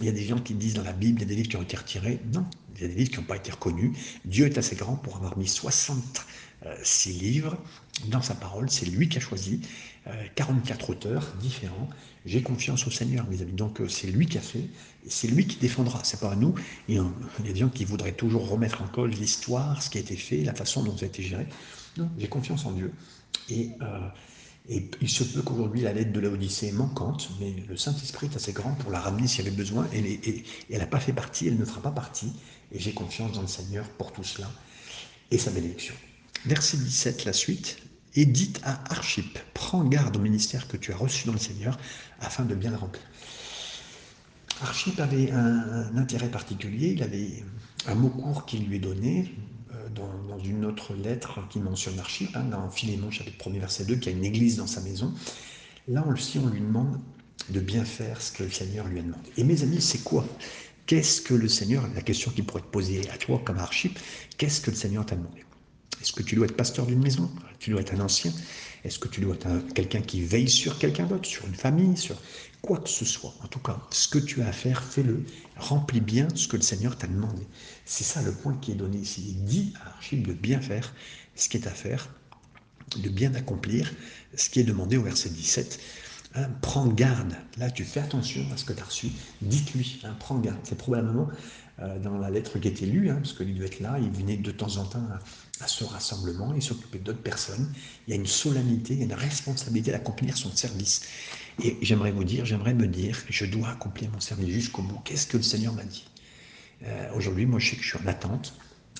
il 0.00 0.06
y 0.06 0.08
a 0.08 0.12
des 0.12 0.24
gens 0.24 0.38
qui 0.38 0.54
disent 0.54 0.74
dans 0.74 0.84
la 0.84 0.92
Bible, 0.92 1.20
il 1.20 1.22
y 1.22 1.24
a 1.24 1.28
des 1.28 1.36
livres 1.36 1.48
qui 1.48 1.56
ont 1.56 1.62
été 1.62 1.76
retirés. 1.76 2.20
Non, 2.32 2.44
il 2.76 2.82
y 2.82 2.84
a 2.84 2.88
des 2.88 2.94
livres 2.94 3.10
qui 3.10 3.16
n'ont 3.18 3.24
pas 3.24 3.36
été 3.36 3.50
reconnus. 3.50 3.96
Dieu 4.24 4.46
est 4.46 4.58
assez 4.58 4.76
grand 4.76 4.96
pour 4.96 5.16
avoir 5.16 5.36
mis 5.36 5.48
66 5.48 7.12
livres 7.12 7.56
dans 8.06 8.22
sa 8.22 8.34
parole. 8.34 8.70
C'est 8.70 8.86
lui 8.86 9.08
qui 9.08 9.18
a 9.18 9.20
choisi 9.20 9.60
44 10.36 10.90
euh, 10.90 10.92
auteurs 10.92 11.34
différents. 11.40 11.88
J'ai 12.26 12.42
confiance 12.42 12.86
au 12.86 12.90
Seigneur, 12.90 13.26
mes 13.28 13.42
amis. 13.42 13.52
Donc 13.52 13.80
euh, 13.80 13.88
c'est 13.88 14.08
lui 14.08 14.26
qui 14.26 14.38
a 14.38 14.40
fait, 14.40 14.68
c'est 15.08 15.28
lui 15.28 15.46
qui 15.46 15.56
défendra. 15.56 16.00
C'est 16.04 16.20
pas 16.20 16.32
à 16.32 16.36
nous. 16.36 16.54
Il 16.88 16.96
y 16.96 16.98
a 16.98 17.04
des 17.42 17.56
gens 17.56 17.68
qui 17.68 17.84
voudraient 17.84 18.12
toujours 18.12 18.48
remettre 18.48 18.82
en 18.82 18.86
cause 18.86 19.18
l'histoire, 19.18 19.82
ce 19.82 19.90
qui 19.90 19.98
a 19.98 20.00
été 20.00 20.16
fait, 20.16 20.44
la 20.44 20.54
façon 20.54 20.82
dont 20.82 20.96
ça 20.96 21.06
a 21.06 21.08
été 21.08 21.22
géré. 21.22 21.46
Non, 21.96 22.08
j'ai 22.18 22.28
confiance 22.28 22.64
en 22.66 22.72
Dieu. 22.72 22.92
Et 23.48 23.70
euh, 23.82 24.08
et 24.68 24.90
il 25.00 25.08
se 25.08 25.24
peut 25.24 25.40
qu'aujourd'hui 25.40 25.82
la 25.82 25.92
lettre 25.94 26.12
de 26.12 26.20
l'Odyssée 26.20 26.68
est 26.68 26.72
manquante, 26.72 27.30
mais 27.40 27.54
le 27.68 27.76
Saint-Esprit 27.76 28.28
est 28.30 28.36
assez 28.36 28.52
grand 28.52 28.72
pour 28.74 28.90
la 28.90 29.00
ramener 29.00 29.26
s'il 29.26 29.44
y 29.44 29.48
avait 29.48 29.56
besoin. 29.56 29.86
Elle 29.92 30.78
n'a 30.78 30.86
pas 30.86 31.00
fait 31.00 31.14
partie, 31.14 31.48
elle 31.48 31.56
ne 31.56 31.64
fera 31.64 31.80
pas 31.80 31.90
partie. 31.90 32.32
Et 32.72 32.78
j'ai 32.78 32.92
confiance 32.92 33.32
dans 33.32 33.40
le 33.40 33.48
Seigneur 33.48 33.88
pour 33.88 34.12
tout 34.12 34.24
cela 34.24 34.50
et 35.30 35.38
sa 35.38 35.50
bénédiction. 35.50 35.94
Verset 36.44 36.76
17, 36.76 37.24
la 37.24 37.32
suite. 37.32 37.78
Et 38.14 38.26
dites 38.26 38.60
à 38.64 38.82
Archip, 38.92 39.38
prends 39.54 39.84
garde 39.84 40.16
au 40.16 40.20
ministère 40.20 40.66
que 40.68 40.76
tu 40.76 40.92
as 40.92 40.96
reçu 40.96 41.26
dans 41.26 41.32
le 41.32 41.38
Seigneur 41.38 41.78
afin 42.20 42.44
de 42.44 42.54
bien 42.54 42.70
le 42.70 42.76
remplir. 42.76 43.02
Archip 44.60 44.98
avait 44.98 45.30
un 45.30 45.96
intérêt 45.96 46.28
particulier, 46.28 46.92
il 46.92 47.02
avait 47.02 47.44
un 47.86 47.94
mot 47.94 48.08
court 48.08 48.44
qui 48.44 48.58
lui 48.58 48.76
est 48.76 48.80
donné, 48.80 49.32
dans, 49.94 50.38
une 50.38 50.64
autre 50.64 50.94
lettre 50.94 51.40
qui 51.48 51.58
mentionne 51.58 51.98
Archip, 51.98 52.34
hein, 52.36 52.44
dans 52.44 52.70
Philémon 52.70 53.10
chapitre 53.10 53.50
1 53.50 53.58
verset 53.58 53.84
2, 53.84 53.96
qui 53.96 54.08
a 54.08 54.12
une 54.12 54.24
église 54.24 54.56
dans 54.56 54.66
sa 54.66 54.80
maison. 54.80 55.12
Là 55.88 56.06
aussi, 56.06 56.38
on 56.38 56.46
lui 56.46 56.60
demande 56.60 57.00
de 57.50 57.60
bien 57.60 57.84
faire 57.84 58.20
ce 58.20 58.32
que 58.32 58.42
le 58.42 58.50
Seigneur 58.50 58.86
lui 58.86 58.98
a 58.98 59.02
demandé. 59.02 59.30
Et 59.36 59.44
mes 59.44 59.62
amis, 59.62 59.80
c'est 59.80 60.02
quoi? 60.04 60.26
Qu'est-ce 60.86 61.20
que 61.20 61.34
le 61.34 61.48
Seigneur, 61.48 61.86
la 61.94 62.02
question 62.02 62.30
qui 62.30 62.42
pourrait 62.42 62.62
te 62.62 62.66
poser 62.66 63.08
à 63.10 63.18
toi 63.18 63.40
comme 63.44 63.58
Archip, 63.58 63.98
qu'est-ce 64.36 64.60
que 64.60 64.70
le 64.70 64.76
Seigneur 64.76 65.04
t'a 65.04 65.16
demandé? 65.16 65.44
Est-ce 66.00 66.12
que 66.12 66.22
tu 66.22 66.36
dois 66.36 66.46
être 66.46 66.56
pasteur 66.56 66.86
d'une 66.86 67.02
maison? 67.02 67.30
Tu 67.58 67.70
dois 67.70 67.80
être 67.80 67.94
un 67.94 68.00
ancien? 68.00 68.32
Est-ce 68.84 68.98
que 68.98 69.08
tu 69.08 69.20
dois 69.20 69.34
être 69.34 69.48
quelqu'un 69.74 70.00
qui 70.00 70.22
veille 70.22 70.48
sur 70.48 70.78
quelqu'un 70.78 71.06
d'autre, 71.06 71.26
sur 71.26 71.46
une 71.46 71.54
famille, 71.54 71.96
sur 71.96 72.16
quoi 72.62 72.78
que 72.78 72.88
ce 72.88 73.04
soit? 73.04 73.34
En 73.42 73.48
tout 73.48 73.58
cas, 73.58 73.80
ce 73.90 74.06
que 74.06 74.18
tu 74.18 74.40
as 74.42 74.48
à 74.48 74.52
faire, 74.52 74.82
fais-le. 74.82 75.24
Remplis 75.56 76.00
bien 76.00 76.28
ce 76.34 76.46
que 76.46 76.56
le 76.56 76.62
Seigneur 76.62 76.96
t'a 76.96 77.08
demandé. 77.08 77.42
C'est 77.84 78.04
ça 78.04 78.22
le 78.22 78.32
point 78.32 78.56
qui 78.60 78.72
est 78.72 78.76
donné 78.76 78.98
ici. 78.98 79.24
Il 79.28 79.44
dit 79.44 79.74
à 79.84 79.88
Archib 79.88 80.26
de 80.26 80.32
bien 80.32 80.60
faire 80.60 80.94
ce 81.34 81.48
qui 81.48 81.56
est 81.56 81.66
à 81.66 81.72
faire, 81.72 82.08
de 82.96 83.08
bien 83.08 83.34
accomplir 83.34 83.92
ce 84.36 84.48
qui 84.50 84.60
est 84.60 84.64
demandé 84.64 84.96
au 84.96 85.02
verset 85.02 85.30
17. 85.30 85.80
Hein, 86.34 86.48
prends 86.60 86.86
garde. 86.86 87.34
Là, 87.56 87.70
tu 87.70 87.84
fais 87.84 88.00
attention 88.00 88.44
à 88.52 88.56
ce 88.56 88.64
que 88.64 88.72
tu 88.72 88.80
as 88.80 88.84
reçu. 88.84 89.08
Dites-lui, 89.42 90.00
hein, 90.04 90.14
prends 90.20 90.38
garde. 90.38 90.58
C'est 90.62 90.78
probablement 90.78 91.28
euh, 91.80 91.98
dans 91.98 92.18
la 92.18 92.30
lettre 92.30 92.58
qui 92.58 92.68
été 92.68 92.86
lue, 92.86 93.10
hein, 93.10 93.16
parce 93.16 93.32
qu'il 93.32 93.54
devait 93.54 93.66
être 93.66 93.80
là, 93.80 93.98
il 93.98 94.10
venait 94.10 94.36
de 94.36 94.50
temps 94.50 94.76
en 94.76 94.84
temps 94.84 95.06
à, 95.60 95.68
ce 95.68 95.84
rassemblement, 95.84 96.54
il 96.54 96.62
s'occupait 96.62 96.98
d'autres 96.98 97.22
personnes. 97.22 97.72
Il 98.06 98.10
y 98.10 98.12
a 98.12 98.16
une 98.16 98.26
solennité, 98.26 98.94
il 98.94 99.00
y 99.00 99.02
a 99.02 99.06
une 99.06 99.12
responsabilité 99.12 99.90
d'accomplir 99.90 100.36
son 100.36 100.54
service. 100.54 101.02
Et 101.62 101.76
j'aimerais 101.82 102.12
vous 102.12 102.24
dire, 102.24 102.44
j'aimerais 102.44 102.74
me 102.74 102.86
dire, 102.86 103.18
je 103.28 103.44
dois 103.44 103.70
accomplir 103.70 104.10
mon 104.10 104.20
service 104.20 104.48
jusqu'au 104.48 104.82
bout. 104.82 105.00
Qu'est-ce 105.04 105.26
que 105.26 105.36
le 105.36 105.42
Seigneur 105.42 105.72
m'a 105.74 105.84
dit? 105.84 106.06
Euh, 106.84 107.10
Aujourd'hui, 107.14 107.46
moi, 107.46 107.58
je 107.58 107.70
sais 107.70 107.76
que 107.76 107.82
je 107.82 107.88
suis 107.88 107.98
en 107.98 108.06
attente. 108.06 108.54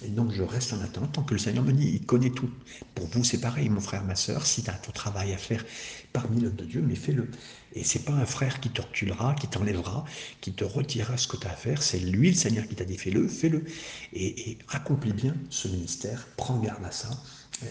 Et 0.04 0.08
donc, 0.08 0.30
je 0.32 0.42
reste 0.42 0.72
en 0.72 0.80
attente 0.80 1.12
tant 1.12 1.22
que 1.22 1.34
le 1.34 1.40
Seigneur 1.40 1.64
me 1.64 1.72
dit, 1.72 1.90
il 1.94 2.06
connaît 2.06 2.30
tout. 2.30 2.50
Pour 2.94 3.06
vous, 3.06 3.24
c'est 3.24 3.40
pareil, 3.40 3.68
mon 3.68 3.80
frère, 3.80 4.04
ma 4.04 4.14
soeur, 4.14 4.46
si 4.46 4.62
tu 4.62 4.70
as 4.70 4.74
ton 4.74 4.92
travail 4.92 5.32
à 5.32 5.38
faire 5.38 5.64
parmi 6.12 6.40
l'homme 6.40 6.54
de 6.54 6.64
Dieu, 6.64 6.84
mais 6.86 6.94
fais-le. 6.94 7.28
Et 7.74 7.82
c'est 7.82 8.04
pas 8.04 8.12
un 8.12 8.26
frère 8.26 8.60
qui 8.60 8.70
te 8.70 8.80
reculera, 8.80 9.34
qui 9.34 9.48
t'enlèvera, 9.48 10.04
qui 10.40 10.52
te 10.52 10.64
retirera 10.64 11.16
ce 11.16 11.26
que 11.26 11.36
tu 11.36 11.46
as 11.46 11.50
à 11.50 11.54
faire. 11.54 11.82
C'est 11.82 11.98
lui, 11.98 12.30
le 12.30 12.36
Seigneur, 12.36 12.66
qui 12.68 12.76
t'a 12.76 12.84
dit, 12.84 12.96
fais-le, 12.96 13.26
fais-le. 13.26 13.64
Et, 14.12 14.58
accomplis 14.70 15.12
bien 15.12 15.34
ce 15.50 15.66
ministère, 15.66 16.28
prends 16.36 16.58
garde 16.58 16.84
à 16.84 16.92
ça. 16.92 17.10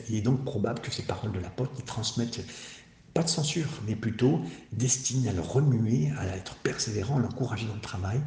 Il 0.10 0.16
est 0.16 0.22
donc 0.22 0.44
probable 0.44 0.82
que 0.82 0.92
ces 0.92 1.04
paroles 1.04 1.32
de 1.32 1.40
l'apôtre, 1.40 1.72
ils 1.78 1.86
transmettent 1.86 2.42
pas 3.14 3.24
de 3.24 3.30
censure, 3.30 3.68
mais 3.88 3.96
plutôt 3.96 4.42
destiné 4.74 5.30
à 5.30 5.34
le 5.34 5.42
remuer, 5.42 6.12
à 6.20 6.38
être 6.38 6.56
persévérant, 6.58 7.18
à 7.18 7.20
l'encourager 7.20 7.66
dans 7.66 7.74
le 7.74 7.82
travail, 7.82 8.22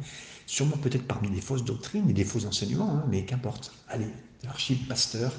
sûrement 0.51 0.75
peut-être 0.75 1.07
parmi 1.07 1.29
des 1.29 1.39
fausses 1.39 1.63
doctrines 1.63 2.09
et 2.09 2.13
des 2.13 2.25
faux 2.25 2.45
enseignements, 2.45 2.97
hein, 2.97 3.05
mais 3.09 3.23
qu'importe. 3.23 3.71
Allez, 3.87 4.09
archive 4.45 4.85
pasteur, 4.85 5.31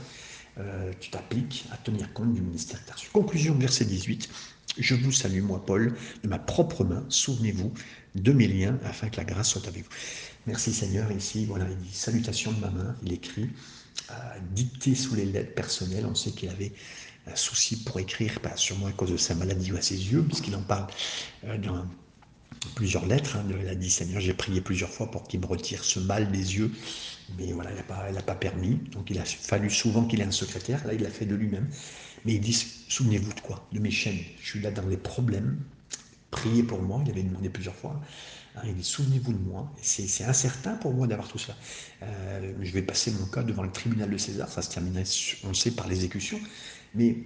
euh, 0.57 0.91
tu 1.01 1.11
t'appliques 1.11 1.67
à 1.71 1.77
tenir 1.77 2.11
compte 2.15 2.33
du 2.33 2.41
ministère 2.41 2.83
que 2.87 2.99
tu. 2.99 3.11
Conclusion, 3.11 3.55
verset 3.55 3.85
18. 3.85 4.31
Je 4.79 4.95
vous 4.95 5.13
salue, 5.13 5.43
moi, 5.43 5.63
Paul, 5.67 5.95
de 6.23 6.29
ma 6.29 6.39
propre 6.39 6.83
main. 6.85 7.05
Souvenez-vous 7.11 7.75
de 8.15 8.33
mes 8.33 8.49
liens 8.49 8.79
afin 8.87 9.11
que 9.11 9.19
la 9.19 9.25
grâce 9.25 9.51
soit 9.51 9.69
avec 9.69 9.85
vous. 9.85 9.91
Merci 10.47 10.73
Seigneur. 10.73 11.13
Ici, 11.13 11.45
voilà, 11.45 11.67
il 11.69 11.77
dit 11.77 11.95
salutations 11.95 12.53
de 12.53 12.61
ma 12.61 12.71
main. 12.71 12.97
Il 13.05 13.13
écrit, 13.13 13.51
euh, 14.11 14.15
dicté 14.53 14.95
sous 14.95 15.15
les 15.15 15.27
lettres 15.27 15.55
personnelles. 15.55 16.07
On 16.07 16.15
sait 16.15 16.31
qu'il 16.31 16.49
avait 16.49 16.73
un 17.27 17.37
souci 17.37 17.85
pour 17.85 18.01
écrire, 18.01 18.39
sûrement 18.57 18.87
à 18.87 18.93
cause 18.93 19.13
de 19.13 19.19
sa 19.19 19.35
maladie 19.35 19.73
ou 19.73 19.77
à 19.77 19.83
ses 19.83 20.11
yeux, 20.11 20.23
puisqu'il 20.23 20.57
en 20.57 20.63
parle 20.63 20.87
euh, 21.45 21.59
dans 21.59 21.85
plusieurs 22.75 23.07
lettres. 23.07 23.37
Hein, 23.37 23.45
il 23.61 23.69
a 23.69 23.75
dit 23.75 23.91
Seigneur, 23.91 24.21
j'ai 24.21 24.35
prié 24.35 24.61
plusieurs 24.61 24.91
fois 24.91 25.11
pour 25.11 25.25
qu'il 25.25 25.41
me 25.41 25.47
retire 25.47 25.85
ce 25.85 26.01
mal 26.01 26.31
des 26.31 26.57
yeux, 26.57 26.71
mais 27.39 27.53
voilà, 27.53 27.71
il 27.71 27.77
n'a 27.77 27.83
pas, 27.83 28.23
pas 28.23 28.35
permis. 28.35 28.79
Donc 28.93 29.11
il 29.11 29.19
a 29.19 29.25
fallu 29.25 29.71
souvent 29.71 30.05
qu'il 30.05 30.21
ait 30.21 30.25
un 30.25 30.31
secrétaire. 30.31 30.87
Là, 30.87 30.95
il 30.95 31.03
l'a 31.03 31.11
fait 31.11 31.27
de 31.27 31.35
lui-même. 31.35 31.69
Mais 32.25 32.35
il 32.35 32.41
dit 32.41 32.53
Souvenez-vous 32.89 33.33
de 33.33 33.41
quoi? 33.41 33.67
De 33.73 33.79
mes 33.79 33.91
chaînes. 33.91 34.21
Je 34.41 34.51
suis 34.51 34.61
là 34.61 34.71
dans 34.71 34.87
les 34.87 34.97
problèmes. 34.97 35.59
Priez 36.31 36.63
pour 36.63 36.81
moi. 36.83 37.03
Il 37.05 37.11
avait 37.11 37.23
demandé 37.23 37.49
plusieurs 37.49 37.75
fois. 37.75 38.01
Hein, 38.57 38.63
il 38.67 38.75
dit 38.75 38.85
Souvenez-vous 38.85 39.33
de 39.33 39.39
moi. 39.39 39.73
C'est 39.81 40.25
incertain 40.25 40.75
pour 40.75 40.93
moi 40.93 41.07
d'avoir 41.07 41.29
tout 41.29 41.39
ça. 41.39 41.57
Euh, 42.03 42.53
je 42.61 42.73
vais 42.73 42.83
passer 42.83 43.11
mon 43.13 43.27
cas 43.27 43.43
devant 43.43 43.63
le 43.63 43.73
tribunal 43.73 44.11
de 44.11 44.19
César. 44.19 44.49
Ça 44.49 44.63
se 44.63 44.71
terminerait, 44.71 45.05
on 45.45 45.49
le 45.49 45.55
sait, 45.55 45.73
par 45.73 45.89
l'exécution. 45.89 46.39
Mais 46.95 47.17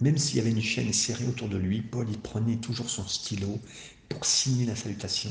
même 0.00 0.16
s'il 0.16 0.36
y 0.36 0.40
avait 0.40 0.50
une 0.50 0.62
chaîne 0.62 0.92
serrée 0.92 1.26
autour 1.26 1.48
de 1.48 1.56
lui, 1.56 1.82
Paul 1.82 2.06
il 2.08 2.18
prenait 2.18 2.56
toujours 2.56 2.88
son 2.88 3.06
stylo 3.06 3.60
pour 4.08 4.24
signer 4.24 4.66
la 4.66 4.76
salutation. 4.76 5.30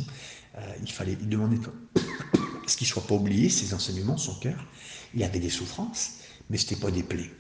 Euh, 0.58 0.74
il 0.82 0.92
fallait, 0.92 1.18
il 1.20 1.30
demandait 1.30 1.58
ce 2.68 2.78
qu'il 2.78 2.88
ne 2.88 2.92
soit 2.92 3.06
pas 3.06 3.16
oublié, 3.16 3.50
ses 3.50 3.74
enseignements, 3.74 4.18
son 4.18 4.36
cœur. 4.36 4.66
Il 5.14 5.24
avait 5.24 5.40
des 5.40 5.50
souffrances, 5.50 6.20
mais 6.50 6.58
ce 6.58 6.66
n'était 6.66 6.82
pas 6.82 6.92
des 6.92 7.04
plaies. 7.04 7.32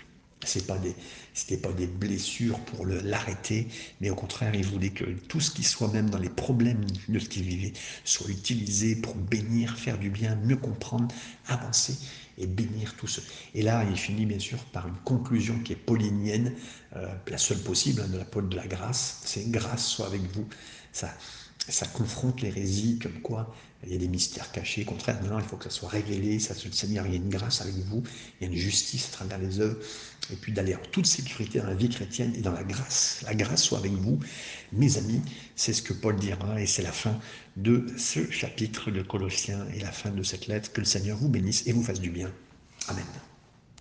Ce 0.45 0.59
n'était 0.59 1.57
pas, 1.57 1.73
des, 1.73 1.88
blessures 1.88 2.59
pour 2.59 2.85
l'arrêter, 2.85 3.67
mais 3.99 4.11
au 4.11 4.15
contraire, 4.15 4.53
il 4.53 4.65
voulait 4.65 4.91
que 4.91 5.03
tout 5.03 5.39
ce 5.39 5.49
qui 5.49 5.63
soit 5.63 5.91
même 5.91 6.09
dans 6.09 6.19
les 6.19 6.29
problèmes 6.29 6.85
de 7.09 7.19
ce 7.19 7.27
qu'il 7.27 7.43
vivait 7.43 7.73
soit 8.05 8.29
utilisé 8.29 8.95
pour 8.95 9.15
bénir, 9.15 9.77
faire 9.77 9.97
du 9.97 10.11
bien, 10.11 10.35
mieux 10.35 10.55
comprendre, 10.55 11.07
avancer 11.47 11.97
et 12.38 12.45
bénir 12.45 12.95
tout 12.95 13.07
ce. 13.07 13.19
Et 13.55 13.63
là, 13.63 13.83
il 13.89 13.97
finit 13.97 14.25
bien 14.25 14.39
sûr 14.39 14.63
par 14.65 14.88
une 14.88 14.97
conclusion 14.97 15.57
qui 15.59 15.73
est 15.73 15.77
paulinienne, 15.77 16.53
euh, 16.95 17.07
la 17.27 17.38
seule 17.38 17.59
possible 17.59 18.01
hein, 18.01 18.07
de 18.07 18.17
la 18.19 18.41
de 18.41 18.55
la 18.55 18.67
grâce, 18.67 19.21
c'est 19.25 19.49
grâce 19.49 19.85
soit 19.88 20.05
avec 20.05 20.21
vous. 20.33 20.47
Ça, 20.97 21.15
ça 21.69 21.85
confronte 21.85 22.41
l'hérésie 22.41 22.97
comme 22.97 23.21
quoi 23.21 23.53
il 23.85 23.91
y 23.91 23.95
a 23.95 23.99
des 23.99 24.07
mystères 24.07 24.51
cachés. 24.51 24.81
Au 24.81 24.85
contraire, 24.85 25.21
non, 25.23 25.37
il 25.37 25.45
faut 25.45 25.55
que 25.55 25.65
ça 25.65 25.69
soit 25.69 25.89
révélé. 25.89 26.39
Ça, 26.39 26.55
le 26.65 26.71
Seigneur, 26.71 27.05
il 27.05 27.11
y 27.11 27.15
a 27.15 27.17
une 27.17 27.29
grâce 27.29 27.61
avec 27.61 27.75
vous, 27.75 28.01
il 28.41 28.47
y 28.47 28.49
a 28.49 28.51
une 28.51 28.57
justice 28.57 29.09
à 29.09 29.11
travers 29.11 29.37
les 29.37 29.59
œuvres, 29.59 29.77
et 30.33 30.35
puis 30.35 30.51
d'aller 30.51 30.73
en 30.73 30.81
toute 30.91 31.05
sécurité 31.05 31.59
dans 31.59 31.67
la 31.67 31.75
vie 31.75 31.89
chrétienne 31.89 32.33
et 32.35 32.41
dans 32.41 32.51
la 32.51 32.63
grâce. 32.63 33.21
La 33.27 33.35
grâce 33.35 33.61
soit 33.61 33.77
avec 33.77 33.91
vous, 33.91 34.19
mes 34.71 34.97
amis. 34.97 35.21
C'est 35.55 35.73
ce 35.73 35.83
que 35.83 35.93
Paul 35.93 36.15
dira, 36.15 36.59
et 36.59 36.65
c'est 36.65 36.81
la 36.81 36.91
fin 36.91 37.19
de 37.57 37.85
ce 37.95 38.31
chapitre 38.31 38.89
de 38.89 39.03
Colossiens 39.03 39.67
et 39.75 39.79
la 39.81 39.91
fin 39.91 40.09
de 40.09 40.23
cette 40.23 40.47
lettre. 40.47 40.73
Que 40.73 40.81
le 40.81 40.87
Seigneur 40.87 41.19
vous 41.19 41.29
bénisse 41.29 41.67
et 41.67 41.73
vous 41.73 41.83
fasse 41.83 42.01
du 42.01 42.09
bien. 42.09 42.31
Amen. 42.87 43.05